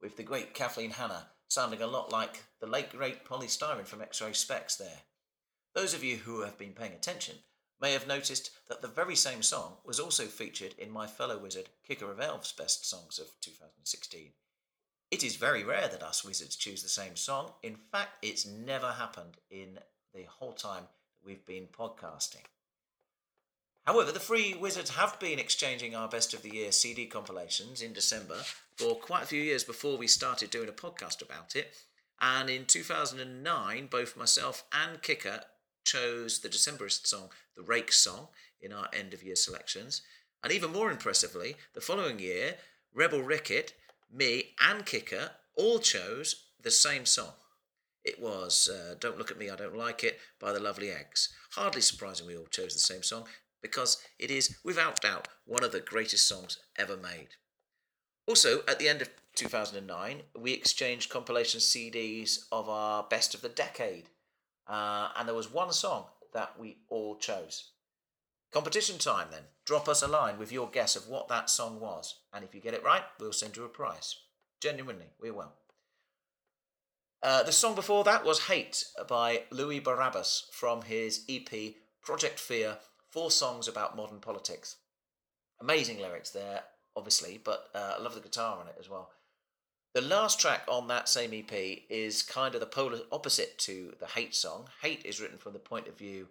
with 0.00 0.16
the 0.16 0.22
great 0.22 0.54
Kathleen 0.54 0.92
Hanna 0.92 1.26
sounding 1.46 1.82
a 1.82 1.86
lot 1.86 2.10
like 2.10 2.44
the 2.58 2.66
late 2.66 2.88
great 2.88 3.22
Poly 3.22 3.46
Styrene 3.46 3.84
from 3.84 4.00
X-Ray 4.00 4.30
Spex 4.30 4.78
there. 4.78 5.02
Those 5.74 5.92
of 5.92 6.02
you 6.02 6.16
who 6.16 6.40
have 6.40 6.56
been 6.56 6.72
paying 6.72 6.94
attention 6.94 7.34
may 7.82 7.92
have 7.92 8.08
noticed 8.08 8.48
that 8.70 8.80
the 8.80 8.88
very 8.88 9.14
same 9.14 9.42
song 9.42 9.74
was 9.84 10.00
also 10.00 10.24
featured 10.24 10.74
in 10.78 10.90
my 10.90 11.06
fellow 11.06 11.36
wizard 11.36 11.68
Kicker 11.86 12.10
of 12.10 12.18
Elves 12.18 12.52
Best 12.52 12.88
Songs 12.88 13.18
of 13.18 13.26
2016. 13.42 14.30
It 15.10 15.22
is 15.22 15.36
very 15.36 15.64
rare 15.64 15.88
that 15.88 16.02
us 16.02 16.24
wizards 16.24 16.56
choose 16.56 16.82
the 16.82 16.88
same 16.88 17.14
song. 17.14 17.52
In 17.62 17.76
fact, 17.76 18.24
it's 18.24 18.46
never 18.46 18.92
happened 18.92 19.36
in 19.50 19.80
the 20.14 20.24
whole 20.24 20.54
time 20.54 20.84
that 20.84 21.26
we've 21.26 21.44
been 21.44 21.66
podcasting. 21.78 22.46
However, 23.84 24.12
the 24.12 24.20
Free 24.20 24.54
Wizards 24.54 24.90
have 24.90 25.18
been 25.18 25.40
exchanging 25.40 25.94
our 25.94 26.08
Best 26.08 26.34
of 26.34 26.42
the 26.42 26.54
Year 26.54 26.70
CD 26.70 27.06
compilations 27.06 27.82
in 27.82 27.92
December 27.92 28.38
for 28.76 28.94
quite 28.94 29.24
a 29.24 29.26
few 29.26 29.42
years 29.42 29.64
before 29.64 29.98
we 29.98 30.06
started 30.06 30.50
doing 30.50 30.68
a 30.68 30.72
podcast 30.72 31.20
about 31.20 31.56
it. 31.56 31.74
And 32.20 32.48
in 32.48 32.64
2009, 32.64 33.88
both 33.88 34.16
myself 34.16 34.64
and 34.72 35.02
Kicker 35.02 35.40
chose 35.84 36.38
the 36.38 36.48
Decemberist 36.48 37.08
song, 37.08 37.30
the 37.56 37.62
Rake 37.62 37.90
song, 37.90 38.28
in 38.60 38.72
our 38.72 38.86
end 38.92 39.12
of 39.12 39.24
year 39.24 39.34
selections. 39.34 40.02
And 40.44 40.52
even 40.52 40.70
more 40.70 40.92
impressively, 40.92 41.56
the 41.74 41.80
following 41.80 42.20
year, 42.20 42.54
Rebel 42.94 43.22
Ricket, 43.22 43.72
me, 44.12 44.54
and 44.60 44.86
Kicker 44.86 45.32
all 45.56 45.80
chose 45.80 46.44
the 46.62 46.70
same 46.70 47.04
song. 47.04 47.32
It 48.04 48.20
was 48.20 48.68
uh, 48.68 48.94
Don't 48.98 49.18
Look 49.18 49.30
at 49.30 49.38
Me, 49.38 49.50
I 49.50 49.56
Don't 49.56 49.76
Like 49.76 50.02
It 50.04 50.18
by 50.40 50.52
the 50.52 50.60
Lovely 50.60 50.90
Eggs. 50.90 51.28
Hardly 51.52 51.80
surprising 51.80 52.26
we 52.26 52.36
all 52.36 52.46
chose 52.46 52.72
the 52.72 52.80
same 52.80 53.02
song 53.02 53.26
because 53.62 53.98
it 54.18 54.30
is, 54.30 54.56
without 54.64 55.00
doubt, 55.00 55.28
one 55.46 55.64
of 55.64 55.72
the 55.72 55.80
greatest 55.80 56.28
songs 56.28 56.58
ever 56.76 56.96
made. 56.96 57.28
Also, 58.26 58.60
at 58.68 58.78
the 58.78 58.88
end 58.88 59.02
of 59.02 59.10
2009, 59.36 60.22
we 60.38 60.52
exchanged 60.52 61.10
compilation 61.10 61.60
CDs 61.60 62.46
of 62.50 62.68
our 62.68 63.04
best 63.08 63.34
of 63.34 63.40
the 63.40 63.48
decade. 63.48 64.08
Uh, 64.66 65.08
and 65.16 65.26
there 65.26 65.34
was 65.34 65.52
one 65.52 65.72
song 65.72 66.06
that 66.34 66.58
we 66.58 66.78
all 66.88 67.16
chose. 67.16 67.70
Competition 68.52 68.98
time 68.98 69.28
then. 69.30 69.42
Drop 69.64 69.88
us 69.88 70.02
a 70.02 70.08
line 70.08 70.38
with 70.38 70.52
your 70.52 70.68
guess 70.68 70.94
of 70.96 71.08
what 71.08 71.28
that 71.28 71.48
song 71.48 71.80
was. 71.80 72.20
And 72.32 72.44
if 72.44 72.54
you 72.54 72.60
get 72.60 72.74
it 72.74 72.84
right, 72.84 73.02
we'll 73.18 73.32
send 73.32 73.56
you 73.56 73.64
a 73.64 73.68
prize. 73.68 74.16
Genuinely, 74.60 75.06
we 75.20 75.30
will. 75.30 75.52
Uh, 77.22 77.42
the 77.42 77.52
song 77.52 77.74
before 77.74 78.04
that 78.04 78.24
was 78.24 78.46
Hate 78.46 78.84
by 79.08 79.44
Louis 79.50 79.78
Barabbas 79.78 80.48
from 80.52 80.82
his 80.82 81.24
EP 81.28 81.74
Project 82.02 82.38
Fear 82.40 82.78
Four 83.12 83.30
Songs 83.30 83.68
About 83.68 83.94
Modern 83.94 84.20
Politics. 84.20 84.76
Amazing 85.60 86.00
lyrics 86.00 86.30
there, 86.30 86.62
obviously, 86.96 87.38
but 87.44 87.68
uh, 87.74 87.96
I 87.98 88.02
love 88.02 88.14
the 88.14 88.20
guitar 88.20 88.58
on 88.58 88.68
it 88.68 88.76
as 88.80 88.88
well. 88.88 89.10
The 89.94 90.00
last 90.00 90.40
track 90.40 90.62
on 90.66 90.88
that 90.88 91.10
same 91.10 91.34
EP 91.34 91.52
is 91.90 92.22
kind 92.22 92.54
of 92.54 92.60
the 92.60 92.66
polar 92.66 93.00
opposite 93.12 93.58
to 93.58 93.92
the 94.00 94.06
Hate 94.06 94.34
song. 94.34 94.70
Hate 94.80 95.04
is 95.04 95.20
written 95.20 95.36
from 95.36 95.52
the 95.52 95.58
point 95.58 95.88
of 95.88 95.98
view 95.98 96.28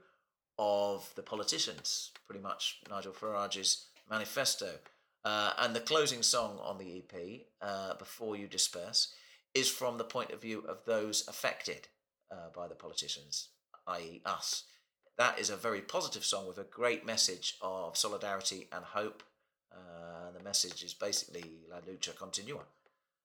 of 0.57 1.07
the 1.15 1.21
politicians, 1.21 2.09
pretty 2.25 2.41
much 2.41 2.79
Nigel 2.89 3.13
Farage's 3.13 3.85
manifesto. 4.09 4.71
Uh, 5.23 5.53
and 5.59 5.75
the 5.75 5.81
closing 5.81 6.23
song 6.23 6.57
on 6.63 6.79
the 6.79 6.97
EP, 6.97 7.41
uh, 7.61 7.93
Before 7.93 8.35
You 8.35 8.47
Disperse, 8.47 9.13
is 9.53 9.69
from 9.69 9.99
the 9.99 10.03
point 10.03 10.31
of 10.31 10.41
view 10.41 10.63
of 10.67 10.79
those 10.85 11.27
affected 11.27 11.89
uh, 12.31 12.49
by 12.55 12.67
the 12.67 12.73
politicians, 12.73 13.49
i.e., 13.85 14.23
us. 14.25 14.63
That 15.17 15.39
is 15.39 15.49
a 15.49 15.55
very 15.55 15.81
positive 15.81 16.25
song 16.25 16.47
with 16.47 16.57
a 16.57 16.63
great 16.63 17.05
message 17.05 17.57
of 17.61 17.97
solidarity 17.97 18.67
and 18.71 18.83
hope. 18.83 19.23
Uh, 19.71 20.31
the 20.35 20.43
message 20.43 20.83
is 20.83 20.93
basically 20.93 21.43
La 21.69 21.77
Lucha 21.77 22.15
Continua. 22.15 22.63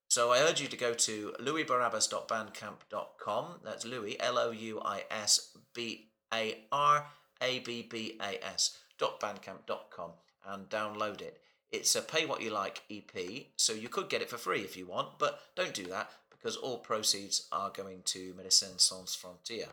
So 0.09 0.33
I 0.33 0.41
urge 0.41 0.61
you 0.61 0.69
to 0.69 0.77
go 0.77 0.95
to 0.95 1.35
louisbarabbas.bandcamp.com. 1.41 3.61
That's 3.65 3.85
Louis, 3.85 4.21
L 4.21 4.39
O 4.39 4.51
U 4.51 4.81
I 4.85 5.05
S 5.11 5.57
B 5.75 6.11
A 6.33 6.65
R 6.71 7.07
A 7.41 7.59
B 7.61 7.83
B 7.83 8.17
A 8.21 8.45
S 8.45 8.79
dot 8.99 9.21
bandcamp.com 9.21 10.13
and 10.47 10.69
download 10.69 11.21
it. 11.21 11.41
It's 11.73 11.97
a 11.97 12.03
pay 12.03 12.25
what 12.25 12.41
you 12.41 12.51
like 12.51 12.83
EP, 12.91 13.11
so 13.57 13.73
you 13.73 13.89
could 13.89 14.09
get 14.09 14.23
it 14.23 14.31
for 14.31 14.39
free 14.39 14.61
if 14.61 14.77
you 14.77 14.87
want, 14.87 15.19
but 15.19 15.41
don't 15.57 15.75
do 15.75 15.87
that 15.87 16.13
because 16.31 16.57
all 16.57 16.79
proceeds 16.79 17.49
are 17.51 17.71
going 17.71 18.03
to 18.05 18.33
Médecins 18.35 18.81
Sans 18.81 19.17
Frontières. 19.17 19.73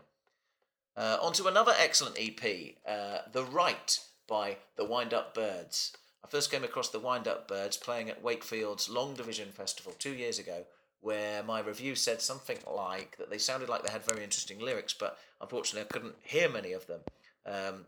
Uh, 0.96 1.18
on 1.20 1.32
to 1.32 1.46
another 1.46 1.72
excellent 1.78 2.16
EP, 2.18 2.76
uh, 2.86 3.18
The 3.32 3.44
Right 3.44 3.98
by 4.28 4.58
the 4.76 4.84
Wind 4.84 5.12
Up 5.12 5.34
Birds. 5.34 5.96
I 6.24 6.28
first 6.28 6.50
came 6.50 6.64
across 6.64 6.88
the 6.88 7.00
Wind 7.00 7.26
Up 7.26 7.48
Birds 7.48 7.76
playing 7.76 8.08
at 8.08 8.22
Wakefield's 8.22 8.88
Long 8.88 9.14
Division 9.14 9.48
Festival 9.50 9.92
two 9.98 10.14
years 10.14 10.38
ago, 10.38 10.64
where 11.00 11.42
my 11.42 11.60
review 11.60 11.94
said 11.94 12.22
something 12.22 12.58
like 12.66 13.16
that 13.18 13.28
they 13.28 13.38
sounded 13.38 13.68
like 13.68 13.82
they 13.82 13.92
had 13.92 14.04
very 14.04 14.22
interesting 14.22 14.60
lyrics, 14.60 14.94
but 14.94 15.18
unfortunately 15.40 15.82
I 15.82 15.92
couldn't 15.92 16.16
hear 16.22 16.48
many 16.48 16.72
of 16.72 16.86
them. 16.86 17.00
Um, 17.44 17.86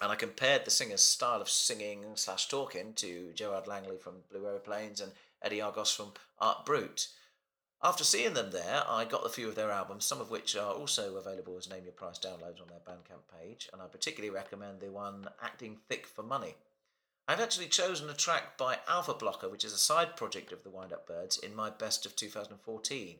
and 0.00 0.10
I 0.10 0.14
compared 0.14 0.64
the 0.64 0.70
singer's 0.70 1.02
style 1.02 1.42
of 1.42 1.50
singing 1.50 2.04
slash 2.14 2.48
talking 2.48 2.94
to 2.94 3.32
Gerard 3.34 3.66
Langley 3.66 3.98
from 3.98 4.14
Blue 4.30 4.46
Aeroplanes 4.46 5.00
and 5.00 5.12
Eddie 5.42 5.60
Argos 5.60 5.92
from 5.92 6.12
Art 6.38 6.64
Brut. 6.64 7.06
After 7.82 8.04
seeing 8.04 8.34
them 8.34 8.50
there, 8.50 8.82
I 8.86 9.06
got 9.06 9.24
a 9.24 9.30
few 9.30 9.48
of 9.48 9.54
their 9.54 9.70
albums, 9.70 10.04
some 10.04 10.20
of 10.20 10.30
which 10.30 10.54
are 10.54 10.74
also 10.74 11.16
available 11.16 11.56
as 11.56 11.68
Name 11.68 11.84
Your 11.84 11.94
Price 11.94 12.18
downloads 12.18 12.60
on 12.60 12.68
their 12.68 12.80
Bandcamp 12.86 13.40
page, 13.40 13.70
and 13.72 13.80
I 13.80 13.86
particularly 13.86 14.34
recommend 14.34 14.80
the 14.80 14.90
one 14.90 15.28
Acting 15.42 15.78
Thick 15.88 16.06
for 16.06 16.22
Money. 16.22 16.56
I've 17.26 17.40
actually 17.40 17.68
chosen 17.68 18.10
a 18.10 18.14
track 18.14 18.58
by 18.58 18.78
Alpha 18.86 19.14
Blocker, 19.14 19.48
which 19.48 19.64
is 19.64 19.72
a 19.72 19.78
side 19.78 20.14
project 20.14 20.52
of 20.52 20.62
the 20.62 20.68
Wind 20.68 20.92
Up 20.92 21.06
Birds, 21.06 21.38
in 21.38 21.54
my 21.54 21.70
best 21.70 22.04
of 22.04 22.14
2014. 22.16 23.16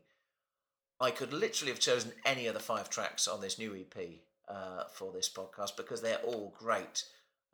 I 1.00 1.11
could 1.11 1.32
literally 1.32 1.72
have 1.72 1.80
chosen 1.80 2.12
any 2.26 2.46
of 2.46 2.52
the 2.52 2.61
five 2.61 2.90
tracks 2.90 3.26
on 3.26 3.40
this 3.40 3.58
new 3.58 3.74
EP 3.74 3.96
uh, 4.46 4.84
for 4.92 5.11
this 5.11 5.30
podcast 5.30 5.76
because 5.76 6.02
they're 6.02 6.18
all 6.18 6.54
great. 6.58 7.04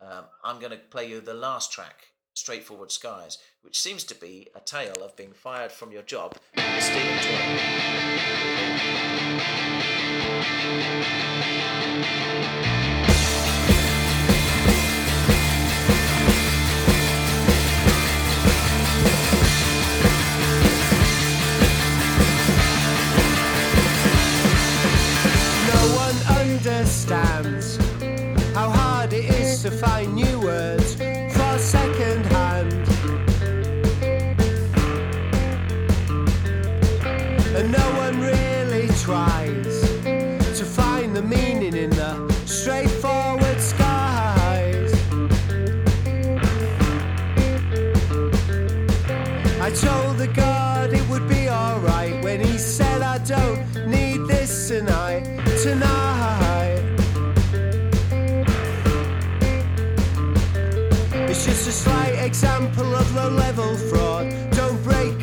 Um, 0.01 0.25
I'm 0.43 0.59
going 0.59 0.73
to 0.73 0.79
play 0.79 1.09
you 1.09 1.21
the 1.21 1.35
last 1.35 1.71
track, 1.71 2.09
Straightforward 2.37 2.93
Skies, 2.93 3.39
which 3.63 3.81
seems 3.81 4.05
to 4.05 4.15
be 4.15 4.49
a 4.55 4.61
tale 4.61 5.03
of 5.03 5.17
being 5.17 5.33
fired 5.33 5.73
from 5.73 5.91
your 5.91 6.03
job 6.03 6.37
in 6.55 6.63
the 6.63 6.81
steel 6.81 7.17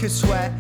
Don't 0.04 0.12
sweat, 0.12 0.52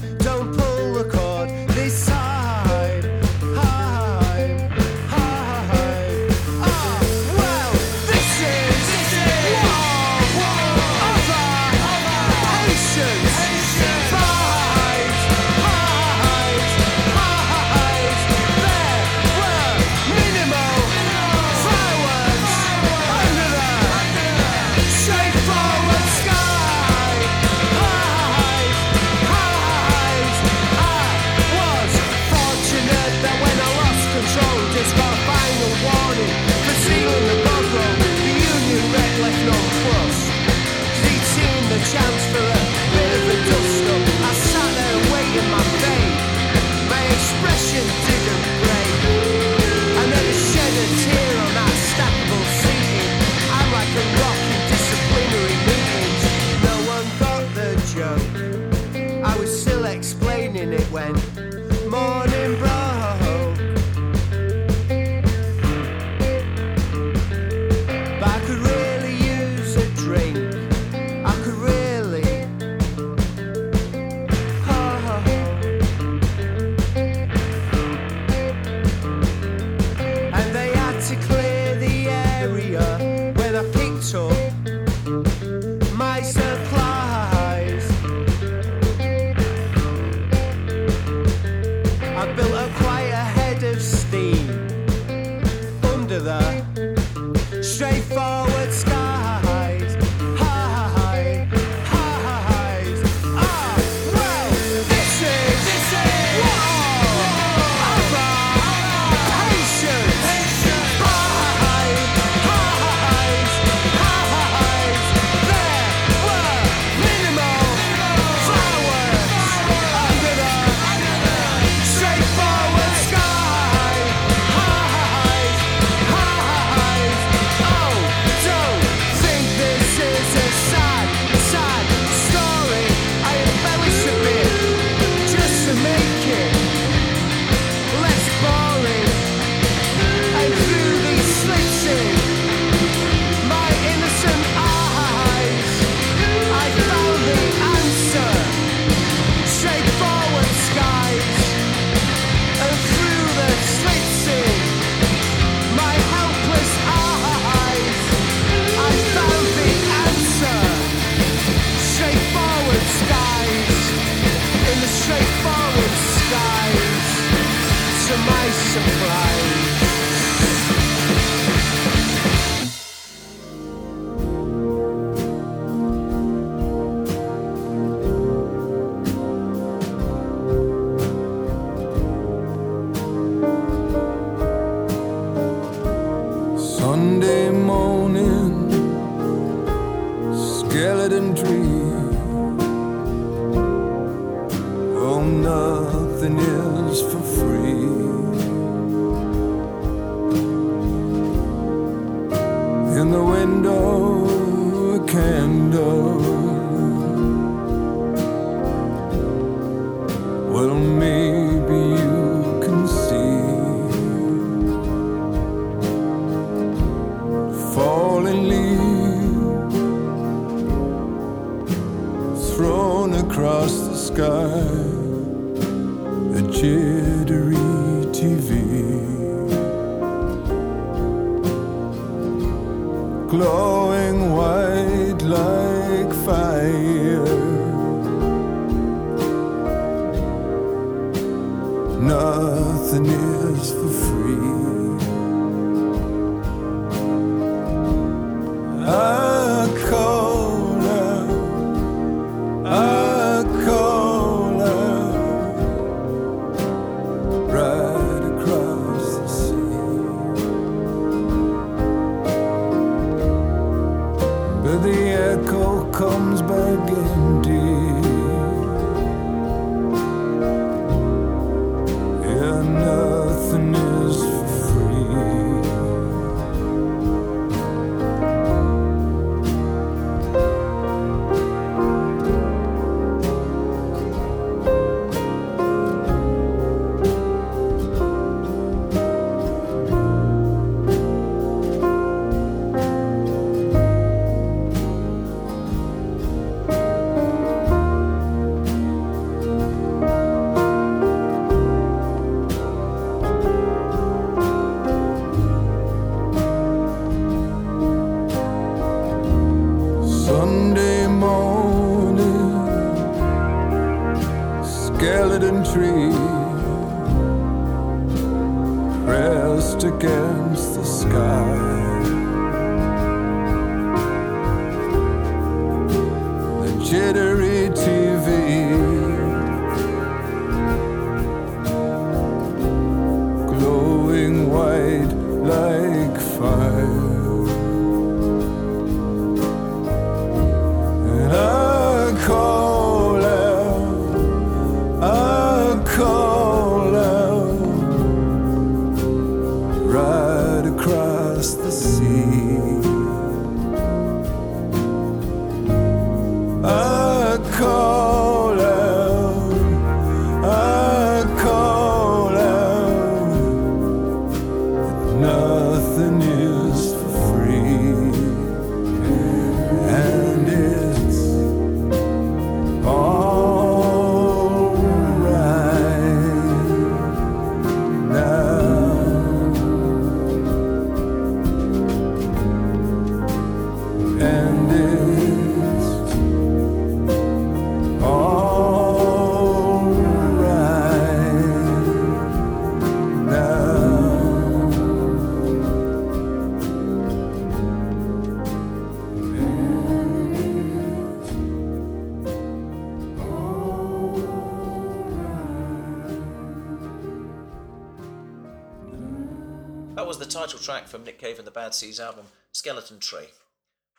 Cave 411.34 411.39
and 411.39 411.47
the 411.47 411.51
Bad 411.51 411.74
Seeds 411.74 412.00
album, 412.00 412.28
Skeleton 412.51 413.00
Tree. 413.00 413.26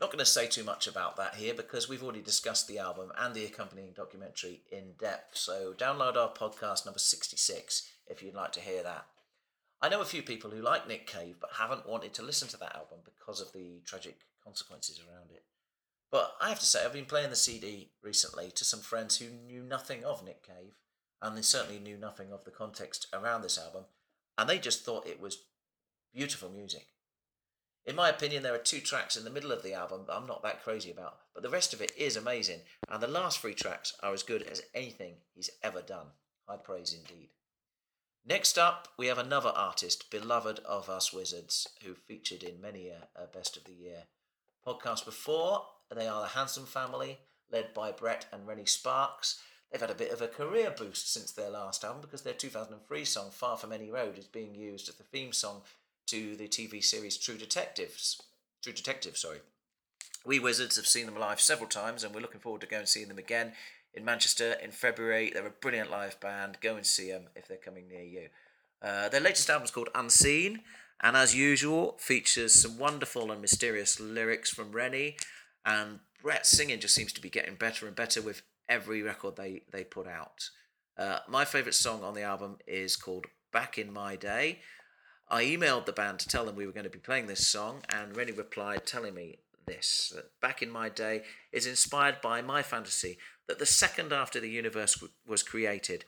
Not 0.00 0.12
going 0.12 0.20
to 0.20 0.24
say 0.24 0.46
too 0.46 0.62
much 0.62 0.86
about 0.86 1.16
that 1.16 1.34
here 1.34 1.52
because 1.52 1.88
we've 1.88 2.04
already 2.04 2.22
discussed 2.22 2.68
the 2.68 2.78
album 2.78 3.10
and 3.18 3.34
the 3.34 3.44
accompanying 3.44 3.92
documentary 3.92 4.60
in 4.70 4.92
depth. 5.00 5.36
So 5.36 5.74
download 5.76 6.16
our 6.16 6.32
podcast 6.32 6.86
number 6.86 7.00
66 7.00 7.90
if 8.06 8.22
you'd 8.22 8.36
like 8.36 8.52
to 8.52 8.60
hear 8.60 8.84
that. 8.84 9.06
I 9.82 9.88
know 9.88 10.00
a 10.00 10.04
few 10.04 10.22
people 10.22 10.52
who 10.52 10.62
like 10.62 10.86
Nick 10.86 11.08
Cave 11.08 11.38
but 11.40 11.50
haven't 11.58 11.88
wanted 11.88 12.14
to 12.14 12.22
listen 12.22 12.46
to 12.48 12.56
that 12.58 12.76
album 12.76 12.98
because 13.04 13.40
of 13.40 13.52
the 13.52 13.80
tragic 13.84 14.18
consequences 14.44 15.00
around 15.00 15.32
it. 15.32 15.42
But 16.12 16.36
I 16.40 16.50
have 16.50 16.60
to 16.60 16.66
say, 16.66 16.84
I've 16.84 16.92
been 16.92 17.04
playing 17.04 17.30
the 17.30 17.36
CD 17.36 17.90
recently 18.00 18.52
to 18.52 18.64
some 18.64 18.78
friends 18.78 19.16
who 19.16 19.26
knew 19.28 19.64
nothing 19.64 20.04
of 20.04 20.24
Nick 20.24 20.46
Cave, 20.46 20.76
and 21.20 21.36
they 21.36 21.42
certainly 21.42 21.80
knew 21.80 21.96
nothing 21.96 22.32
of 22.32 22.44
the 22.44 22.52
context 22.52 23.08
around 23.12 23.42
this 23.42 23.58
album, 23.58 23.86
and 24.38 24.48
they 24.48 24.60
just 24.60 24.84
thought 24.84 25.08
it 25.08 25.20
was 25.20 25.38
beautiful 26.14 26.48
music. 26.48 26.86
In 27.86 27.96
my 27.96 28.08
opinion, 28.08 28.42
there 28.42 28.54
are 28.54 28.58
two 28.58 28.80
tracks 28.80 29.14
in 29.14 29.24
the 29.24 29.30
middle 29.30 29.52
of 29.52 29.62
the 29.62 29.74
album 29.74 30.04
that 30.06 30.14
I'm 30.14 30.26
not 30.26 30.42
that 30.42 30.62
crazy 30.62 30.90
about, 30.90 31.18
but 31.34 31.42
the 31.42 31.50
rest 31.50 31.74
of 31.74 31.82
it 31.82 31.92
is 31.98 32.16
amazing, 32.16 32.60
and 32.88 33.02
the 33.02 33.08
last 33.08 33.40
three 33.40 33.54
tracks 33.54 33.94
are 34.02 34.14
as 34.14 34.22
good 34.22 34.42
as 34.42 34.62
anything 34.74 35.16
he's 35.34 35.50
ever 35.62 35.82
done. 35.82 36.06
High 36.48 36.56
praise 36.56 36.94
indeed. 36.94 37.28
Next 38.26 38.56
up, 38.56 38.88
we 38.96 39.08
have 39.08 39.18
another 39.18 39.50
artist, 39.50 40.10
beloved 40.10 40.60
of 40.60 40.88
us 40.88 41.12
wizards, 41.12 41.68
who 41.84 41.94
featured 41.94 42.42
in 42.42 42.58
many 42.58 42.88
a, 42.88 43.08
a 43.14 43.26
Best 43.26 43.58
of 43.58 43.64
the 43.64 43.72
Year 43.72 44.04
podcast 44.66 45.04
before. 45.04 45.66
They 45.94 46.06
are 46.06 46.22
the 46.22 46.28
Handsome 46.28 46.64
Family, 46.64 47.18
led 47.52 47.74
by 47.74 47.92
Brett 47.92 48.24
and 48.32 48.46
Rennie 48.46 48.64
Sparks. 48.64 49.42
They've 49.70 49.80
had 49.80 49.90
a 49.90 49.94
bit 49.94 50.10
of 50.10 50.22
a 50.22 50.28
career 50.28 50.74
boost 50.76 51.12
since 51.12 51.32
their 51.32 51.50
last 51.50 51.84
album 51.84 52.00
because 52.00 52.22
their 52.22 52.32
2003 52.32 53.04
song 53.04 53.30
Far 53.30 53.58
From 53.58 53.72
Any 53.72 53.90
Road 53.90 54.18
is 54.18 54.26
being 54.26 54.54
used 54.54 54.88
as 54.88 54.94
the 54.94 55.04
theme 55.04 55.32
song 55.32 55.60
to 56.06 56.36
the 56.36 56.48
TV 56.48 56.82
series 56.82 57.16
True 57.16 57.36
Detectives. 57.36 58.20
True 58.62 58.72
Detective, 58.72 59.16
sorry. 59.16 59.38
We 60.26 60.38
Wizards 60.38 60.76
have 60.76 60.86
seen 60.86 61.06
them 61.06 61.18
live 61.18 61.40
several 61.40 61.68
times 61.68 62.04
and 62.04 62.14
we're 62.14 62.20
looking 62.20 62.40
forward 62.40 62.60
to 62.62 62.66
going 62.66 62.80
and 62.80 62.88
seeing 62.88 63.08
them 63.08 63.18
again 63.18 63.52
in 63.92 64.04
Manchester 64.04 64.56
in 64.62 64.70
February. 64.70 65.30
They're 65.32 65.46
a 65.46 65.50
brilliant 65.50 65.90
live 65.90 66.18
band. 66.20 66.58
Go 66.60 66.76
and 66.76 66.86
see 66.86 67.10
them 67.10 67.28
if 67.36 67.46
they're 67.46 67.56
coming 67.56 67.88
near 67.88 68.02
you. 68.02 68.28
Uh, 68.82 69.08
their 69.08 69.20
latest 69.20 69.48
album 69.48 69.64
is 69.64 69.70
called 69.70 69.88
Unseen 69.94 70.60
and, 71.02 71.16
as 71.16 71.34
usual, 71.34 71.96
features 71.98 72.54
some 72.54 72.78
wonderful 72.78 73.30
and 73.30 73.40
mysterious 73.40 73.98
lyrics 74.00 74.50
from 74.50 74.72
Rennie. 74.72 75.16
And 75.64 76.00
Brett's 76.22 76.50
singing 76.50 76.80
just 76.80 76.94
seems 76.94 77.12
to 77.14 77.20
be 77.20 77.30
getting 77.30 77.54
better 77.54 77.86
and 77.86 77.96
better 77.96 78.22
with 78.22 78.42
every 78.68 79.02
record 79.02 79.36
they, 79.36 79.62
they 79.72 79.84
put 79.84 80.06
out. 80.06 80.50
Uh, 80.96 81.18
my 81.28 81.44
favourite 81.44 81.74
song 81.74 82.02
on 82.02 82.14
the 82.14 82.22
album 82.22 82.58
is 82.66 82.96
called 82.96 83.26
Back 83.52 83.78
in 83.78 83.92
My 83.92 84.16
Day. 84.16 84.60
I 85.34 85.46
emailed 85.46 85.86
the 85.86 85.92
band 85.92 86.20
to 86.20 86.28
tell 86.28 86.44
them 86.44 86.54
we 86.54 86.64
were 86.64 86.70
going 86.70 86.84
to 86.84 86.90
be 86.90 87.00
playing 87.00 87.26
this 87.26 87.44
song, 87.44 87.82
and 87.88 88.16
Rennie 88.16 88.30
replied 88.30 88.86
telling 88.86 89.14
me 89.14 89.38
this 89.66 90.12
that 90.14 90.30
Back 90.40 90.62
in 90.62 90.70
My 90.70 90.88
Day 90.88 91.22
is 91.50 91.66
inspired 91.66 92.20
by 92.20 92.40
my 92.40 92.62
fantasy 92.62 93.18
that 93.48 93.58
the 93.58 93.66
second 93.66 94.12
after 94.12 94.38
the 94.38 94.48
universe 94.48 95.02
was 95.26 95.42
created, 95.42 96.04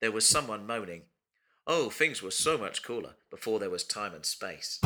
there 0.00 0.10
was 0.10 0.26
someone 0.26 0.66
moaning, 0.66 1.02
Oh, 1.66 1.90
things 1.90 2.22
were 2.22 2.30
so 2.30 2.56
much 2.56 2.82
cooler 2.82 3.16
before 3.30 3.58
there 3.58 3.68
was 3.68 3.84
time 3.84 4.14
and 4.14 4.24
space. 4.24 4.80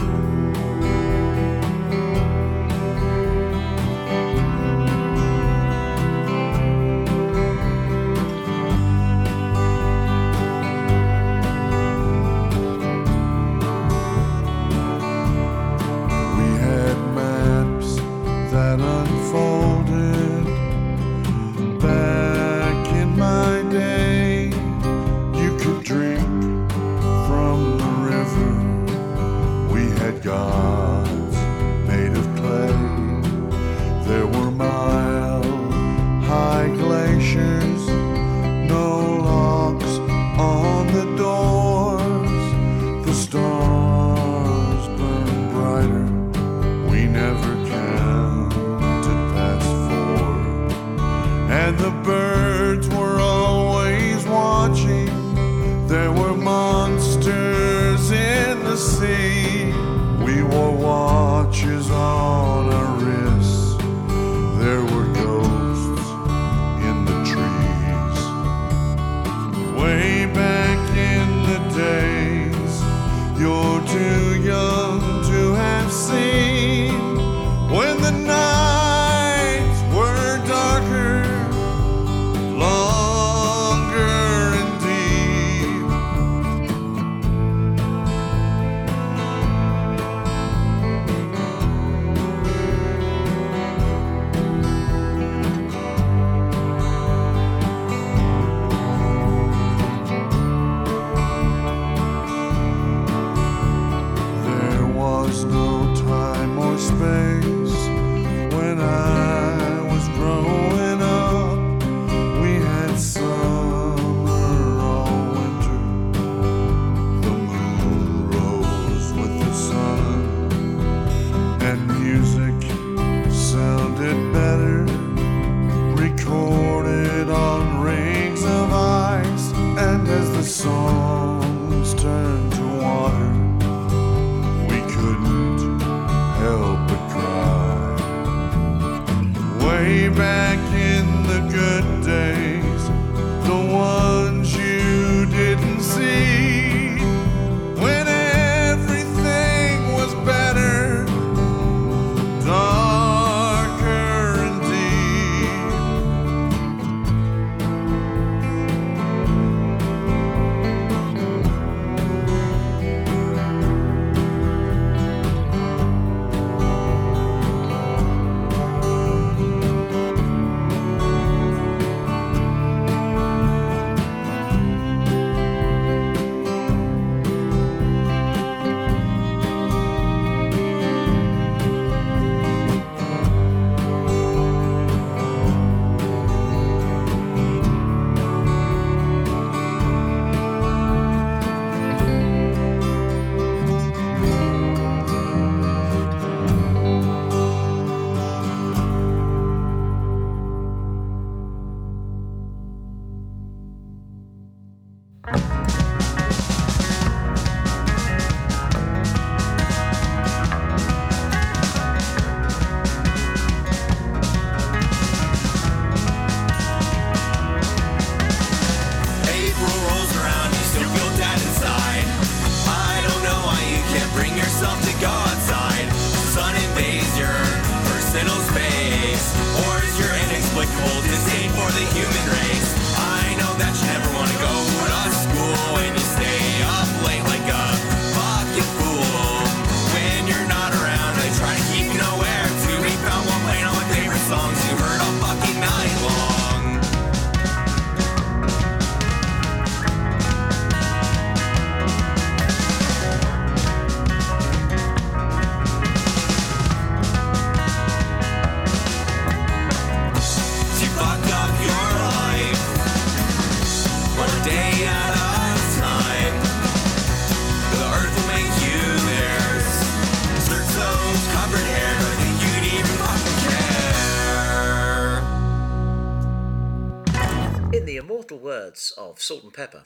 Salt 279.24 279.42
and 279.42 279.54
Pepper, 279.54 279.84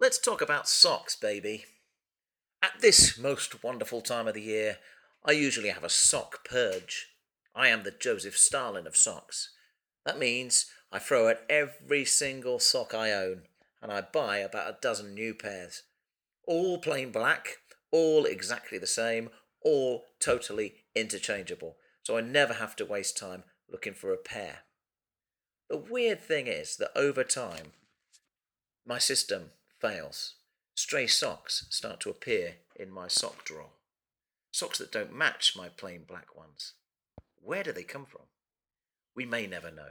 let's 0.00 0.18
talk 0.18 0.42
about 0.42 0.68
socks, 0.68 1.14
baby. 1.14 1.66
At 2.60 2.80
this 2.80 3.16
most 3.16 3.62
wonderful 3.62 4.00
time 4.00 4.26
of 4.26 4.34
the 4.34 4.42
year, 4.42 4.78
I 5.24 5.30
usually 5.30 5.68
have 5.68 5.84
a 5.84 5.88
sock 5.88 6.44
purge. 6.44 7.06
I 7.54 7.68
am 7.68 7.84
the 7.84 7.92
Joseph 7.92 8.36
Stalin 8.36 8.88
of 8.88 8.96
socks. 8.96 9.50
That 10.04 10.18
means 10.18 10.66
I 10.90 10.98
throw 10.98 11.28
out 11.28 11.42
every 11.48 12.04
single 12.04 12.58
sock 12.58 12.92
I 12.92 13.12
own, 13.12 13.42
and 13.80 13.92
I 13.92 14.00
buy 14.00 14.38
about 14.38 14.68
a 14.68 14.78
dozen 14.82 15.14
new 15.14 15.32
pairs. 15.32 15.84
All 16.44 16.78
plain 16.78 17.12
black, 17.12 17.58
all 17.92 18.24
exactly 18.24 18.78
the 18.78 18.86
same, 18.88 19.30
all 19.62 20.06
totally 20.18 20.74
interchangeable, 20.92 21.76
so 22.02 22.18
I 22.18 22.20
never 22.20 22.54
have 22.54 22.74
to 22.76 22.84
waste 22.84 23.16
time 23.16 23.44
looking 23.70 23.94
for 23.94 24.12
a 24.12 24.16
pair. 24.18 24.62
The 25.70 25.76
weird 25.76 26.20
thing 26.20 26.48
is 26.48 26.76
that 26.78 26.90
over 26.98 27.22
time, 27.22 27.70
my 28.86 28.98
system 28.98 29.50
fails. 29.80 30.34
Stray 30.74 31.06
socks 31.08 31.66
start 31.70 32.00
to 32.00 32.10
appear 32.10 32.54
in 32.76 32.90
my 32.90 33.08
sock 33.08 33.44
drawer. 33.44 33.70
Socks 34.52 34.78
that 34.78 34.92
don't 34.92 35.14
match 35.14 35.54
my 35.56 35.68
plain 35.68 36.02
black 36.06 36.36
ones. 36.36 36.74
Where 37.42 37.64
do 37.64 37.72
they 37.72 37.82
come 37.82 38.06
from? 38.06 38.22
We 39.14 39.26
may 39.26 39.46
never 39.46 39.70
know. 39.70 39.90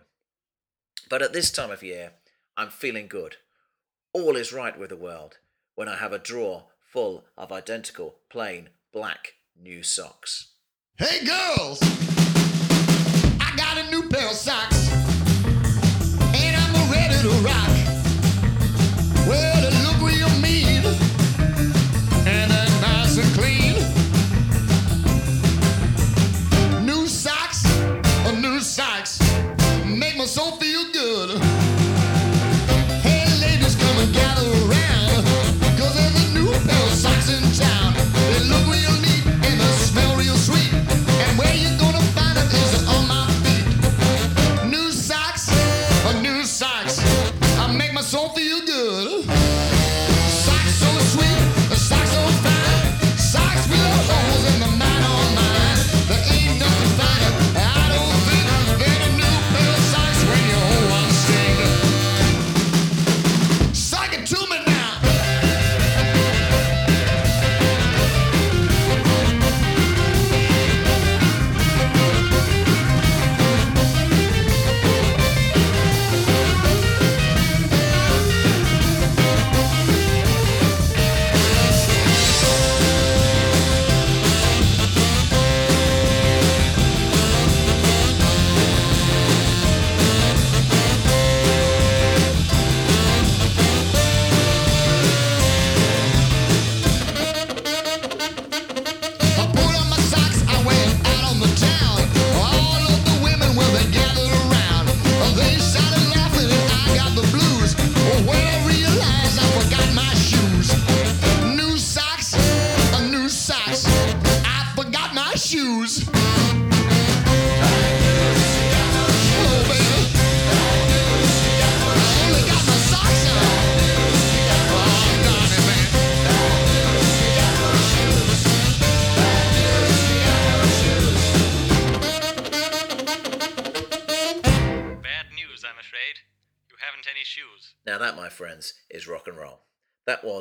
But 1.10 1.22
at 1.22 1.34
this 1.34 1.52
time 1.52 1.72
of 1.72 1.84
year, 1.84 2.14
I'm 2.56 2.70
feeling 2.70 3.08
good. 3.08 3.36
All 4.14 4.38
is 4.38 4.54
right 4.54 4.80
with 4.80 4.90
the 4.90 4.96
world 4.96 5.40
when 5.76 5.90
I 5.90 5.98
have 5.98 6.14
a 6.14 6.20
drawer 6.20 6.66
full 6.80 7.26
of 7.38 7.52
identical, 7.52 8.16
plain, 8.30 8.70
black, 8.94 9.34
new 9.62 9.84
socks. 9.84 10.54
Hey 10.98 11.26
girls, 11.26 11.80
I 13.42 13.54
got 13.58 13.78
a 13.78 13.90
new 13.92 14.08
pair 14.08 14.28
of 14.28 14.36
socks, 14.36 14.90
and 16.34 16.56
I'm 16.56 16.92
ready 16.92 17.22
to 17.22 17.30
rock. 17.46 17.74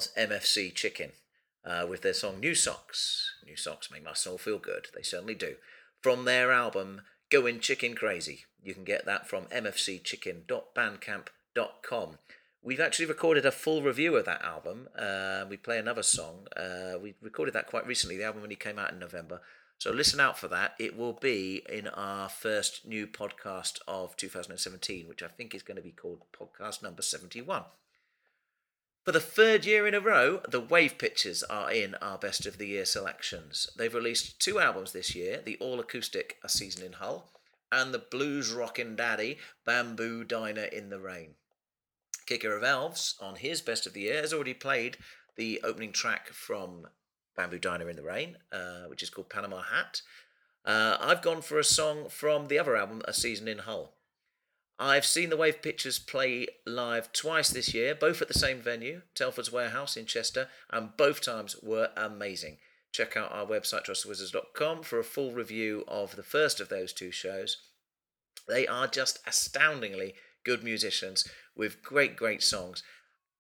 Was 0.05 0.29
MFC 0.29 0.75
Chicken 0.75 1.13
uh, 1.65 1.87
with 1.89 2.03
their 2.03 2.13
song 2.13 2.41
New 2.41 2.55
Socks. 2.55 3.37
New 3.47 3.57
Socks 3.57 3.91
make 3.91 4.05
my 4.05 4.13
soul 4.13 4.37
feel 4.39 4.59
good. 4.59 4.89
They 4.95 5.03
certainly 5.03 5.35
do. 5.35 5.55
From 6.03 6.25
their 6.25 6.53
album 6.53 7.01
Going 7.31 7.61
Chicken 7.61 7.95
Crazy. 7.95 8.45
You 8.63 8.75
can 8.75 8.85
get 8.85 9.07
that 9.07 9.27
from 9.29 9.45
mfcchicken.bandcamp.com. 9.47 12.19
We've 12.63 12.81
actually 12.81 13.07
recorded 13.07 13.47
a 13.47 13.51
full 13.51 13.83
review 13.83 14.17
of 14.17 14.27
that 14.27 14.43
album. 14.43 14.89
Uh, 14.99 15.45
we 15.49 15.57
play 15.57 15.79
another 15.79 16.03
song. 16.03 16.49
Uh, 16.57 16.99
we 17.03 17.15
recorded 17.23 17.55
that 17.55 17.67
quite 17.67 17.87
recently. 17.87 18.17
The 18.17 18.25
album 18.25 18.43
only 18.43 18.57
came 18.57 18.79
out 18.79 18.93
in 18.93 18.99
November. 18.99 19.41
So 19.79 19.91
listen 19.91 20.21
out 20.21 20.39
for 20.39 20.49
that. 20.49 20.75
It 20.79 20.97
will 20.97 21.15
be 21.15 21.63
in 21.69 21.89
our 21.89 22.29
first 22.29 22.87
new 22.87 23.07
podcast 23.07 23.79
of 23.89 24.17
2017, 24.17 25.09
which 25.09 25.23
I 25.23 25.29
think 25.29 25.55
is 25.55 25.63
going 25.63 25.77
to 25.77 25.83
be 25.83 25.91
called 25.91 26.23
podcast 26.39 26.83
number 26.83 27.03
71. 27.03 27.65
For 29.05 29.13
the 29.13 29.21
third 29.21 29.67
year 29.67 29.87
in 29.87 29.93
a 29.93 30.01
row, 30.01 30.41
the 30.49 30.63
Wave 30.63 30.97
Pictures 30.97 31.43
are 31.43 31.71
in 31.71 31.95
our 31.97 32.17
Best 32.17 32.47
of 32.47 32.57
the 32.57 32.69
Year 32.69 32.87
selections. 32.87 33.69
They've 33.77 33.93
released 33.93 34.41
two 34.41 34.59
albums 34.59 34.93
this 34.93 35.15
year 35.15 35.43
the 35.45 35.59
All 35.59 35.79
Acoustic 35.79 36.39
A 36.43 36.49
Season 36.49 36.83
in 36.83 36.95
Hull 36.95 37.31
and 37.71 37.93
the 37.93 37.99
Blues 37.99 38.51
Rockin' 38.51 38.97
Daddy 38.97 39.37
Bamboo 39.67 40.25
Diner 40.25 40.65
in 40.65 40.89
the 40.89 41.01
Rain. 41.01 41.35
Kicker 42.25 42.57
of 42.57 42.65
Elves, 42.65 43.17
on 43.21 43.37
his 43.37 43.61
Best 43.61 43.87
of 43.87 43.93
the 43.93 44.01
Year, 44.01 44.23
has 44.23 44.33
already 44.33 44.55
played 44.55 44.97
the 45.37 45.61
opening 45.63 45.93
track 45.93 46.29
from 46.29 46.87
Bamboo 47.37 47.59
Diner 47.59 47.91
in 47.91 47.97
the 47.97 48.03
Rain, 48.03 48.39
uh, 48.51 48.85
which 48.87 49.03
is 49.03 49.11
called 49.11 49.29
Panama 49.29 49.65
Hat. 49.65 50.01
Uh, 50.65 50.97
I've 50.99 51.21
gone 51.21 51.43
for 51.43 51.59
a 51.59 51.65
song 51.65 52.09
from 52.09 52.49
the 52.49 52.59
other 52.59 52.75
album, 52.75 53.03
A 53.05 53.13
Season 53.13 53.49
in 53.49 53.59
Hull. 53.59 53.94
I've 54.79 55.07
seen 55.07 55.31
the 55.31 55.37
Wave 55.37 55.63
Pictures 55.63 55.99
play 55.99 56.49
live 56.67 57.13
twice 57.13 57.51
this 57.51 57.73
year, 57.73 57.95
both 57.95 58.21
at 58.21 58.29
the 58.29 58.35
same 58.35 58.61
venue, 58.61 59.03
Telford's 59.15 59.53
Warehouse 59.53 59.97
in 59.97 60.07
Chester, 60.07 60.49
and 60.71 60.97
both 60.97 61.21
times 61.21 61.57
were 61.63 61.91
amazing. 61.97 62.59
Check 62.91 63.17
out 63.17 63.33
our 63.33 63.47
website, 63.47 63.87
trustwizards.com, 63.87 64.83
for 64.83 64.99
a 64.99 65.05
full 65.05 65.33
review 65.33 65.85
of 65.87 66.17
the 66.17 66.23
first 66.25 66.61
of 66.61 66.69
those 66.69 66.93
two 66.93 67.13
shows. 67.13 67.59
They 68.49 68.67
are 68.67 68.87
just 68.89 69.21
astoundingly 69.27 70.15
good 70.45 70.65
musicians 70.65 71.27
with 71.57 71.83
great, 71.83 72.17
great 72.17 72.43
songs, 72.43 72.83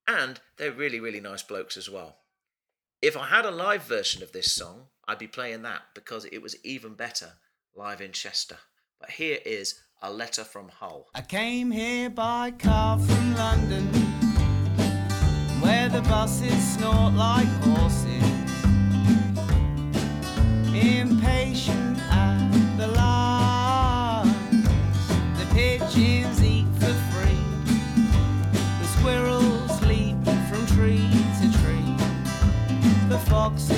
and 0.06 0.40
they're 0.56 0.72
really, 0.72 1.00
really 1.00 1.20
nice 1.20 1.42
blokes 1.42 1.76
as 1.76 1.90
well. 1.90 2.18
If 3.02 3.16
I 3.16 3.26
had 3.26 3.44
a 3.44 3.50
live 3.50 3.82
version 3.82 4.22
of 4.22 4.32
this 4.32 4.52
song, 4.52 4.86
I'd 5.06 5.18
be 5.18 5.26
playing 5.26 5.62
that 5.62 5.82
because 5.94 6.24
it 6.26 6.38
was 6.38 6.56
even 6.64 6.94
better 6.94 7.32
live 7.74 8.00
in 8.00 8.12
Chester. 8.12 8.58
But 9.00 9.10
here 9.10 9.38
is 9.44 9.83
a 10.06 10.10
letter 10.10 10.44
from 10.44 10.68
Hull. 10.68 11.06
I 11.14 11.22
came 11.22 11.70
here 11.70 12.10
by 12.10 12.50
car 12.50 12.98
from 12.98 13.34
London, 13.36 13.86
where 15.62 15.88
the 15.88 16.02
buses 16.02 16.74
snort 16.74 17.14
like 17.14 17.48
horses. 17.64 18.22
Impatient 20.74 21.98
at 22.10 22.50
the 22.76 22.88
lines, 22.88 24.68
the 25.38 25.46
pigeons 25.54 26.44
eat 26.44 26.66
for 26.80 26.94
free. 27.10 27.44
The 28.80 28.88
squirrels 28.98 29.80
leap 29.86 30.22
from 30.50 30.66
tree 30.76 31.08
to 31.40 31.46
tree. 31.62 31.96
The 33.08 33.18
foxes 33.30 33.73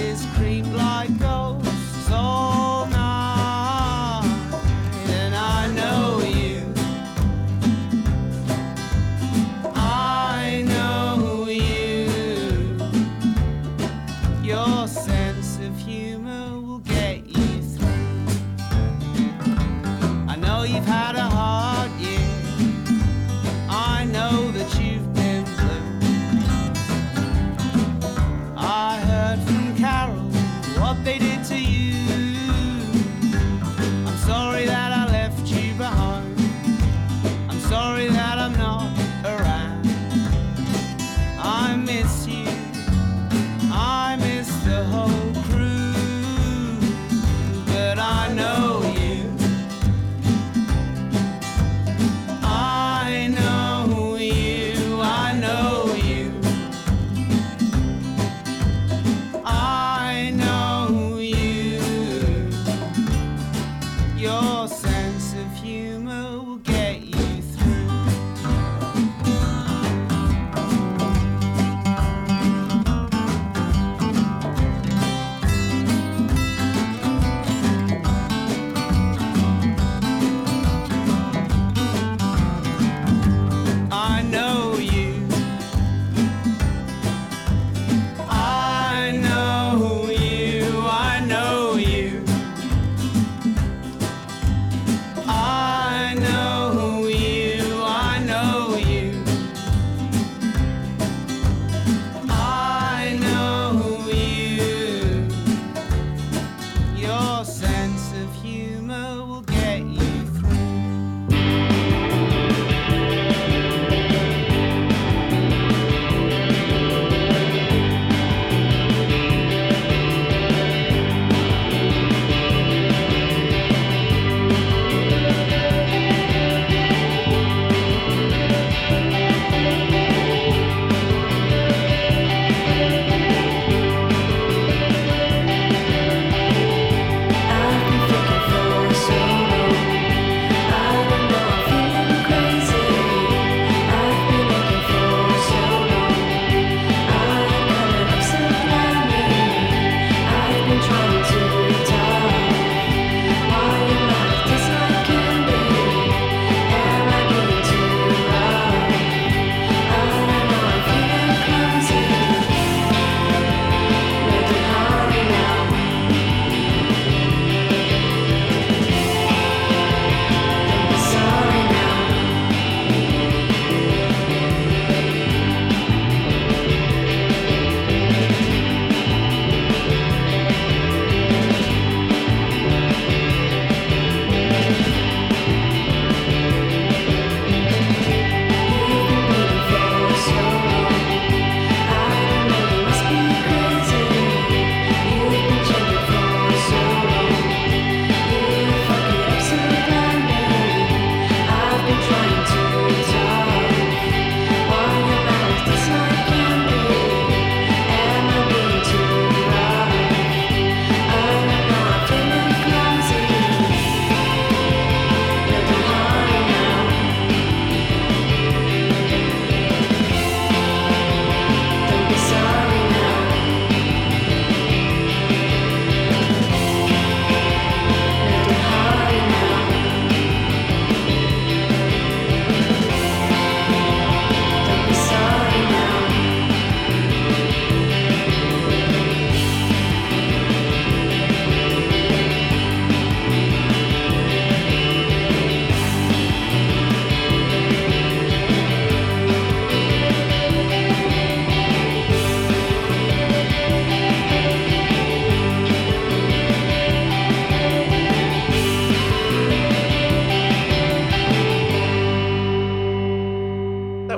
see 42.16 42.45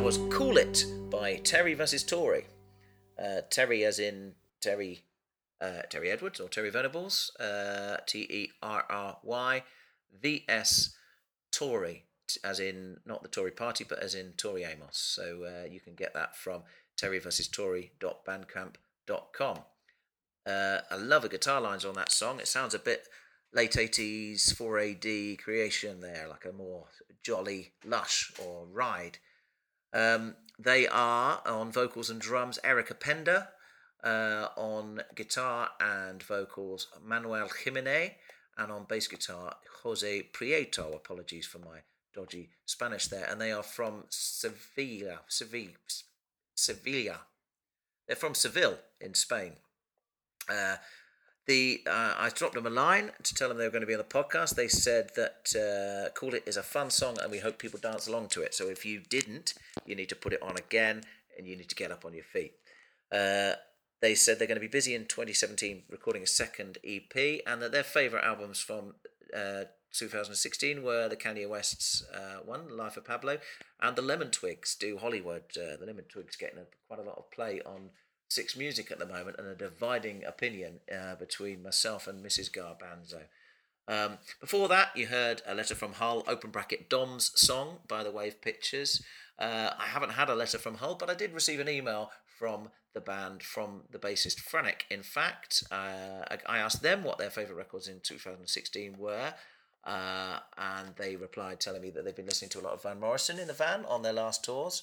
was 0.01 0.19
Cool 0.31 0.59
It 0.59 0.85
by 1.11 1.37
Terry 1.37 1.75
vs. 1.75 2.05
Tori. 2.05 2.45
Uh, 3.19 3.41
Terry, 3.51 3.85
as 3.85 3.99
in 3.99 4.35
Terry, 4.61 5.01
uh, 5.61 5.83
Terry 5.91 6.09
Edwards 6.11 6.39
or 6.41 6.49
Terry 6.49 6.71
Venables, 6.71 7.33
uh, 7.41 7.97
T 8.07 8.21
E 8.21 8.53
R 8.63 8.85
R 8.89 9.19
Y 9.23 9.65
V 10.23 10.45
S 10.49 10.95
Tori, 11.51 12.05
as 12.45 12.61
in 12.61 12.99
not 13.07 13.23
the 13.23 13.29
Tory 13.29 13.51
party, 13.51 13.85
but 13.89 13.99
as 13.99 14.15
in 14.15 14.35
Tori 14.37 14.63
Amos. 14.65 14.99
So 14.99 15.45
uh, 15.45 15.65
you 15.69 15.81
can 15.81 15.95
get 15.95 16.15
that 16.15 16.37
from 16.37 16.63
Terry 16.97 17.19
vs. 17.19 17.49
Tori.bandcamp.com. 17.49 19.59
Uh, 20.47 20.79
I 20.91 20.97
love 20.97 21.23
the 21.23 21.29
guitar 21.29 21.61
lines 21.61 21.85
on 21.85 21.95
that 21.95 22.13
song. 22.13 22.39
It 22.41 22.47
sounds 22.47 22.75
a 22.75 22.79
bit 22.79 23.09
late 23.53 23.73
80s 23.73 24.55
4AD 24.55 25.41
creation 25.41 25.99
there, 26.01 26.29
like 26.29 26.45
a 26.45 26.53
more 26.53 26.87
jolly 27.23 27.73
lush 27.85 28.33
or 28.45 28.67
ride. 28.67 29.19
Um, 29.93 30.37
they 30.59 30.87
are 30.89 31.41
on 31.47 31.73
vocals 31.73 32.11
and 32.11 32.21
drums 32.21 32.59
Erica 32.65 32.95
Pender, 32.95 33.49
uh, 34.03 34.49
on 34.57 35.03
guitar 35.15 35.71
and 35.81 36.23
vocals 36.23 36.89
Manuel 37.05 37.49
Jimenez, 37.65 38.13
and 38.57 38.73
on 38.73 38.85
bass 38.85 39.09
guitar 39.09 39.57
Jose 39.83 40.29
Prieto. 40.33 40.95
Apologies 40.95 41.47
for 41.47 41.59
my 41.59 41.81
dodgy 42.15 42.51
Spanish 42.67 43.07
there. 43.07 43.27
And 43.29 43.41
they 43.41 43.53
are 43.53 43.63
from 43.63 44.05
Sevilla. 44.09 45.21
Sevilla. 45.29 45.73
Sevilla. 46.55 47.21
They're 48.07 48.17
from 48.17 48.35
Seville 48.35 48.79
in 49.01 49.15
Spain. 49.15 49.55
Uh, 50.49 50.77
the 51.49 51.81
uh, 51.87 52.15
I 52.17 52.29
dropped 52.29 52.55
them 52.55 52.67
a 52.67 52.71
line 52.71 53.11
to 53.23 53.35
tell 53.35 53.49
them 53.49 53.59
they 53.59 53.65
were 53.65 53.71
going 53.71 53.81
to 53.81 53.87
be 53.87 53.95
on 53.95 53.99
the 53.99 54.05
podcast. 54.05 54.55
They 54.55 54.69
said 54.69 55.11
that 55.17 55.49
uh, 55.57 56.11
"Call 56.11 56.35
It" 56.35 56.45
is 56.47 56.57
a 56.57 56.63
fun 56.63 56.91
song, 56.91 57.17
and 57.21 57.33
we 57.33 57.39
hope 57.41 57.59
people 57.59 57.81
dance 57.81 58.07
along 58.07 58.29
to 58.29 58.43
it. 58.43 58.55
So 58.55 58.69
if 58.69 58.85
you 58.85 59.01
didn't, 59.01 59.55
you 59.85 59.97
need 59.97 60.11
to 60.11 60.15
put 60.15 60.33
it 60.33 60.43
on 60.43 60.57
again, 60.57 61.03
and 61.37 61.49
you 61.49 61.57
need 61.57 61.69
to 61.71 61.75
get 61.75 61.91
up 61.91 62.05
on 62.05 62.15
your 62.15 62.25
feet. 62.25 62.53
Uh, 63.11 63.55
they 64.01 64.15
said 64.15 64.39
they're 64.39 64.47
going 64.47 64.57
to 64.57 64.61
be 64.61 64.69
busy 64.69 64.95
in 64.95 65.07
2017 65.07 65.85
recording 65.91 66.23
a 66.23 66.27
second 66.27 66.79
EP, 66.85 67.41
and 67.47 67.63
that 67.63 67.73
their 67.73 67.83
favourite 67.83 68.25
albums 68.25 68.61
from 68.61 68.95
uh, 69.35 69.65
2016 69.93 70.83
were 70.83 71.09
the 71.09 71.17
Kanye 71.17 71.49
West's 71.49 72.05
uh, 72.15 72.41
one, 72.45 72.77
Life 72.77 72.99
of 72.99 73.07
Pablo, 73.07 73.39
and 73.81 73.97
the 73.97 74.03
Lemon 74.03 74.31
Twigs 74.31 74.77
do 74.79 74.99
Hollywood. 74.99 75.45
Uh, 75.57 75.77
the 75.81 75.87
Lemon 75.87 76.05
Twigs 76.05 76.37
getting 76.37 76.59
a, 76.59 76.67
quite 76.87 77.01
a 77.01 77.09
lot 77.09 77.17
of 77.17 77.31
play 77.31 77.63
on 77.65 77.91
Six 78.29 78.57
Music 78.57 78.91
at 78.91 78.99
the 78.99 79.07
moment, 79.07 79.37
and 79.39 79.49
a 79.49 79.55
dividing 79.55 80.25
opinion 80.25 80.81
uh, 80.95 81.15
between 81.17 81.63
myself 81.63 82.07
and 82.07 82.25
Mrs. 82.25 82.51
Garbanzo. 82.51 83.23
Um, 83.89 84.19
before 84.39 84.69
that, 84.69 84.95
you 84.95 85.07
heard 85.07 85.41
a 85.47 85.55
letter 85.55 85.75
from 85.75 85.95
Hull, 85.95 86.23
open 86.29 86.51
bracket 86.51 86.91
Dom's 86.91 87.33
song 87.35 87.79
by 87.89 88.05
the 88.05 88.11
Wave 88.11 88.43
Pictures. 88.43 89.03
Uh, 89.39 89.71
I 89.79 89.87
haven't 89.87 90.11
had 90.11 90.29
a 90.29 90.35
letter 90.35 90.59
from 90.59 90.77
Hull, 90.77 90.95
but 90.95 91.09
I 91.09 91.15
did 91.15 91.33
receive 91.33 91.59
an 91.59 91.71
email 91.71 92.11
from 92.39 92.69
the 92.93 93.01
band, 93.01 93.43
from 93.43 93.83
the 93.91 93.99
bassist 93.99 94.43
Franic. 94.43 94.83
In 94.91 95.03
fact, 95.03 95.65
uh, 95.71 96.25
I, 96.31 96.39
I 96.47 96.59
asked 96.59 96.83
them 96.83 97.03
what 97.03 97.17
their 97.17 97.31
favourite 97.31 97.57
records 97.57 97.89
in 97.89 98.01
2016 98.03 98.99
were, 98.99 99.33
uh, 99.85 100.39
and 100.59 100.95
they 100.97 101.17
replied 101.17 101.61
telling 101.61 101.81
me 101.81 101.91
that 101.91 102.05
they've 102.05 102.15
been 102.15 102.27
listening 102.27 102.51
to 102.51 102.61
a 102.61 102.63
lot 102.63 102.75
of 102.75 102.83
Van 102.83 103.01
Morrison 103.01 103.39
in 103.39 103.47
the 103.47 103.55
van 103.55 103.87
on 103.87 104.03
their 104.03 104.13
last 104.13 104.45
tours. 104.45 104.83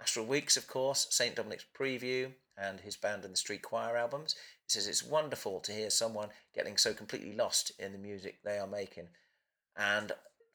Astral 0.00 0.26
Weeks, 0.26 0.56
of 0.56 0.68
course, 0.68 1.06
St. 1.10 1.34
Dominic's 1.34 1.64
Preview, 1.78 2.32
and 2.56 2.80
his 2.80 2.96
band 2.96 3.24
and 3.24 3.32
the 3.32 3.38
Street 3.38 3.62
Choir 3.62 3.96
albums. 3.96 4.34
He 4.66 4.70
says 4.70 4.86
it's 4.86 5.02
wonderful 5.02 5.60
to 5.60 5.72
hear 5.72 5.90
someone 5.90 6.28
getting 6.54 6.76
so 6.76 6.94
completely 6.94 7.34
lost 7.34 7.72
in 7.78 7.92
the 7.92 7.98
music 7.98 8.38
they 8.44 8.58
are 8.58 8.66
making. 8.66 9.08
And 9.76 10.12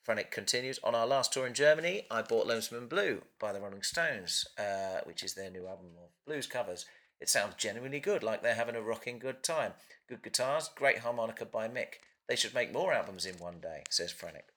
Franic 0.07 0.31
continues 0.31 0.79
On 0.83 0.95
our 0.95 1.05
last 1.05 1.33
tour 1.33 1.45
in 1.45 1.53
Germany, 1.53 2.07
I 2.09 2.21
bought 2.21 2.47
Lonesome 2.47 2.77
and 2.77 2.89
Blue 2.89 3.21
by 3.39 3.53
the 3.53 3.61
Rolling 3.61 3.83
Stones, 3.83 4.45
uh, 4.57 5.01
which 5.03 5.23
is 5.23 5.33
their 5.33 5.51
new 5.51 5.67
album 5.67 5.89
of 6.01 6.09
blues 6.25 6.47
covers. 6.47 6.85
It 7.19 7.29
sounds 7.29 7.55
genuinely 7.57 7.99
good, 7.99 8.23
like 8.23 8.41
they're 8.41 8.55
having 8.55 8.75
a 8.75 8.81
rocking 8.81 9.19
good 9.19 9.43
time. 9.43 9.73
Good 10.07 10.23
guitars, 10.23 10.69
great 10.73 10.99
harmonica 10.99 11.45
by 11.45 11.67
Mick. 11.67 11.99
They 12.27 12.35
should 12.35 12.53
make 12.53 12.71
more 12.71 12.93
albums 12.93 13.25
in 13.25 13.35
one 13.35 13.59
day, 13.59 13.83
says 13.89 14.13
Franic. 14.13 14.49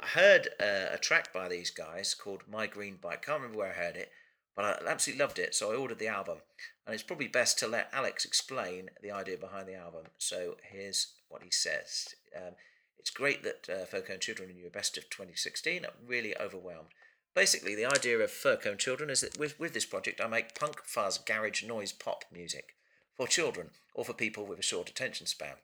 I 0.00 0.06
heard 0.06 0.48
uh, 0.60 0.90
a 0.92 0.98
track 0.98 1.32
by 1.32 1.48
these 1.48 1.70
guys 1.70 2.14
called 2.14 2.42
My 2.50 2.68
Green 2.68 2.98
Bike. 3.00 3.26
Can't 3.26 3.40
remember 3.40 3.58
where 3.58 3.70
I 3.70 3.74
heard 3.74 3.96
it, 3.96 4.12
but 4.58 4.82
I 4.84 4.90
absolutely 4.90 5.24
loved 5.24 5.38
it, 5.38 5.54
so 5.54 5.70
I 5.70 5.76
ordered 5.76 6.00
the 6.00 6.08
album. 6.08 6.38
And 6.84 6.92
it's 6.92 7.04
probably 7.04 7.28
best 7.28 7.60
to 7.60 7.68
let 7.68 7.90
Alex 7.92 8.24
explain 8.24 8.90
the 9.00 9.12
idea 9.12 9.36
behind 9.36 9.68
the 9.68 9.76
album. 9.76 10.06
So 10.18 10.56
here's 10.72 11.12
what 11.28 11.44
he 11.44 11.50
says. 11.52 12.16
Um, 12.36 12.54
it's 12.98 13.10
great 13.10 13.44
that 13.44 13.68
uh, 13.70 13.86
Furcone 13.86 14.18
Children 14.18 14.50
in 14.50 14.58
your 14.58 14.68
best 14.68 14.98
of 14.98 15.08
2016. 15.10 15.84
I'm 15.84 16.08
really 16.08 16.36
overwhelmed. 16.36 16.88
Basically, 17.36 17.76
the 17.76 17.86
idea 17.86 18.18
of 18.18 18.32
Furcone 18.32 18.78
Children 18.78 19.10
is 19.10 19.20
that 19.20 19.38
with, 19.38 19.60
with 19.60 19.74
this 19.74 19.84
project, 19.84 20.20
I 20.20 20.26
make 20.26 20.58
punk, 20.58 20.82
fuzz, 20.84 21.18
garage, 21.18 21.62
noise, 21.62 21.92
pop 21.92 22.24
music 22.32 22.74
for 23.16 23.28
children 23.28 23.70
or 23.94 24.04
for 24.04 24.12
people 24.12 24.44
with 24.44 24.58
a 24.58 24.62
short 24.62 24.90
attention 24.90 25.28
span. 25.28 25.54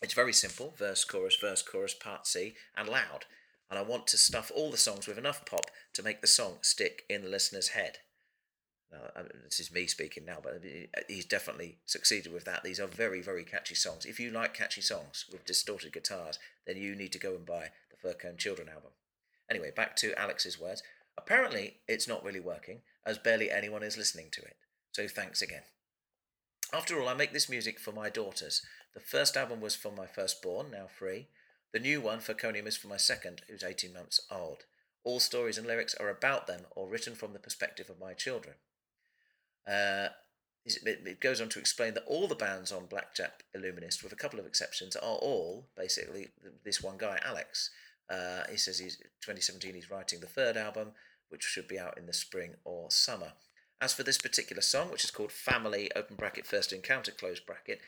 It's 0.00 0.14
very 0.14 0.32
simple 0.32 0.72
verse, 0.78 1.04
chorus, 1.04 1.36
verse, 1.36 1.60
chorus, 1.60 1.92
part 1.92 2.26
C, 2.26 2.54
and 2.74 2.88
loud. 2.88 3.26
And 3.68 3.78
I 3.78 3.82
want 3.82 4.06
to 4.06 4.16
stuff 4.16 4.50
all 4.56 4.70
the 4.70 4.78
songs 4.78 5.06
with 5.06 5.18
enough 5.18 5.44
pop 5.44 5.66
to 5.92 6.02
make 6.02 6.22
the 6.22 6.26
song 6.26 6.54
stick 6.62 7.02
in 7.10 7.22
the 7.22 7.28
listener's 7.28 7.68
head. 7.68 7.98
Mean, 9.16 9.28
this 9.44 9.60
is 9.60 9.72
me 9.72 9.86
speaking 9.86 10.24
now, 10.24 10.38
but 10.42 10.54
uh, 10.54 11.00
he's 11.08 11.24
definitely 11.24 11.78
succeeded 11.86 12.32
with 12.32 12.44
that. 12.44 12.62
These 12.62 12.80
are 12.80 12.86
very, 12.86 13.20
very 13.20 13.44
catchy 13.44 13.74
songs. 13.74 14.04
If 14.04 14.20
you 14.20 14.30
like 14.30 14.54
catchy 14.54 14.80
songs 14.80 15.24
with 15.30 15.44
distorted 15.44 15.92
guitars, 15.92 16.38
then 16.66 16.76
you 16.76 16.94
need 16.94 17.12
to 17.12 17.18
go 17.18 17.34
and 17.34 17.46
buy 17.46 17.70
the 17.90 18.08
Furcone 18.08 18.38
Children 18.38 18.68
album. 18.68 18.90
Anyway, 19.50 19.70
back 19.74 19.96
to 19.96 20.18
Alex's 20.18 20.60
words. 20.60 20.82
Apparently, 21.16 21.76
it's 21.86 22.08
not 22.08 22.24
really 22.24 22.40
working, 22.40 22.80
as 23.06 23.18
barely 23.18 23.50
anyone 23.50 23.82
is 23.82 23.96
listening 23.96 24.28
to 24.32 24.42
it. 24.42 24.56
So 24.92 25.06
thanks 25.08 25.42
again. 25.42 25.62
After 26.72 27.00
all, 27.00 27.08
I 27.08 27.14
make 27.14 27.32
this 27.32 27.48
music 27.48 27.78
for 27.78 27.92
my 27.92 28.10
daughters. 28.10 28.62
The 28.94 29.00
first 29.00 29.36
album 29.36 29.60
was 29.60 29.76
for 29.76 29.92
my 29.92 30.06
firstborn, 30.06 30.70
now 30.70 30.86
free. 30.86 31.28
The 31.72 31.78
new 31.78 32.00
one, 32.00 32.18
Furconium, 32.18 32.66
is 32.66 32.76
for 32.76 32.88
my 32.88 32.96
second, 32.96 33.42
who's 33.48 33.62
18 33.62 33.92
months 33.92 34.20
old. 34.30 34.64
All 35.04 35.20
stories 35.20 35.58
and 35.58 35.66
lyrics 35.66 35.94
are 35.94 36.08
about 36.08 36.46
them 36.46 36.62
or 36.74 36.88
written 36.88 37.14
from 37.14 37.32
the 37.32 37.38
perspective 37.38 37.90
of 37.90 38.00
my 38.00 38.14
children. 38.14 38.56
Uh, 39.66 40.08
it 40.66 41.20
goes 41.20 41.40
on 41.40 41.50
to 41.50 41.58
explain 41.58 41.92
that 41.94 42.04
all 42.06 42.26
the 42.26 42.34
bands 42.34 42.72
on 42.72 42.86
Blackjack 42.86 43.44
Illuminist, 43.54 44.02
with 44.02 44.12
a 44.12 44.16
couple 44.16 44.40
of 44.40 44.46
exceptions, 44.46 44.96
are 44.96 45.16
all 45.16 45.66
basically 45.76 46.28
this 46.64 46.82
one 46.82 46.96
guy, 46.96 47.18
Alex. 47.24 47.70
Uh, 48.08 48.42
he 48.50 48.56
says 48.56 48.78
he's 48.78 48.96
2017 48.96 49.74
he's 49.74 49.90
writing 49.90 50.20
the 50.20 50.26
third 50.26 50.56
album, 50.56 50.92
which 51.28 51.42
should 51.42 51.68
be 51.68 51.78
out 51.78 51.98
in 51.98 52.06
the 52.06 52.12
spring 52.12 52.54
or 52.64 52.90
summer. 52.90 53.32
As 53.80 53.92
for 53.92 54.02
this 54.02 54.18
particular 54.18 54.62
song, 54.62 54.90
which 54.90 55.04
is 55.04 55.10
called 55.10 55.32
Family 55.32 55.90
open 55.94 56.16
bracket 56.16 56.46
first 56.46 56.72
encounter 56.72 57.12
close 57.12 57.40
bracket, 57.40 57.80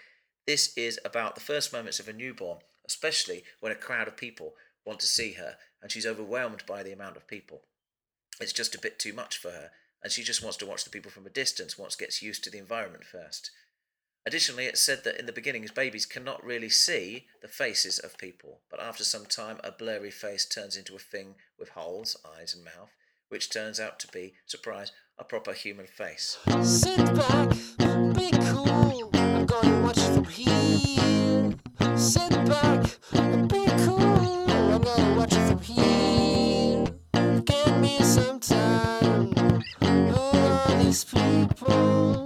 this 0.46 0.76
is 0.76 1.00
about 1.04 1.34
the 1.34 1.40
first 1.40 1.72
moments 1.72 1.98
of 1.98 2.08
a 2.08 2.12
newborn, 2.12 2.58
especially 2.86 3.44
when 3.60 3.72
a 3.72 3.76
crowd 3.76 4.06
of 4.06 4.16
people 4.16 4.54
want 4.84 5.00
to 5.00 5.06
see 5.06 5.32
her, 5.32 5.56
and 5.82 5.90
she's 5.90 6.06
overwhelmed 6.06 6.64
by 6.66 6.82
the 6.82 6.92
amount 6.92 7.16
of 7.16 7.26
people. 7.26 7.62
It's 8.40 8.52
just 8.52 8.74
a 8.74 8.80
bit 8.80 8.98
too 8.98 9.12
much 9.12 9.38
for 9.38 9.50
her, 9.50 9.70
and 10.06 10.12
she 10.12 10.22
just 10.22 10.40
wants 10.40 10.56
to 10.56 10.64
watch 10.64 10.84
the 10.84 10.90
people 10.90 11.10
from 11.10 11.26
a 11.26 11.30
distance 11.30 11.76
once 11.76 11.96
gets 11.96 12.22
used 12.22 12.44
to 12.44 12.48
the 12.48 12.58
environment 12.58 13.02
first. 13.02 13.50
Additionally, 14.24 14.66
it's 14.66 14.80
said 14.80 15.02
that 15.02 15.18
in 15.18 15.26
the 15.26 15.32
beginnings, 15.32 15.72
babies 15.72 16.06
cannot 16.06 16.44
really 16.44 16.68
see 16.68 17.26
the 17.42 17.48
faces 17.48 17.98
of 17.98 18.16
people, 18.16 18.60
but 18.70 18.80
after 18.80 19.02
some 19.02 19.26
time, 19.26 19.58
a 19.64 19.72
blurry 19.72 20.12
face 20.12 20.46
turns 20.46 20.76
into 20.76 20.94
a 20.94 21.00
thing 21.00 21.34
with 21.58 21.70
holes, 21.70 22.16
eyes, 22.38 22.54
and 22.54 22.64
mouth, 22.64 22.90
which 23.30 23.50
turns 23.50 23.80
out 23.80 23.98
to 23.98 24.06
be, 24.12 24.34
surprise, 24.46 24.92
a 25.18 25.24
proper 25.24 25.52
human 25.52 25.88
face. 25.88 26.38
Sit 26.62 26.98
back, 27.16 27.50
be 28.14 28.30
cool. 28.46 29.10
I'm 29.12 29.44
gonna 29.44 29.82
watch 29.82 29.98
from 29.98 30.26
here. 30.26 31.52
Sit 31.96 32.30
back, 32.46 32.86
these 40.96 41.04
people? 41.04 42.25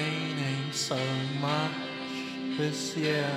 Raining 0.00 0.72
so 0.72 0.98
much 1.40 1.72
this 2.56 2.96
year. 2.96 3.30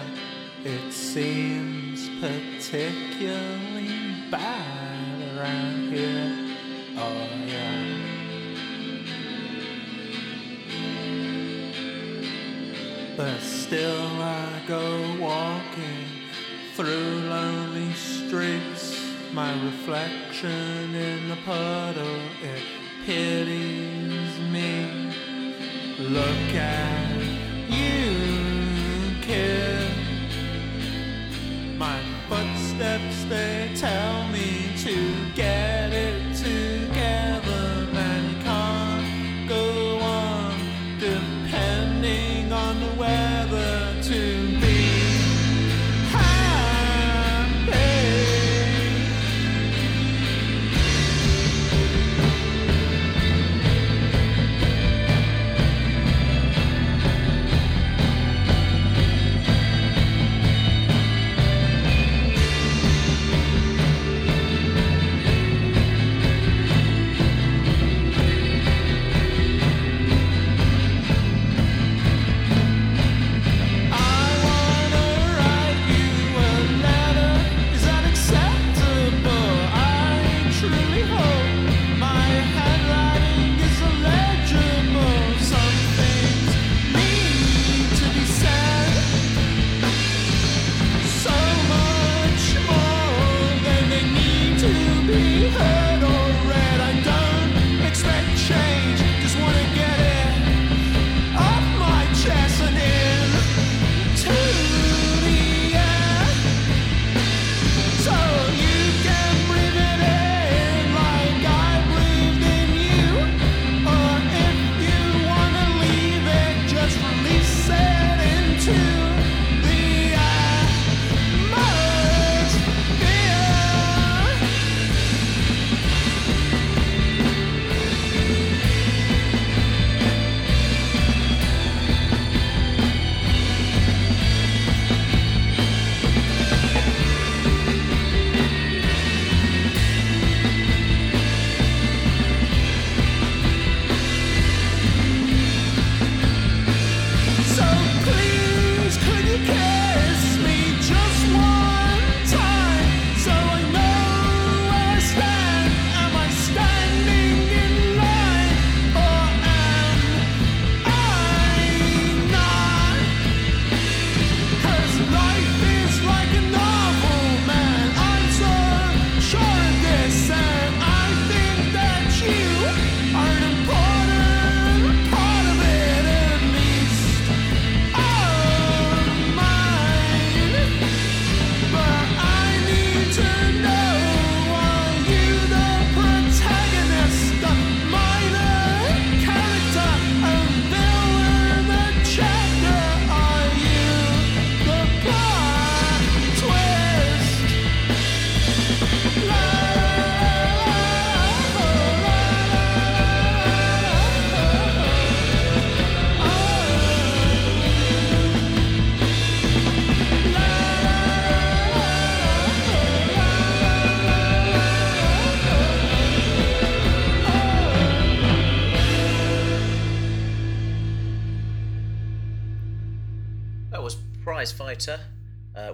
It 0.64 0.94
seems 0.94 2.10
particularly 2.22 3.90
bad 4.31 5.38
around 5.38 5.91
here. 5.91 6.31
Oh, 6.98 7.27
yeah. 7.45 8.03
But 13.18 13.40
still, 13.41 14.07
I 14.22 14.61
go 14.68 15.18
walking 15.19 16.07
through 16.76 17.30
lonely 17.30 17.94
streets. 17.94 18.99
My 19.34 19.52
reflection 19.65 20.95
in 20.95 21.30
the 21.30 21.38
puddle, 21.45 22.22
it 22.41 22.64
pities. 23.06 23.92
Look 26.14 26.53
at 26.53 27.12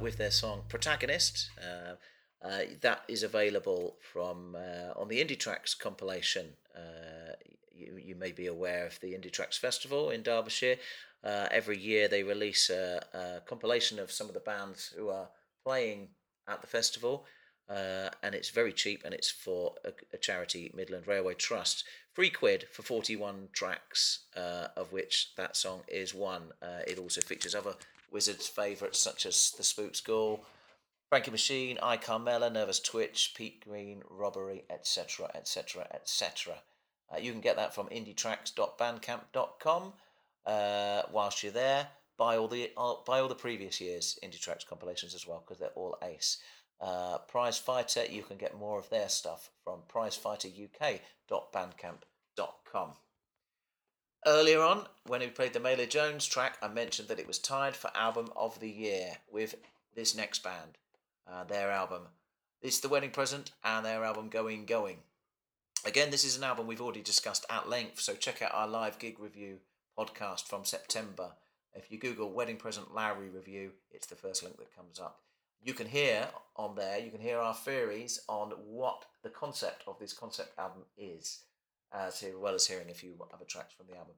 with 0.09 0.17
their 0.17 0.31
song 0.31 0.63
Protagonist. 0.67 1.51
Uh, 1.63 1.93
uh, 2.43 2.61
that 2.81 3.03
is 3.07 3.21
available 3.21 3.95
from 4.11 4.55
uh, 4.55 4.99
on 4.99 5.07
the 5.07 5.23
Indie 5.23 5.37
Tracks 5.37 5.75
compilation. 5.75 6.47
Uh, 6.75 7.33
you, 7.71 7.95
you 8.03 8.15
may 8.15 8.31
be 8.31 8.47
aware 8.47 8.87
of 8.87 8.99
the 9.01 9.13
Indie 9.13 9.31
Tracks 9.31 9.55
Festival 9.55 10.09
in 10.09 10.23
Derbyshire. 10.23 10.77
Uh, 11.23 11.45
every 11.51 11.77
year 11.77 12.07
they 12.07 12.23
release 12.23 12.71
a, 12.71 13.05
a 13.13 13.41
compilation 13.47 13.99
of 13.99 14.11
some 14.11 14.27
of 14.27 14.33
the 14.33 14.39
bands 14.39 14.91
who 14.97 15.09
are 15.09 15.29
playing 15.63 16.07
at 16.47 16.59
the 16.61 16.67
festival, 16.67 17.25
and 17.69 18.33
it's 18.33 18.49
very 18.49 18.73
cheap 18.73 19.03
and 19.05 19.13
it's 19.13 19.29
for 19.29 19.75
a, 19.85 19.91
a 20.11 20.17
charity, 20.17 20.71
Midland 20.73 21.05
Railway 21.05 21.35
Trust. 21.35 21.83
Three 22.15 22.31
quid 22.31 22.65
for 22.71 22.81
41 22.81 23.49
tracks, 23.53 24.21
of 24.35 24.91
which 24.91 25.35
that 25.37 25.55
song 25.55 25.81
is 25.87 26.15
one. 26.15 26.53
It 26.87 26.97
also 26.97 27.21
features 27.21 27.53
other 27.53 27.75
Wizards 28.11 28.47
favourites 28.47 28.99
such 28.99 29.25
as 29.25 29.51
The 29.51 29.63
Spook 29.63 29.95
School, 29.95 30.43
Frankie 31.09 31.31
Machine, 31.31 31.79
I 31.81 31.97
Carmella, 31.97 32.51
Nervous 32.51 32.79
Twitch, 32.79 33.33
Pete 33.35 33.65
Green, 33.65 34.03
Robbery, 34.09 34.63
etc., 34.69 35.31
etc., 35.33 35.87
etc. 35.93 36.55
You 37.19 37.31
can 37.31 37.41
get 37.41 37.55
that 37.55 37.73
from 37.73 37.87
indietracks.bandcamp.com. 37.87 39.93
Uh, 40.45 41.01
whilst 41.11 41.41
you're 41.43 41.51
there, 41.51 41.87
buy 42.17 42.37
all 42.37 42.47
the 42.47 42.71
uh, 42.77 42.93
buy 43.05 43.19
all 43.19 43.27
the 43.27 43.35
previous 43.35 43.81
years 43.81 44.17
Indie 44.23 44.39
Tracks 44.39 44.63
compilations 44.63 45.13
as 45.15 45.27
well 45.27 45.43
because 45.45 45.59
they're 45.59 45.69
all 45.75 45.97
ace. 46.03 46.37
Uh, 46.79 47.17
Prize 47.27 47.57
Fighter, 47.57 48.05
you 48.05 48.23
can 48.23 48.37
get 48.37 48.57
more 48.57 48.79
of 48.79 48.89
their 48.89 49.09
stuff 49.09 49.49
from 49.63 49.81
prizefighteruk.bandcamp.com. 49.93 52.93
Earlier 54.25 54.61
on, 54.61 54.85
when 55.07 55.21
we 55.21 55.27
played 55.27 55.53
the 55.53 55.61
Meilyr 55.61 55.87
Jones 55.89 56.25
track, 56.25 56.57
I 56.61 56.67
mentioned 56.67 57.07
that 57.07 57.19
it 57.19 57.27
was 57.27 57.39
tied 57.39 57.73
for 57.73 57.89
Album 57.95 58.29
of 58.35 58.59
the 58.59 58.69
Year 58.69 59.13
with 59.31 59.55
this 59.95 60.13
next 60.13 60.43
band, 60.43 60.77
uh, 61.25 61.45
their 61.45 61.71
album. 61.71 62.01
It's 62.61 62.81
The 62.81 62.89
Wedding 62.89 63.11
Present 63.11 63.51
and 63.63 63.85
their 63.85 64.03
album 64.03 64.27
Going 64.27 64.65
Going. 64.65 64.97
Again, 65.85 66.11
this 66.11 66.25
is 66.25 66.35
an 66.35 66.43
album 66.43 66.67
we've 66.67 66.81
already 66.81 67.01
discussed 67.01 67.45
at 67.49 67.69
length, 67.69 68.01
so 68.01 68.13
check 68.13 68.41
out 68.41 68.53
our 68.53 68.67
live 68.67 68.99
gig 68.99 69.21
review 69.21 69.59
podcast 69.97 70.49
from 70.49 70.65
September. 70.65 71.31
If 71.73 71.89
you 71.89 71.97
Google 71.97 72.29
Wedding 72.29 72.57
Present 72.57 72.93
Lowry 72.93 73.29
review, 73.29 73.71
it's 73.89 74.07
the 74.07 74.15
first 74.15 74.43
link 74.43 74.57
that 74.57 74.75
comes 74.75 74.99
up. 74.99 75.21
You 75.63 75.73
can 75.73 75.87
hear 75.87 76.27
on 76.57 76.75
there, 76.75 76.99
you 76.99 77.09
can 77.09 77.21
hear 77.21 77.39
our 77.39 77.53
theories 77.53 78.19
on 78.27 78.49
what 78.67 79.05
the 79.23 79.29
concept 79.29 79.83
of 79.87 79.97
this 79.97 80.11
concept 80.11 80.59
album 80.59 80.83
is, 80.97 81.43
Uh, 81.91 82.05
as 82.07 82.23
well 82.39 82.53
as 82.53 82.67
hearing 82.67 82.89
a 82.89 82.93
few 82.93 83.15
other 83.33 83.45
tracks 83.45 83.73
from 83.73 83.87
the 83.87 83.97
album. 83.97 84.13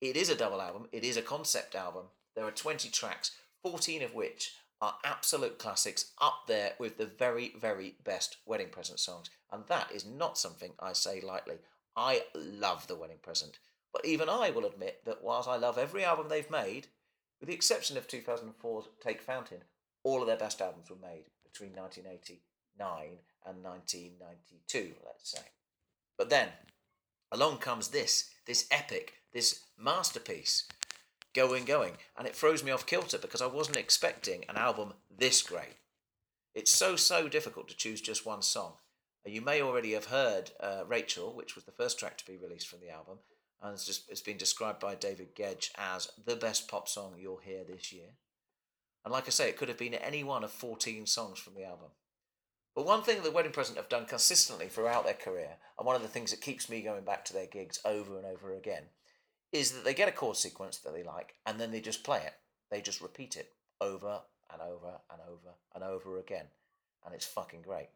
It 0.00 0.16
is 0.16 0.28
a 0.28 0.34
double 0.34 0.60
album, 0.60 0.88
it 0.90 1.04
is 1.04 1.16
a 1.16 1.22
concept 1.22 1.74
album. 1.74 2.06
There 2.34 2.44
are 2.44 2.50
20 2.50 2.88
tracks, 2.90 3.32
14 3.62 4.02
of 4.02 4.14
which 4.14 4.54
are 4.80 4.96
absolute 5.04 5.58
classics 5.58 6.10
up 6.20 6.48
there 6.48 6.72
with 6.80 6.98
the 6.98 7.06
very, 7.06 7.52
very 7.56 7.94
best 8.02 8.38
wedding 8.44 8.68
present 8.68 8.98
songs. 8.98 9.30
And 9.52 9.62
that 9.68 9.92
is 9.92 10.04
not 10.04 10.36
something 10.36 10.72
I 10.80 10.92
say 10.92 11.20
lightly. 11.20 11.58
I 11.96 12.22
love 12.34 12.88
the 12.88 12.96
wedding 12.96 13.18
present. 13.22 13.60
But 13.92 14.04
even 14.04 14.28
I 14.28 14.50
will 14.50 14.66
admit 14.66 15.04
that 15.04 15.22
whilst 15.22 15.48
I 15.48 15.56
love 15.56 15.78
every 15.78 16.04
album 16.04 16.28
they've 16.28 16.50
made, 16.50 16.88
with 17.38 17.48
the 17.48 17.54
exception 17.54 17.96
of 17.96 18.08
2004's 18.08 18.88
Take 19.00 19.22
Fountain, 19.22 19.58
all 20.02 20.20
of 20.20 20.26
their 20.26 20.36
best 20.36 20.60
albums 20.60 20.90
were 20.90 20.96
made 20.96 21.26
between 21.44 21.76
1989 21.76 23.18
and 23.46 23.62
1992, 23.62 24.94
let's 25.04 25.30
say. 25.30 25.42
But 26.18 26.30
then, 26.30 26.48
along 27.32 27.58
comes 27.58 27.88
this, 27.88 28.30
this 28.46 28.68
epic, 28.70 29.14
this 29.32 29.64
masterpiece, 29.76 30.68
Going 31.34 31.64
Going, 31.64 31.94
and 32.16 32.26
it 32.28 32.36
throws 32.36 32.62
me 32.62 32.70
off 32.70 32.86
kilter 32.86 33.18
because 33.18 33.40
I 33.40 33.46
wasn't 33.46 33.78
expecting 33.78 34.44
an 34.48 34.56
album 34.56 34.92
this 35.10 35.40
great. 35.40 35.76
It's 36.54 36.70
so, 36.70 36.94
so 36.94 37.28
difficult 37.28 37.68
to 37.68 37.76
choose 37.76 38.02
just 38.02 38.26
one 38.26 38.42
song. 38.42 38.74
You 39.24 39.40
may 39.40 39.62
already 39.62 39.92
have 39.92 40.06
heard 40.06 40.50
uh, 40.60 40.82
Rachel, 40.86 41.32
which 41.34 41.54
was 41.54 41.64
the 41.64 41.72
first 41.72 41.98
track 41.98 42.18
to 42.18 42.26
be 42.26 42.36
released 42.36 42.68
from 42.68 42.80
the 42.80 42.90
album, 42.90 43.18
and 43.62 43.72
it's 43.72 43.86
just 43.86 44.10
it's 44.10 44.20
been 44.20 44.36
described 44.36 44.80
by 44.80 44.94
David 44.94 45.34
Gedge 45.34 45.70
as 45.78 46.08
the 46.22 46.36
best 46.36 46.68
pop 46.68 46.88
song 46.88 47.14
you'll 47.16 47.38
hear 47.38 47.64
this 47.64 47.92
year. 47.92 48.10
And 49.04 49.12
like 49.12 49.26
I 49.26 49.30
say, 49.30 49.48
it 49.48 49.56
could 49.56 49.68
have 49.68 49.78
been 49.78 49.94
any 49.94 50.22
one 50.22 50.44
of 50.44 50.50
14 50.50 51.06
songs 51.06 51.38
from 51.38 51.54
the 51.54 51.64
album. 51.64 51.90
But 52.74 52.86
one 52.86 53.02
thing 53.02 53.16
that 53.16 53.24
the 53.24 53.30
Wedding 53.30 53.52
Present 53.52 53.76
have 53.76 53.88
done 53.88 54.06
consistently 54.06 54.68
throughout 54.68 55.04
their 55.04 55.14
career, 55.14 55.56
and 55.78 55.86
one 55.86 55.96
of 55.96 56.02
the 56.02 56.08
things 56.08 56.30
that 56.30 56.40
keeps 56.40 56.70
me 56.70 56.80
going 56.80 57.04
back 57.04 57.24
to 57.26 57.32
their 57.32 57.46
gigs 57.46 57.80
over 57.84 58.16
and 58.16 58.24
over 58.24 58.54
again, 58.54 58.84
is 59.52 59.72
that 59.72 59.84
they 59.84 59.92
get 59.92 60.08
a 60.08 60.12
chord 60.12 60.36
sequence 60.36 60.78
that 60.78 60.94
they 60.94 61.02
like, 61.02 61.34
and 61.44 61.60
then 61.60 61.70
they 61.70 61.80
just 61.80 62.04
play 62.04 62.22
it. 62.24 62.34
They 62.70 62.80
just 62.80 63.02
repeat 63.02 63.36
it 63.36 63.52
over 63.80 64.20
and 64.50 64.62
over 64.62 65.00
and 65.10 65.20
over 65.28 65.54
and 65.74 65.84
over 65.84 66.18
again. 66.18 66.46
And 67.04 67.14
it's 67.14 67.26
fucking 67.26 67.62
great. 67.62 67.88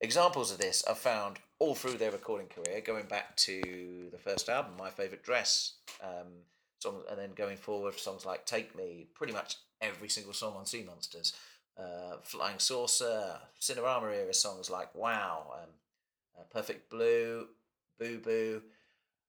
Examples 0.00 0.50
of 0.50 0.58
this 0.58 0.82
are 0.84 0.94
found 0.94 1.38
all 1.58 1.74
through 1.74 1.98
their 1.98 2.10
recording 2.10 2.48
career, 2.48 2.80
going 2.80 3.06
back 3.06 3.36
to 3.36 4.08
the 4.10 4.18
first 4.18 4.48
album, 4.48 4.72
My 4.78 4.90
Favourite 4.90 5.24
Dress, 5.24 5.74
um, 6.02 6.42
songs, 6.80 7.04
and 7.10 7.18
then 7.18 7.30
going 7.34 7.56
forward, 7.56 7.98
songs 7.98 8.24
like 8.24 8.46
Take 8.46 8.76
Me, 8.76 9.06
pretty 9.14 9.32
much 9.32 9.56
every 9.80 10.08
single 10.08 10.32
song 10.32 10.54
on 10.56 10.64
Seamonsters, 10.64 11.32
uh, 11.78 12.16
Flying 12.22 12.58
Saucer, 12.58 13.38
Cinerama 13.60 14.14
era 14.14 14.34
songs 14.34 14.70
like 14.70 14.94
Wow, 14.94 15.54
um, 15.54 15.68
uh, 16.38 16.42
Perfect 16.52 16.90
Blue, 16.90 17.46
Boo 17.98 18.18
Boo. 18.18 18.62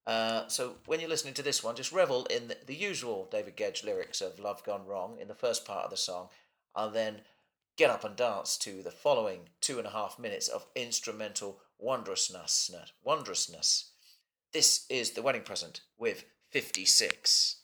Uh, 0.07 0.47
so 0.47 0.75
when 0.85 0.99
you're 0.99 1.09
listening 1.09 1.35
to 1.35 1.43
this 1.43 1.63
one, 1.63 1.75
just 1.75 1.91
revel 1.91 2.25
in 2.25 2.47
the, 2.47 2.57
the 2.65 2.75
usual 2.75 3.27
David 3.31 3.55
Gedge 3.55 3.83
lyrics 3.83 4.21
of 4.21 4.39
Love 4.39 4.63
Gone 4.63 4.85
Wrong 4.85 5.17
in 5.19 5.27
the 5.27 5.35
first 5.35 5.65
part 5.65 5.85
of 5.85 5.91
the 5.91 5.97
song, 5.97 6.29
and 6.75 6.95
then 6.95 7.21
get 7.77 7.91
up 7.91 8.03
and 8.03 8.15
dance 8.15 8.57
to 8.57 8.81
the 8.81 8.91
following 8.91 9.49
two 9.61 9.77
and 9.77 9.87
a 9.87 9.91
half 9.91 10.17
minutes 10.17 10.47
of 10.47 10.65
instrumental 10.75 11.59
wondrousness. 11.77 12.71
Wondrousness. 13.03 13.91
This 14.51 14.85
is 14.89 15.11
the 15.11 15.21
wedding 15.21 15.43
present 15.43 15.81
with 15.97 16.25
56. 16.49 17.58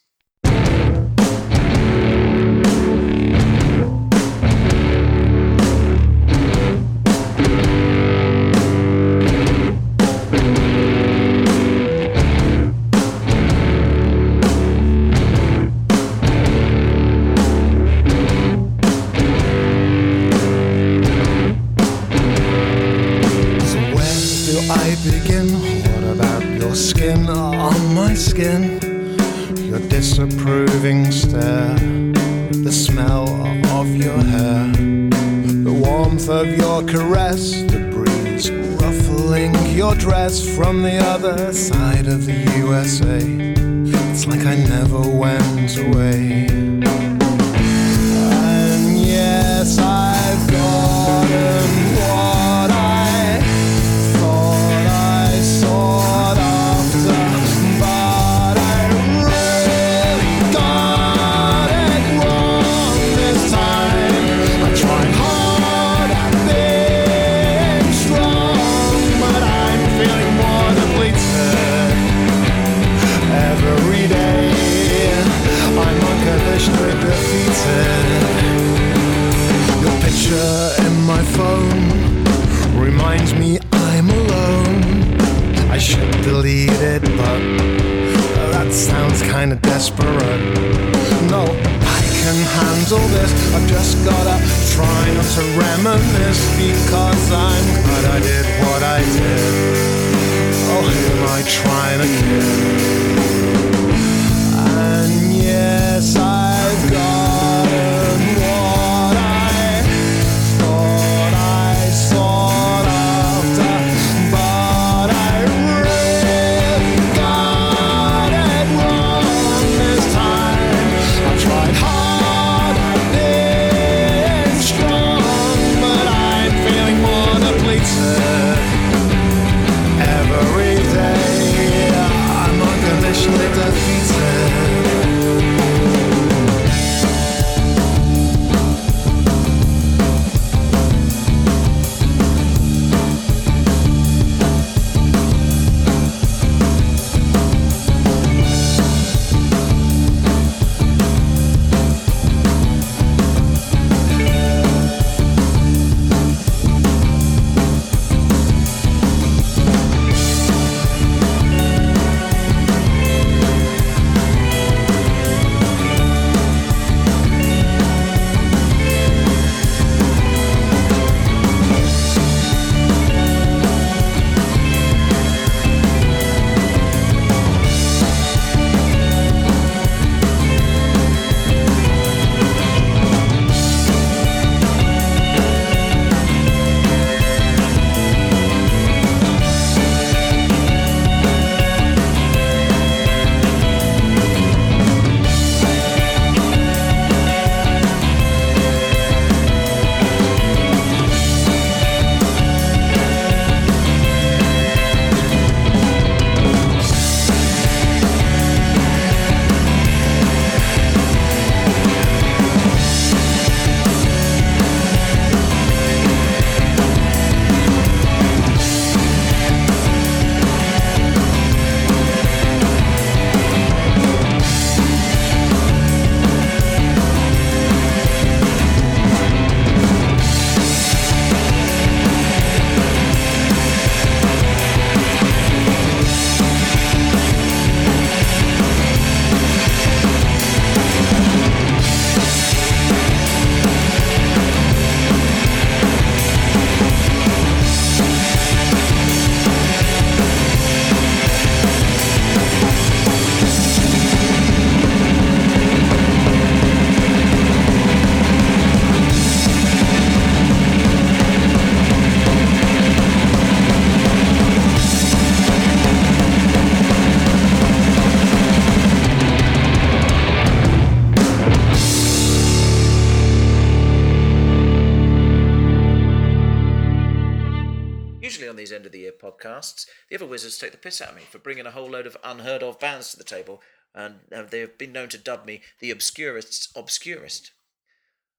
Piss 280.86 281.00
out 281.00 281.10
of 281.10 281.16
me 281.16 281.22
for 281.28 281.38
bringing 281.38 281.66
a 281.66 281.72
whole 281.72 281.90
load 281.90 282.06
of 282.06 282.16
unheard 282.22 282.62
of 282.62 282.78
bands 282.78 283.10
to 283.10 283.16
the 283.16 283.24
table, 283.24 283.60
and 283.92 284.20
uh, 284.32 284.42
they 284.42 284.60
have 284.60 284.78
been 284.78 284.92
known 284.92 285.08
to 285.08 285.18
dub 285.18 285.44
me 285.44 285.60
the 285.80 285.90
obscurist's 285.90 286.68
obscurist. 286.76 287.50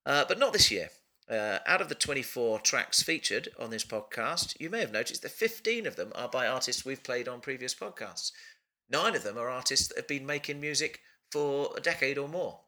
Uh, 0.06 0.24
but 0.26 0.40
not 0.40 0.54
this 0.54 0.72
year. 0.72 0.90
Uh, 1.30 1.60
out 1.68 1.82
of 1.82 1.90
the 1.90 1.96
24 1.96 2.60
tracks 2.60 3.04
featured 3.04 3.50
on 3.60 3.70
this 3.70 3.84
podcast, 3.84 4.58
you 4.62 4.70
may 4.70 4.80
have 4.80 4.94
noticed 4.94 5.24
that 5.24 5.32
15 5.32 5.86
of 5.86 5.98
them 5.98 6.14
are 6.16 6.30
by 6.30 6.48
artists 6.48 6.86
we've 6.86 7.04
played 7.04 7.28
on 7.28 7.42
previous 7.42 7.76
podcasts. 7.76 8.32
Nine 8.90 9.14
of 9.14 9.24
them 9.24 9.38
are 9.38 9.50
artists 9.50 9.90
that 9.90 9.98
have 9.98 10.08
been 10.08 10.26
making 10.26 10.62
music 10.62 11.02
for 11.30 11.74
a 11.76 11.82
decade 11.82 12.18
or 12.18 12.30
more. 12.30 12.62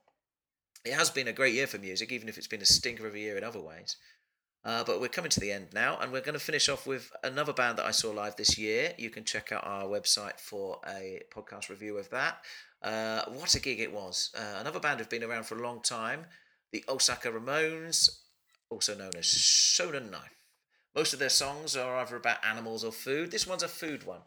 It 0.83 0.91
has 0.91 1.09
been 1.09 1.29
a 1.29 1.33
great 1.33 1.53
year 1.53 1.67
for 1.67 1.77
music, 1.77 2.11
even 2.11 2.27
if 2.27 2.37
it's 2.37 2.47
been 2.47 2.61
a 2.61 2.65
stinker 2.65 3.07
of 3.07 3.15
a 3.15 3.19
year 3.19 3.37
in 3.37 3.45
other 3.45 3.61
ways. 3.61 3.95
Uh, 4.69 4.83
but 4.83 5.01
we're 5.01 5.07
coming 5.07 5.31
to 5.31 5.39
the 5.39 5.51
end 5.51 5.65
now, 5.73 5.97
and 5.99 6.11
we're 6.11 6.21
going 6.21 6.37
to 6.37 6.39
finish 6.39 6.69
off 6.69 6.85
with 6.85 7.11
another 7.23 7.51
band 7.51 7.79
that 7.79 7.87
I 7.87 7.89
saw 7.89 8.11
live 8.11 8.35
this 8.35 8.55
year. 8.55 8.93
You 8.99 9.09
can 9.09 9.23
check 9.23 9.51
out 9.51 9.65
our 9.65 9.85
website 9.85 10.39
for 10.39 10.79
a 10.87 11.23
podcast 11.33 11.69
review 11.69 11.97
of 11.97 12.07
that. 12.11 12.37
Uh, 12.83 13.23
what 13.29 13.55
a 13.55 13.59
gig 13.59 13.79
it 13.79 13.91
was! 13.91 14.29
Uh, 14.37 14.59
another 14.59 14.79
band 14.79 14.99
who've 14.99 15.09
been 15.09 15.23
around 15.23 15.47
for 15.47 15.57
a 15.57 15.63
long 15.63 15.81
time, 15.81 16.27
the 16.71 16.83
Osaka 16.87 17.29
Ramones, 17.29 18.19
also 18.69 18.93
known 18.95 19.13
as 19.17 19.25
Shonen 19.25 20.11
Knife. 20.11 20.37
Most 20.95 21.13
of 21.13 21.19
their 21.19 21.29
songs 21.29 21.75
are 21.75 21.97
either 21.97 22.15
about 22.15 22.45
animals 22.45 22.83
or 22.83 22.91
food. 22.91 23.31
This 23.31 23.47
one's 23.47 23.63
a 23.63 23.67
food 23.67 24.05
one. 24.05 24.21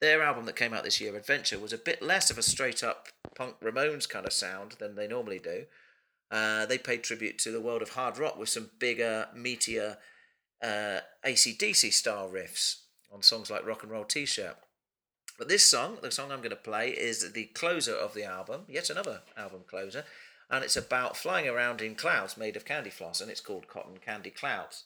Their 0.00 0.22
album 0.22 0.46
that 0.46 0.56
came 0.56 0.72
out 0.72 0.84
this 0.84 1.02
year, 1.02 1.14
Adventure, 1.14 1.58
was 1.58 1.74
a 1.74 1.78
bit 1.78 2.00
less 2.00 2.30
of 2.30 2.38
a 2.38 2.42
straight 2.42 2.82
up 2.82 3.08
punk 3.34 3.56
Ramones 3.62 4.08
kind 4.08 4.24
of 4.24 4.32
sound 4.32 4.76
than 4.78 4.94
they 4.94 5.06
normally 5.06 5.38
do. 5.38 5.66
Uh, 6.30 6.66
they 6.66 6.78
paid 6.78 7.02
tribute 7.02 7.38
to 7.38 7.50
the 7.50 7.60
world 7.60 7.82
of 7.82 7.90
hard 7.90 8.18
rock 8.18 8.38
with 8.38 8.48
some 8.48 8.70
bigger, 8.78 9.28
meatier 9.36 9.96
uh, 10.62 11.00
ACDC 11.24 11.92
style 11.92 12.30
riffs 12.32 12.82
on 13.12 13.22
songs 13.22 13.50
like 13.50 13.66
Rock 13.66 13.82
and 13.82 13.92
Roll 13.92 14.04
T 14.04 14.26
shirt. 14.26 14.56
But 15.38 15.48
this 15.48 15.64
song, 15.64 15.98
the 16.02 16.10
song 16.10 16.32
I'm 16.32 16.38
going 16.38 16.50
to 16.50 16.56
play, 16.56 16.90
is 16.90 17.32
the 17.32 17.44
closer 17.46 17.94
of 17.94 18.14
the 18.14 18.24
album, 18.24 18.62
yet 18.68 18.90
another 18.90 19.20
album 19.36 19.62
closer, 19.68 20.04
and 20.50 20.64
it's 20.64 20.76
about 20.76 21.16
flying 21.16 21.48
around 21.48 21.82
in 21.82 21.94
clouds 21.94 22.36
made 22.36 22.56
of 22.56 22.64
candy 22.64 22.90
floss, 22.90 23.20
and 23.20 23.30
it's 23.30 23.40
called 23.40 23.68
Cotton 23.68 23.98
Candy 24.04 24.30
Clouds. 24.30 24.84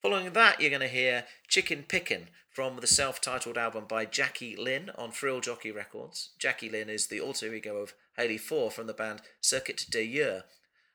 Following 0.00 0.32
that, 0.32 0.60
you're 0.60 0.70
going 0.70 0.80
to 0.80 0.88
hear 0.88 1.26
Chicken 1.48 1.84
Pickin' 1.86 2.28
from 2.48 2.76
the 2.76 2.86
self 2.86 3.20
titled 3.20 3.58
album 3.58 3.84
by 3.86 4.06
Jackie 4.06 4.56
Lynn 4.56 4.90
on 4.96 5.12
Thrill 5.12 5.40
Jockey 5.40 5.70
Records. 5.70 6.30
Jackie 6.38 6.70
Lynn 6.70 6.88
is 6.88 7.08
the 7.08 7.20
alter 7.20 7.52
ego 7.52 7.76
of 7.76 7.94
Haley 8.16 8.38
Fohr 8.38 8.72
from 8.72 8.86
the 8.86 8.94
band 8.94 9.20
Circuit 9.40 9.86
des 9.90 10.04
Yeux, 10.04 10.42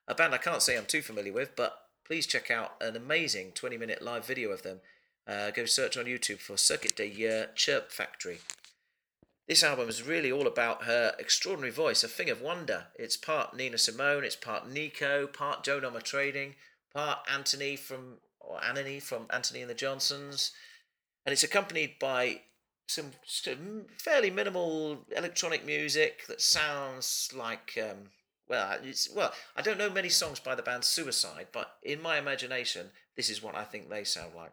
a 0.08 0.16
band 0.16 0.34
I 0.34 0.38
can't 0.38 0.62
say 0.62 0.78
I'm 0.78 0.86
too 0.86 1.02
familiar 1.02 1.34
with, 1.34 1.56
but 1.56 1.80
please 2.06 2.28
check 2.28 2.52
out 2.52 2.76
an 2.82 2.96
amazing 2.96 3.52
20 3.54 3.78
minute 3.78 4.02
live 4.02 4.26
video 4.26 4.52
of 4.52 4.64
them. 4.64 4.82
Uh, 5.28 5.50
go 5.52 5.66
search 5.66 5.98
on 5.98 6.06
YouTube 6.06 6.40
for 6.40 6.58
Circuit 6.58 6.96
des 6.96 7.08
Yeux 7.08 7.48
Chirp 7.56 7.92
Factory. 7.92 8.40
This 9.48 9.64
album 9.64 9.90
is 9.90 10.04
really 10.04 10.32
all 10.32 10.48
about 10.48 10.84
her 10.86 11.14
extraordinary 11.20 11.72
voice, 11.72 12.04
a 12.04 12.08
thing 12.08 12.30
of 12.30 12.42
wonder. 12.42 12.88
It's 12.96 13.18
part 13.18 13.56
Nina 13.56 13.78
Simone, 13.78 14.24
it's 14.24 14.36
part 14.36 14.70
Nico, 14.70 15.28
part 15.28 15.64
Joan 15.64 15.82
Armatrading, 15.82 16.54
part 16.94 17.20
Antony 17.32 17.76
from 17.76 18.18
or 18.40 18.64
Antony 18.64 19.00
from 19.00 19.26
Antony 19.32 19.62
and 19.62 19.70
the 19.70 19.76
Johnsons, 19.76 20.52
and 21.26 21.34
it's 21.34 21.44
accompanied 21.44 21.98
by 22.00 22.42
some 22.88 23.12
fairly 23.98 24.30
minimal 24.30 25.06
electronic 25.16 25.66
music 25.66 26.26
that 26.28 26.42
sounds 26.42 27.32
like 27.36 27.78
um, 27.82 28.10
well, 28.48 28.78
it's 28.84 29.10
well. 29.14 29.34
I 29.56 29.62
don't 29.62 29.78
know 29.78 29.90
many 29.90 30.10
songs 30.10 30.40
by 30.40 30.56
the 30.56 30.62
band 30.62 30.84
Suicide, 30.84 31.48
but 31.52 31.76
in 31.82 32.02
my 32.02 32.18
imagination, 32.18 32.92
this 33.16 33.30
is 33.30 33.42
what 33.42 33.56
I 33.56 33.64
think 33.64 33.90
they 33.90 34.04
sound 34.04 34.34
like. 34.36 34.52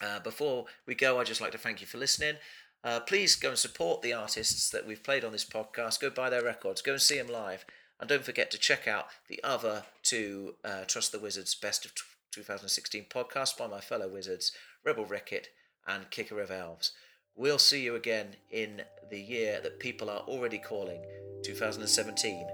Uh, 0.00 0.20
before 0.20 0.66
we 0.86 0.94
go, 0.94 1.18
I'd 1.18 1.26
just 1.26 1.40
like 1.40 1.52
to 1.52 1.58
thank 1.58 1.80
you 1.80 1.86
for 1.86 1.98
listening. 1.98 2.36
Uh, 2.84 3.00
please 3.00 3.34
go 3.34 3.50
and 3.50 3.58
support 3.58 4.02
the 4.02 4.12
artists 4.12 4.70
that 4.70 4.86
we've 4.86 5.02
played 5.02 5.24
on 5.24 5.32
this 5.32 5.44
podcast. 5.44 6.00
Go 6.00 6.10
buy 6.10 6.30
their 6.30 6.44
records. 6.44 6.82
Go 6.82 6.92
and 6.92 7.02
see 7.02 7.18
them 7.18 7.28
live. 7.28 7.64
And 7.98 8.08
don't 8.08 8.24
forget 8.24 8.50
to 8.50 8.58
check 8.58 8.86
out 8.86 9.06
the 9.28 9.42
other 9.42 9.84
two 10.02 10.54
uh, 10.64 10.84
Trust 10.84 11.12
the 11.12 11.18
Wizards 11.18 11.54
Best 11.54 11.84
of 11.84 11.92
2016 12.32 13.06
podcasts 13.10 13.56
by 13.56 13.66
my 13.66 13.80
fellow 13.80 14.06
wizards, 14.06 14.52
Rebel 14.84 15.06
Ricket 15.06 15.48
and 15.86 16.10
Kicker 16.10 16.40
of 16.40 16.50
Elves. 16.50 16.92
We'll 17.34 17.58
see 17.58 17.82
you 17.82 17.94
again 17.94 18.36
in 18.50 18.82
the 19.10 19.20
year 19.20 19.60
that 19.62 19.80
people 19.80 20.10
are 20.10 20.20
already 20.20 20.58
calling 20.58 21.02
2017 21.42 22.46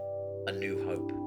A 0.49 0.51
New 0.51 0.83
Hope. 0.85 1.22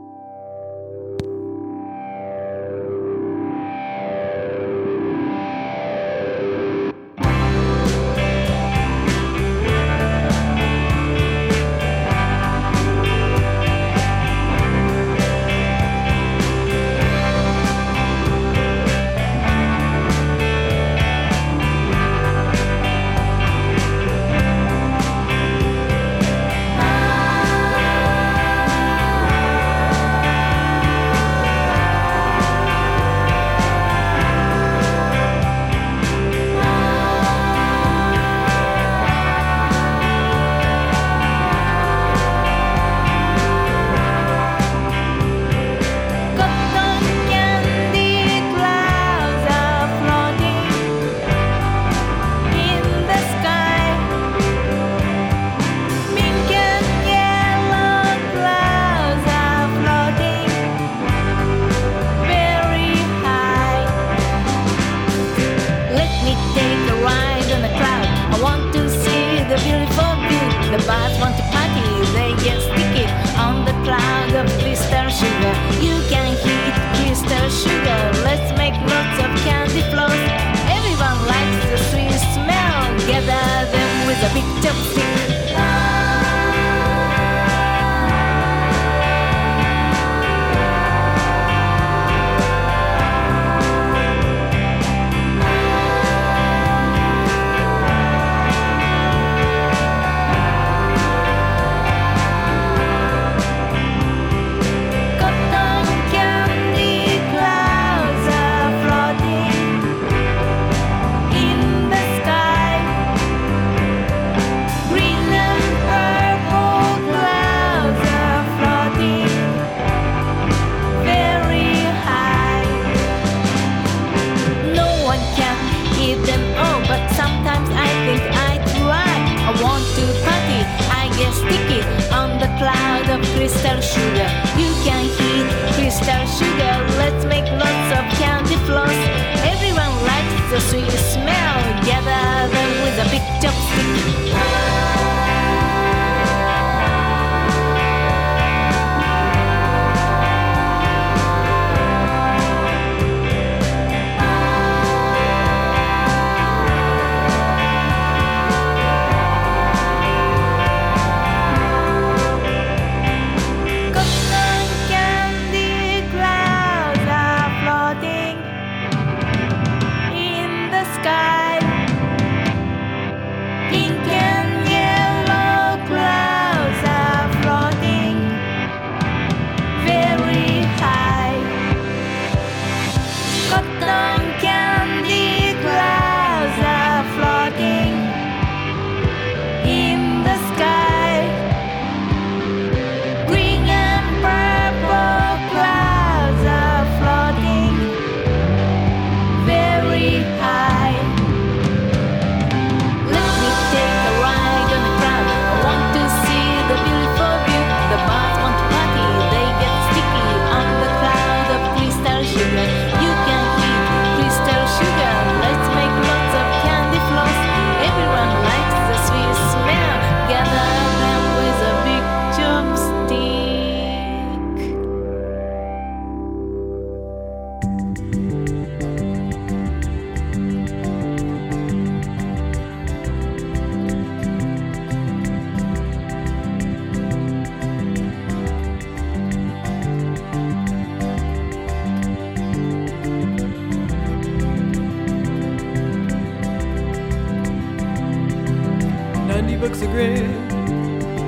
regret 249.95 250.49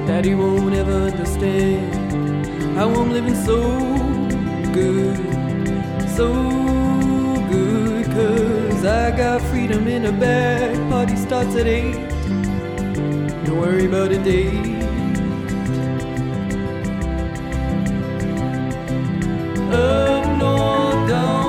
that 0.08 0.26
he 0.26 0.36
won't 0.36 0.74
ever 0.74 0.92
understand 0.92 2.46
how 2.76 2.90
I'm 2.90 3.12
living 3.12 3.36
so 3.36 3.62
good, 4.74 5.18
so 6.16 6.34
good. 7.52 8.06
Cause 8.06 8.86
I 8.86 9.12
got 9.16 9.42
freedom 9.42 9.88
in 9.88 10.06
a 10.06 10.12
bag. 10.12 10.76
Party 10.90 11.16
starts 11.16 11.56
at 11.56 11.68
eight. 11.68 12.10
Don't 13.46 13.60
worry 13.60 13.86
about 13.86 14.12
a 14.12 14.18
date. 14.24 14.76
Up 19.72 20.38
north, 20.40 21.10
down. 21.10 21.47